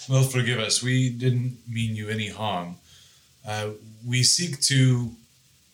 [0.09, 0.83] Well, forgive us.
[0.83, 2.77] We didn't mean you any harm.
[3.47, 3.71] Uh,
[4.07, 5.13] we seek to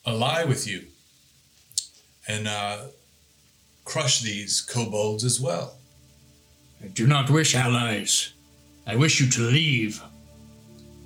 [0.06, 0.84] ally with you
[2.28, 2.78] and uh,
[3.84, 5.74] crush these kobolds as well.
[6.82, 8.32] I do not wish allies.
[8.86, 10.00] I wish you to leave.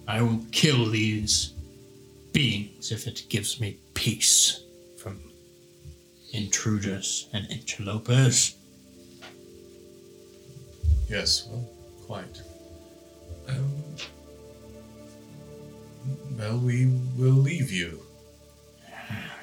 [0.07, 1.53] I will kill these
[2.33, 4.61] beings if it gives me peace
[4.99, 5.19] from
[6.33, 8.55] intruders and interlopers.
[11.09, 11.69] Yes, well,
[12.07, 12.43] quite.
[13.49, 13.97] Um,
[16.39, 18.01] well, we will leave you.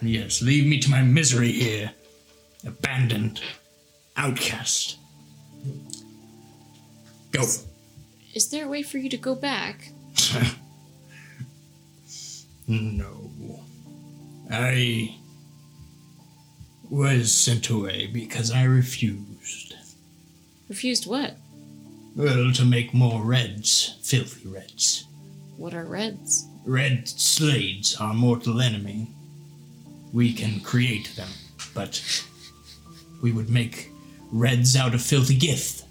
[0.02, 1.92] Yes, leave me to my misery here.
[2.66, 3.42] Abandoned.
[4.18, 4.98] Outcast.
[7.32, 7.44] Go.
[8.34, 9.92] Is there a way for you to go back?
[12.68, 13.32] no.
[14.50, 15.18] I
[16.90, 19.76] was sent away because I refused.
[20.68, 21.38] Refused what?
[22.16, 25.06] Well, to make more reds, filthy reds.
[25.58, 26.48] What are reds?
[26.66, 29.08] Red slades, our mortal enemy.
[30.12, 31.30] We can create them,
[31.74, 32.02] but
[33.22, 33.90] we would make
[34.32, 35.84] reds out of filthy gith.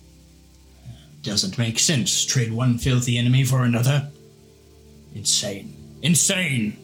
[1.23, 2.25] Doesn't make sense.
[2.25, 4.11] Trade one filthy enemy for another.
[5.15, 5.75] Insane.
[6.03, 6.77] Insane!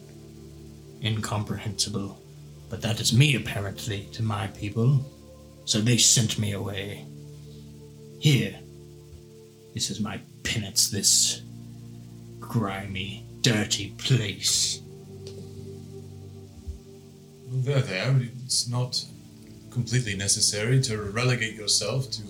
[1.03, 2.21] Incomprehensible.
[2.69, 5.05] But that is me, apparently, to my people.
[5.65, 7.05] So they sent me away.
[8.19, 8.59] Here.
[9.77, 11.43] This is my penance, this
[12.39, 14.81] grimy, dirty place.
[17.45, 18.19] Well, there, there.
[18.43, 19.05] It's not
[19.69, 22.23] completely necessary to relegate yourself to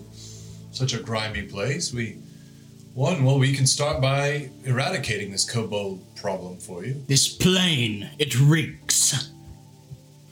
[0.73, 1.93] such a grimy place.
[1.93, 2.17] We,
[2.93, 7.01] one, well, we can start by eradicating this kobold problem for you.
[7.07, 9.31] This plane, it reeks.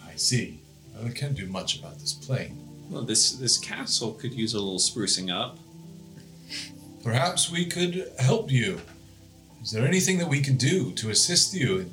[0.06, 0.60] I see.
[1.02, 2.62] I can't do much about this plane.
[2.90, 5.60] Well, this this castle could use a little sprucing up.
[7.06, 8.82] Perhaps we could help you.
[9.62, 11.92] Is there anything that we can do to assist you in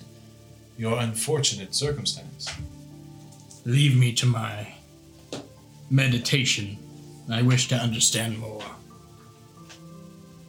[0.78, 2.48] your unfortunate circumstance?
[3.66, 4.74] Leave me to my
[5.90, 6.78] meditation.
[7.30, 8.64] I wish to understand more.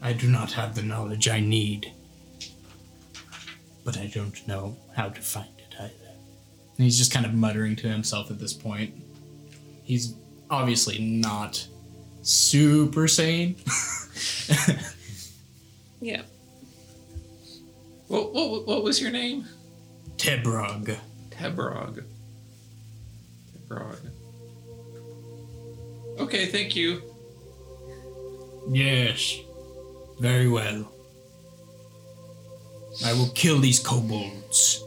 [0.02, 1.92] I do not have the knowledge I need,
[3.84, 6.14] but I don't know how to find it either.
[6.78, 8.94] And he's just kind of muttering to himself at this point.
[9.84, 10.16] He's
[10.50, 11.68] obviously not
[12.24, 13.56] super sane.
[16.04, 16.24] Yeah.
[18.10, 19.46] What what, what was your name?
[20.18, 20.98] Tebrog.
[21.30, 22.04] Tebrog.
[23.56, 24.00] Tebrog.
[26.20, 27.02] Okay, thank you.
[28.70, 29.40] Yes,
[30.20, 30.92] very well.
[33.06, 34.84] I will kill these kobolds.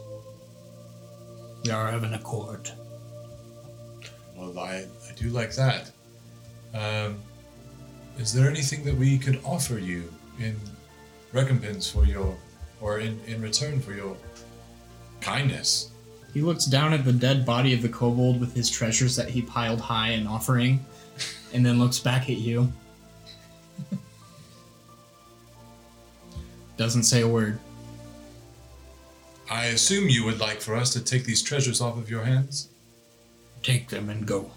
[1.65, 2.71] We are of an accord.
[4.35, 5.89] Well, I, I do like that.
[6.75, 7.17] Um,
[8.19, 10.55] is there anything that we could offer you in
[11.33, 12.35] recompense for your,
[12.81, 14.17] or in, in return for your
[15.21, 15.91] kindness?
[16.33, 19.41] He looks down at the dead body of the kobold with his treasures that he
[19.41, 20.85] piled high in offering,
[21.53, 22.71] and then looks back at you.
[26.77, 27.59] Doesn't say a word.
[29.49, 32.69] I assume you would like for us to take these treasures off of your hands?
[33.63, 34.51] Take them and go.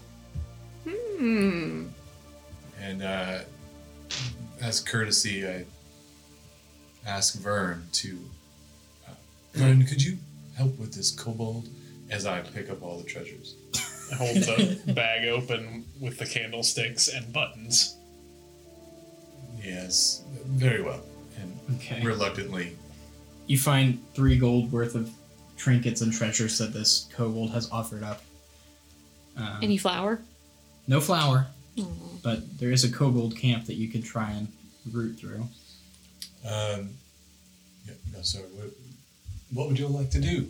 [0.87, 1.60] Hmm.
[2.91, 3.39] And uh,
[4.61, 5.63] as courtesy, I
[7.07, 8.19] ask Vern to.
[9.07, 9.13] Uh,
[9.53, 10.17] Vern, could you
[10.57, 11.69] help with this kobold
[12.09, 13.55] as I pick up all the treasures?
[14.11, 17.95] I hold the bag open with the candlesticks and buttons.
[19.63, 20.99] Yes, very well.
[21.39, 22.03] And Okay.
[22.03, 22.75] reluctantly,
[23.47, 25.09] You find three gold worth of
[25.55, 28.21] trinkets and treasures that this kobold has offered up.
[29.37, 30.19] Um, Any flour?
[30.87, 31.47] no flour,
[32.23, 34.47] but there is a kobold camp that you could try and
[34.91, 35.47] route through.
[36.47, 36.89] um,
[37.85, 38.45] yeah, no, sorry.
[38.45, 38.69] What,
[39.53, 40.47] what would you like to do?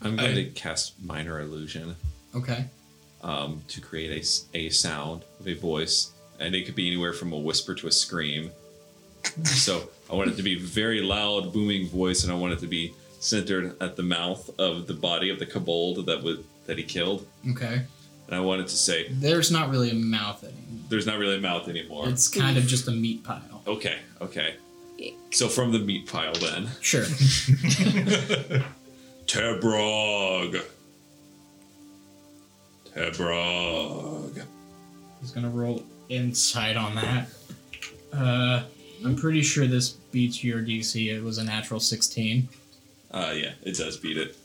[0.00, 1.94] I'm going I- to cast minor illusion
[2.34, 2.64] Okay.
[3.22, 7.32] um, to create a, a sound of a voice, and it could be anywhere from
[7.32, 8.50] a whisper to a scream.
[9.44, 12.66] so I want it to be very loud, booming voice, and I want it to
[12.66, 16.82] be centered at the mouth of the body of the kobold that would that he
[16.84, 17.24] killed.
[17.52, 17.82] Okay.
[18.26, 20.58] And I wanted to say, There's not really a mouth anymore.
[20.88, 23.62] "There's not really a mouth anymore." It's kind of just a meat pile.
[23.66, 24.56] okay, okay.
[25.30, 27.02] So from the meat pile, then Sure.
[29.26, 30.62] Tebrog.
[32.94, 34.42] Tebrog.
[35.20, 37.28] He's gonna roll insight on that.
[38.12, 38.62] Uh,
[39.04, 41.06] I'm pretty sure this beats your DC.
[41.14, 42.48] It was a natural 16.
[43.10, 44.36] Uh, yeah, it does beat it.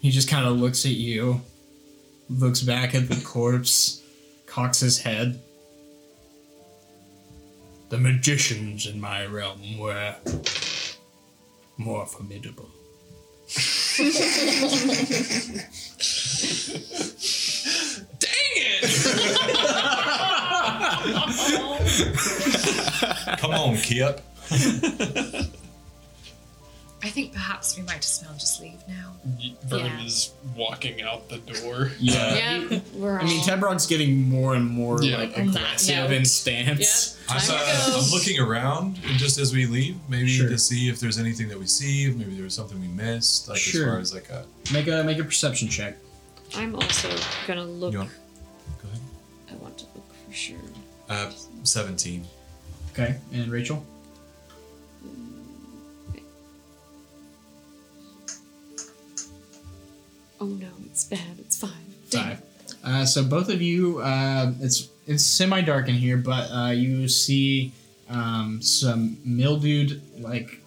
[0.00, 1.40] He just kind of looks at you,
[2.28, 4.02] looks back at the corpse,
[4.46, 5.40] cocks his head.
[7.90, 10.16] The magicians in my realm were
[11.76, 12.70] more formidable.
[18.18, 18.84] Dang it!
[23.38, 24.20] Come on, Kip.
[27.04, 29.12] I think perhaps we might as well just leave now.
[29.66, 30.04] Vern Yeah.
[30.04, 31.90] is walking out the door.
[32.00, 32.34] Yeah.
[32.64, 33.24] Yeah, we're all.
[33.24, 35.18] I mean, Tebrog's getting more and more Yeah.
[35.18, 36.12] like On that aggressive note.
[36.12, 37.18] in stance.
[37.28, 37.98] I'm, Time to go.
[37.98, 40.48] I'm looking around just as we leave, maybe Sure.
[40.48, 43.48] to see if there's anything that we see, if maybe there was something we missed,
[43.48, 43.82] like Sure.
[43.84, 44.46] as far as like a.
[44.72, 45.98] Make a make a perception check.
[46.54, 47.10] I'm also
[47.46, 47.92] gonna look.
[47.92, 48.10] You want?
[48.82, 49.00] Go ahead.
[49.50, 50.56] I want to look for sure.
[51.10, 51.30] Uh,
[51.64, 52.24] 17.
[52.92, 53.84] Okay, and Rachel.
[60.40, 61.38] Oh no, it's bad.
[61.38, 61.70] It's five.
[62.10, 62.42] Dang Five.
[62.84, 67.08] Uh, so both of you, uh, it's it's semi dark in here, but uh, you
[67.08, 67.72] see
[68.10, 70.60] um, some mildewed, like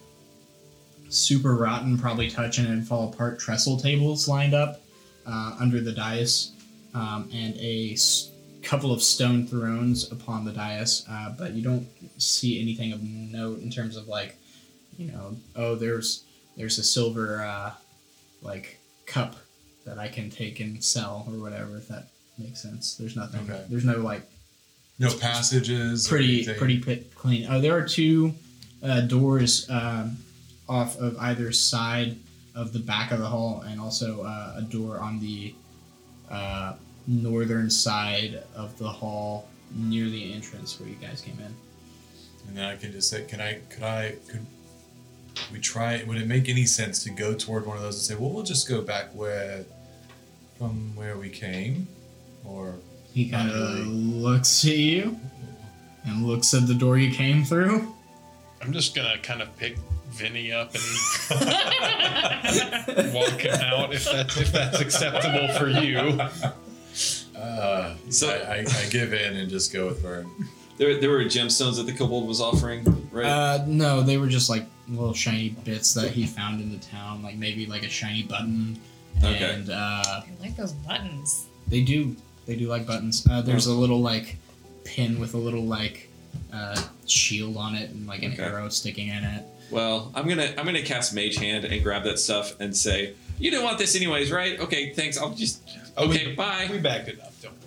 [1.08, 4.80] super rotten, probably touching and fall apart trestle tables lined up
[5.26, 6.52] uh, under the dais,
[6.94, 8.30] um, and a s-
[8.62, 11.04] couple of stone thrones upon the dais.
[11.10, 11.86] Uh, but you don't
[12.20, 14.36] see anything of note in terms of like,
[14.98, 16.24] you know, oh, there's
[16.56, 17.72] there's a silver uh,
[18.42, 19.36] like cup
[19.88, 22.08] that I can take and sell or whatever, if that
[22.38, 22.94] makes sense.
[22.96, 23.40] There's nothing.
[23.50, 23.64] Okay.
[23.68, 24.22] There's no like
[24.98, 26.06] No passages.
[26.06, 27.46] pretty pretty pit clean.
[27.46, 28.34] Uh, there are two
[28.82, 30.18] uh, doors um,
[30.68, 32.16] off of either side
[32.54, 35.54] of the back of the hall, and also uh, a door on the
[36.30, 36.74] uh,
[37.06, 41.54] northern side of the hall near the entrance where you guys came in.
[42.48, 44.44] And then I can just say, can I, could I, could
[45.52, 48.14] we try, would it make any sense to go toward one of those and say,
[48.20, 49.64] well, we'll just go back where,
[50.58, 51.86] from where we came?
[52.44, 52.74] Or,
[53.12, 53.84] He kind of really.
[53.84, 55.18] looks at you
[56.04, 57.94] and looks at the door you came through.
[58.60, 59.76] I'm just gonna kind of pick
[60.10, 60.82] Vinny up and
[63.14, 65.98] walk him out if that's if that's acceptable for you.
[67.38, 70.28] uh, So- I, I, I give in and just go with Vern.
[70.76, 73.26] There, there were gemstones that the kobold was offering, right?
[73.26, 77.20] Uh, no, they were just like little shiny bits that he found in the town,
[77.22, 78.78] like maybe like a shiny button.
[79.18, 79.54] Okay.
[79.54, 79.74] And uh,
[80.04, 81.46] I like those buttons.
[81.68, 82.14] they do
[82.46, 83.26] they do like buttons.
[83.30, 84.36] Uh, there's a little like
[84.84, 86.08] pin with a little like
[86.52, 88.42] uh, shield on it and like an Okay.
[88.42, 89.44] arrow sticking in it.
[89.70, 93.50] well, I'm gonna I'm gonna cast Mage Hand and grab that stuff and say, "You
[93.50, 94.58] didn't want this anyways, right?
[94.60, 95.18] Okay, thanks.
[95.18, 95.60] I'll just
[95.98, 97.32] okay, we, bye." We backed it up.
[97.42, 97.57] Don't worry.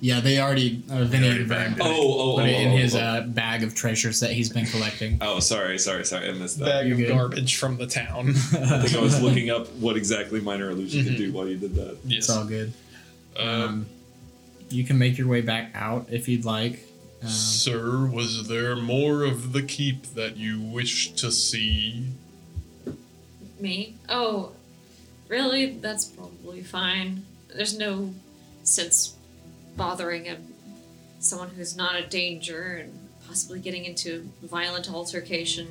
[0.00, 1.90] Yeah, they already uh, Vinny already and Vern bagged put it.
[1.90, 2.98] it- Oh, oh, put it oh, in oh, his oh.
[3.00, 5.18] uh, bag of treasures that he's been collecting.
[5.22, 6.28] Oh, sorry, sorry, sorry.
[6.28, 6.64] I missed that.
[6.66, 7.08] Bag you're of good.
[7.08, 8.28] garbage from the town.
[8.30, 8.32] I
[8.82, 11.96] think I was looking up what exactly minor illusion could do while you did that.
[12.04, 12.18] yes.
[12.18, 12.72] It's all good.
[13.36, 13.86] Um, Um,
[14.68, 16.86] you can make your way back out if you'd like.
[17.22, 22.08] Um, Sir, was there more of the keep that you wish to see?
[23.58, 23.94] Me?
[24.08, 24.52] Oh,
[25.28, 25.72] really?
[25.76, 27.24] That's probably fine.
[27.54, 28.12] There's no
[28.64, 29.14] sense
[29.76, 30.36] bothering a,
[31.20, 32.92] someone who's not a danger and
[33.26, 35.68] possibly getting into violent altercation.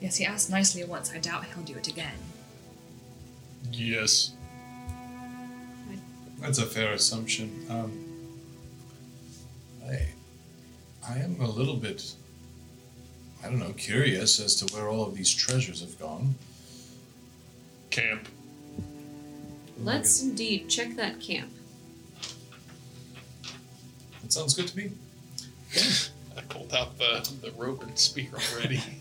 [0.00, 1.12] Yes, he asked nicely once.
[1.12, 2.14] I doubt he'll do it again.
[3.72, 4.32] Yes.
[6.40, 7.66] That's a fair assumption.
[7.68, 7.92] Um,
[9.86, 10.08] I,
[11.06, 12.14] I am a little bit,
[13.44, 16.34] I don't know, curious as to where all of these treasures have gone.
[17.90, 18.28] Camp.
[19.82, 21.50] Let's indeed check that camp.
[24.30, 24.92] That sounds good to me.
[26.38, 28.80] I pulled out the, the rope and spear already.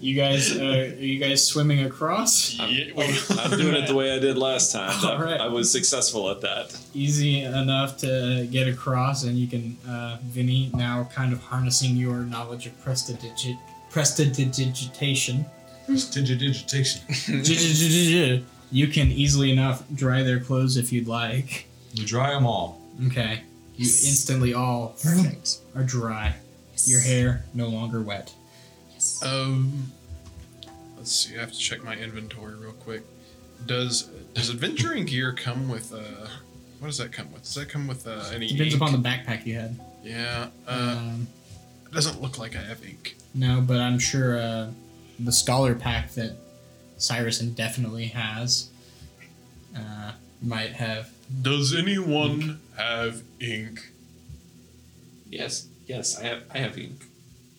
[0.00, 2.56] You guys, uh, are you guys swimming across?
[2.56, 3.26] yeah, wait.
[3.36, 4.92] I'm doing it the way I did last time.
[5.04, 5.40] I- All right.
[5.40, 6.78] I was successful at that.
[6.94, 12.18] Easy enough to get across, and you can, uh, Vinny, now kind of harnessing your
[12.18, 13.58] knowledge of prestidigit,
[13.90, 15.46] prestidigitation.
[15.88, 17.02] Digitation.
[18.70, 21.66] you can easily enough dry their clothes if you'd like.
[21.92, 22.80] You dry them all.
[23.08, 23.40] Okay.
[23.76, 25.58] You instantly all Perfect.
[25.74, 26.34] are dry.
[26.86, 28.32] Your hair no longer wet.
[29.24, 29.92] Um,
[30.96, 31.36] let's see.
[31.36, 33.02] I have to check my inventory real quick.
[33.66, 34.04] Does
[34.34, 36.28] does adventuring gear come with uh?
[36.78, 37.42] What does that come with?
[37.42, 38.48] Does that come with uh, any?
[38.48, 38.82] Depends ink?
[38.82, 39.78] upon the backpack you had.
[40.02, 40.48] Yeah.
[40.66, 41.26] Uh, Um,
[41.86, 43.16] it doesn't look like I have ink.
[43.34, 44.70] no, but I'm sure uh,
[45.18, 46.32] the scholar pack that
[46.98, 48.68] Cyrus indefinitely has
[49.76, 50.12] uh,
[50.42, 51.10] might have.
[51.42, 53.90] Does anyone have ink?
[55.28, 56.42] Yes, yes, I have.
[56.52, 57.04] I have ink.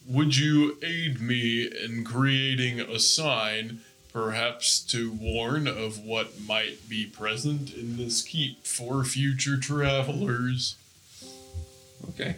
[0.07, 3.81] Would you aid me in creating a sign,
[4.14, 10.76] perhaps to warn of what might be present in this keep for future travelers?
[12.10, 12.38] Okay.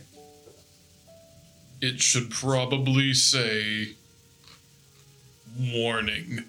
[1.80, 3.94] It should probably say
[5.60, 6.46] Warning.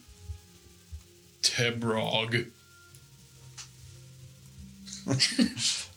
[1.42, 2.50] Tebrog.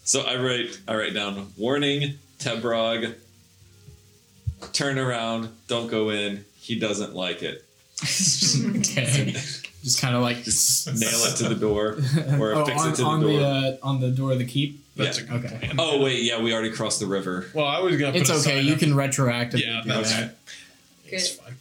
[0.06, 0.80] So I write.
[0.88, 2.16] I write down warning.
[2.40, 3.16] Tebrog.
[4.74, 5.50] Turn around.
[5.68, 6.44] Don't go in.
[6.60, 7.64] He doesn't like it.
[8.02, 9.32] okay.
[9.84, 10.46] Just kind of like Nail
[11.26, 11.98] it to the door
[12.40, 13.32] or oh, fix on, it to the on door.
[13.32, 14.80] the uh, on the door of the keep.
[14.96, 15.58] That's Yeah, a good okay.
[15.60, 15.76] plan.
[15.80, 17.48] oh wait, yeah, we already crossed the river.
[17.54, 18.12] Well, I was gonna.
[18.14, 18.42] Put It's a okay.
[18.58, 18.80] sign You up.
[18.80, 20.36] can retroactively Yeah, do that's that.
[21.08, 21.56] It's fine.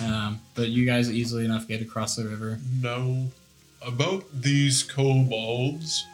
[0.00, 2.58] Um, but you guys easily enough get across the river.
[2.82, 3.28] No.
[3.80, 6.04] About these kobolds,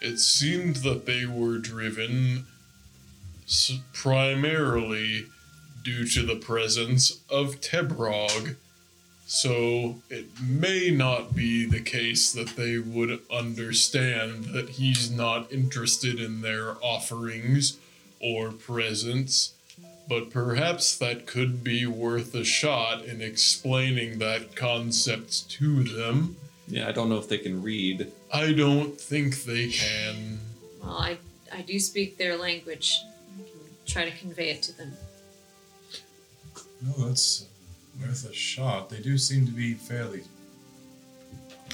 [0.00, 2.46] it seemed that they were driven
[3.92, 5.26] primarily
[5.84, 8.56] due to the presence of Tebrog.
[9.26, 16.20] So it may not be the case that they would understand that he's not interested
[16.20, 17.78] in their offerings
[18.20, 19.54] or presents,
[20.08, 26.36] but perhaps that could be worth a shot in explaining that concept to them.
[26.66, 28.10] Yeah, I don't know if they can read.
[28.32, 30.40] I don't think they can.
[30.82, 31.18] Well, I,
[31.52, 32.98] I do speak their language.
[33.38, 34.92] I can try to convey it to them.
[36.82, 38.90] No, that's uh, worth a shot.
[38.90, 40.22] They do seem to be fairly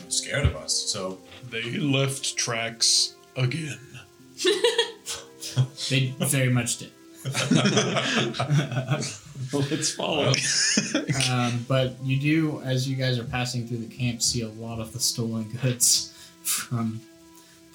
[0.08, 0.74] scared of us.
[0.74, 1.18] So
[1.50, 3.78] They left tracks again.
[5.88, 6.92] They very much did.
[9.52, 10.32] Let's follow.
[11.30, 14.80] Um, but you do, as you guys are passing through the camp, see a lot
[14.80, 16.12] of the stolen goods
[16.42, 17.00] from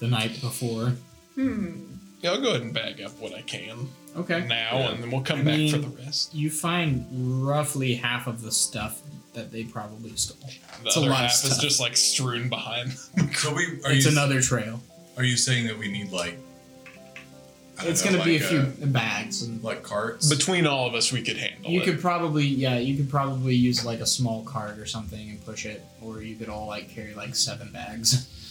[0.00, 0.92] the night before.
[1.34, 1.84] Hmm.
[2.20, 4.46] Yeah, I'll go ahead and bag up what I can Okay.
[4.46, 4.90] now, Yeah.
[4.90, 6.34] and then we'll come I back for the rest.
[6.34, 7.06] You find
[7.46, 9.00] roughly half of the stuff
[9.34, 10.36] that they probably stole.
[10.82, 12.92] The it's a other lot of half is just like strewn behind.
[13.34, 14.80] So we are it's you another trail.
[15.16, 16.45] are you saying that we need like I don't
[17.80, 20.28] It's know, going to be a like, few uh, bags, and like carts?
[20.28, 21.84] Between all of us, we could handle you it.
[21.84, 25.66] could probably, yeah, you could probably use like a small cart or something and push
[25.66, 28.28] it, or you could all like carry like seven bags.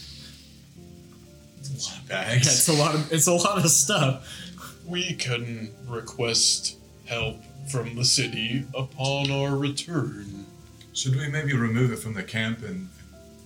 [1.58, 2.46] It's a lot of Yeah, bags.
[2.46, 4.42] it's a lot of it's a lot of stuff.
[4.86, 6.76] we can request
[7.06, 7.36] help
[7.68, 10.46] from the city upon our return.
[10.92, 12.88] Should we maybe remove it from the camp and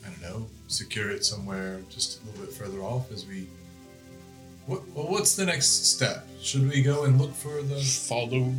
[0.05, 3.48] I don't know, secure it somewhere just a little bit further off as we
[4.71, 6.27] what well, what's the next step?
[6.41, 8.55] Should we go and look for the Follow.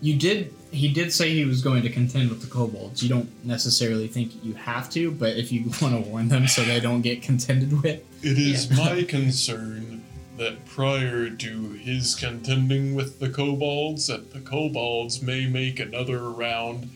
[0.00, 0.54] You did.
[0.70, 3.02] He did say he was going to contend with the kobolds.
[3.02, 6.62] You don't necessarily think you have to, but if you want to warn them so
[6.62, 10.04] they don't get contended with, It is my concern
[10.36, 16.90] that prior to his contending with the kobolds, that the kobolds may make another round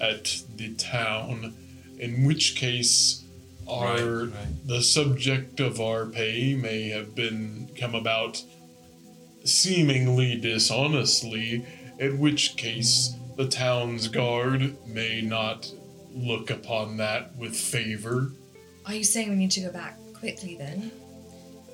[0.00, 1.54] at the town,
[1.98, 3.22] in which case
[3.70, 4.66] our Right, right.
[4.66, 8.42] the subject of our pay may have been come about
[9.44, 11.64] seemingly dishonestly,
[11.98, 15.70] in which case the town's guard may not
[16.14, 18.32] look upon that with favor.
[18.86, 20.90] Are you saying we need to go back quickly then?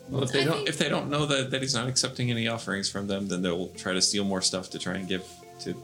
[0.08, 2.30] Well, if they I don't, think- if they don't know that, that he's not accepting
[2.30, 5.24] any offerings from them, then they'll try to steal more stuff to try and give
[5.60, 5.74] to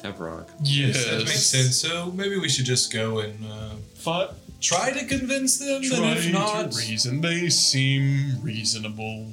[0.00, 0.48] Tebrog.
[0.62, 1.04] Yes.
[1.04, 1.76] That makes sense.
[1.76, 4.30] So maybe we should just go and uh, Fi-
[4.60, 5.82] try to convince them.
[5.82, 7.20] try and if not, to reason.
[7.20, 9.32] They seem reasonable.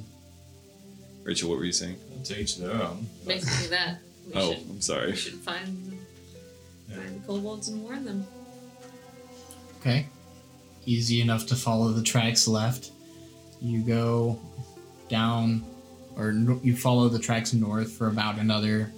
[1.22, 1.96] Rachel, what were you saying?
[2.24, 3.06] to each their own.
[3.26, 3.98] Basically that.
[4.28, 5.10] We Oh, should, I'm sorry.
[5.10, 5.92] we should find
[6.88, 8.26] the, find the kobolds and warn them.
[9.80, 10.06] Okay.
[10.86, 12.92] Easy enough to follow the tracks left.
[13.60, 14.40] You go
[15.10, 15.64] down,
[16.16, 18.90] or no- you follow the tracks north for about another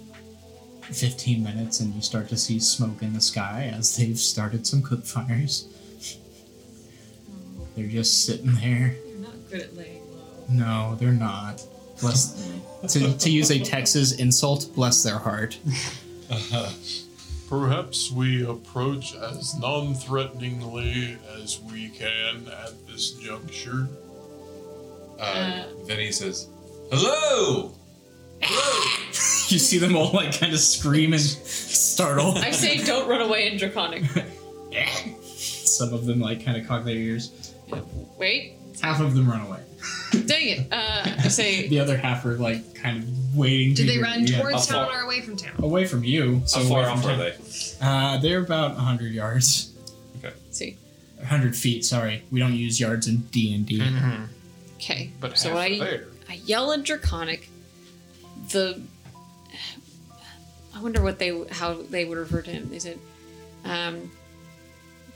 [0.83, 4.81] 15 minutes, and you start to see smoke in the sky as they've started some
[4.81, 5.67] cook fires.
[7.77, 8.95] They're just sitting there.
[9.07, 10.45] You're not good at laying low.
[10.49, 11.63] No, they're not.
[12.01, 12.51] Bless.
[12.89, 15.59] to, to use a Texas insult, bless their heart.
[17.49, 23.87] Perhaps we approach as non threateningly as we can at this juncture.
[25.19, 26.47] Uh, then he says,
[26.91, 27.73] "Hello."
[29.49, 32.37] You see them all like kind of scream and startle.
[32.37, 34.03] I say don't run away in Draconic.
[35.23, 37.46] Some of them like kind of cock their ears.
[38.17, 39.59] Wait, Half of them run away.
[40.25, 40.71] dang it.
[40.71, 43.75] Uh, I say The other half are like kind of waiting.
[43.75, 44.39] to they hear- run yeah.
[44.39, 45.01] towards How town far?
[45.01, 45.53] or away from town?
[45.59, 46.41] away from you?
[46.45, 47.19] So How away far from off are town.
[47.19, 47.85] they?
[47.85, 49.73] Uh, they're about hundred yards.
[50.19, 50.33] Okay.
[50.51, 50.77] See.
[51.25, 51.85] hundred feet.
[51.85, 53.81] Sorry, we don't use yards in D and D.
[54.77, 55.11] Okay.
[55.19, 56.07] But so half I there.
[56.29, 57.49] I yell in Draconic.
[58.51, 58.81] The
[60.75, 62.69] I wonder what they how they would refer to him.
[62.69, 62.99] They said,
[63.65, 64.11] um,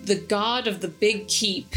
[0.04, 1.74] "The god of the big keep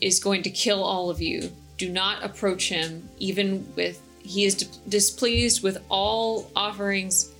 [0.00, 1.50] is going to kill all of you.
[1.78, 7.32] Do not approach him, even with he is di- displeased with all offerings.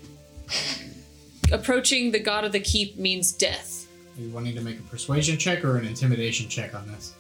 [1.53, 3.87] Approaching the god of the keep means death.
[4.17, 7.15] Are you wanting to make a persuasion check or an intimidation check on this?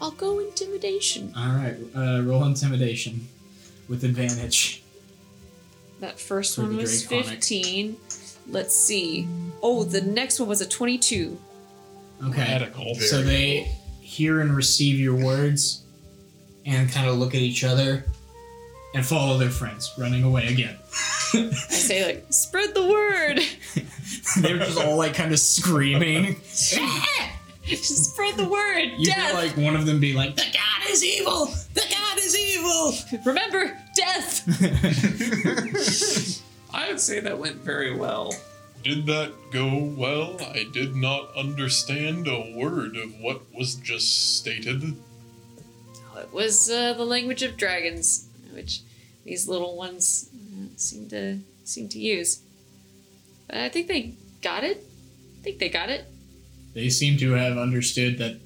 [0.00, 1.32] I'll go intimidation.
[1.36, 3.28] All right, uh, roll intimidation
[3.88, 4.82] with advantage.
[6.00, 7.26] That first one was Draconic.
[7.40, 7.96] 15.
[8.48, 9.28] Let's see.
[9.62, 11.38] Oh, the next one was a 22.
[12.28, 12.40] Okay.
[12.40, 12.94] Radical.
[12.94, 13.70] So they
[14.10, 15.84] hear and receive your words
[16.66, 18.04] and kind of look at each other
[18.92, 20.76] and follow their friends, running away again.
[21.32, 23.40] I say, like, spread the word.
[24.42, 26.40] They're just all like kind of screaming.
[26.42, 28.90] spread the word.
[28.98, 29.26] You death.
[29.26, 31.46] hear like one of them be like, "The god is evil!
[31.74, 34.44] The god is evil!" Remember, death.
[36.74, 38.34] I would say that went very well.
[38.82, 40.38] Did that go well?
[40.40, 44.96] I did not understand a word of what was just stated.
[46.16, 48.80] it was uh, the language of dragons, which
[49.24, 52.40] these little ones uh, seem to seem to use.
[53.48, 54.78] But I think they got it.
[55.38, 56.06] I think they got it.
[56.72, 58.36] They seem to have understood that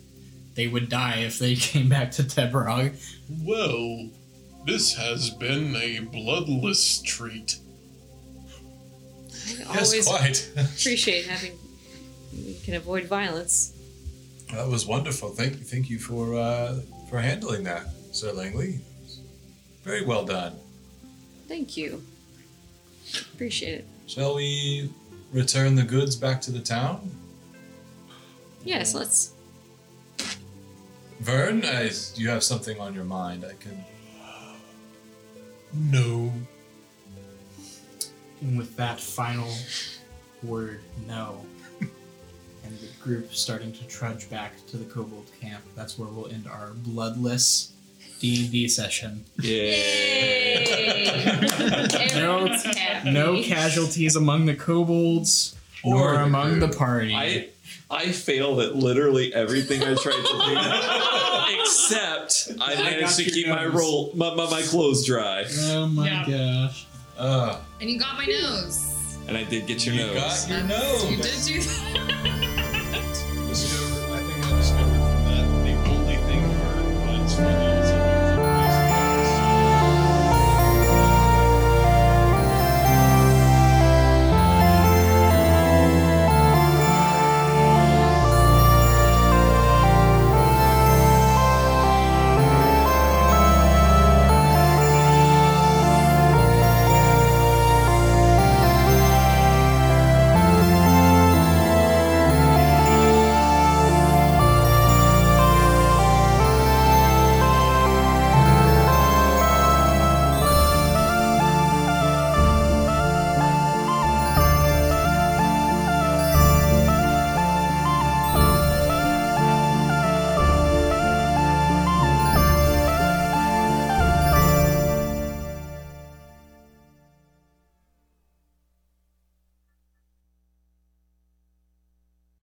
[0.55, 2.95] they would die if they came back to Tebrog.
[3.43, 4.09] Well,
[4.67, 7.59] this has been a bloodless treat.
[9.47, 10.51] I Yes, always quite.
[10.57, 11.59] appreciate having
[12.33, 13.73] we can avoid violence.
[14.53, 15.29] that was wonderful.
[15.31, 18.81] Thank you, thank you for uh, for handling that, Sir Langley.
[19.85, 20.55] Very well done.
[21.47, 22.03] Thank you.
[23.35, 23.87] Appreciate it.
[24.07, 24.91] Shall we
[25.33, 27.11] return the goods back to the town?
[28.65, 29.33] Yes, let's.
[31.21, 33.45] Vern, I, you have something on your mind.
[33.45, 33.85] I can.
[35.75, 36.33] No.
[38.45, 39.51] And with that final
[40.43, 41.41] word, no,
[41.81, 46.47] and the group starting to trudge back to the Kobold camp, that's where we'll end
[46.47, 47.73] our bloodless
[48.21, 49.25] D&D session.
[51.35, 53.11] Everyone's happy.
[53.11, 56.79] No casualties among the kobolds or Or the among the group.
[56.79, 57.15] party.
[57.15, 57.49] I
[57.91, 63.33] I failed at literally everything I tried to do, except I got managed to your
[63.35, 63.75] keep my nose.
[63.75, 66.27] roll my, my, my clothes dry, oh my Yeah.
[66.67, 66.87] gosh.
[67.19, 69.17] Uh, And you got my nose.
[69.29, 70.15] and I did get your you nose.
[70.49, 71.11] You got your nose.
[71.11, 72.61] You did do that.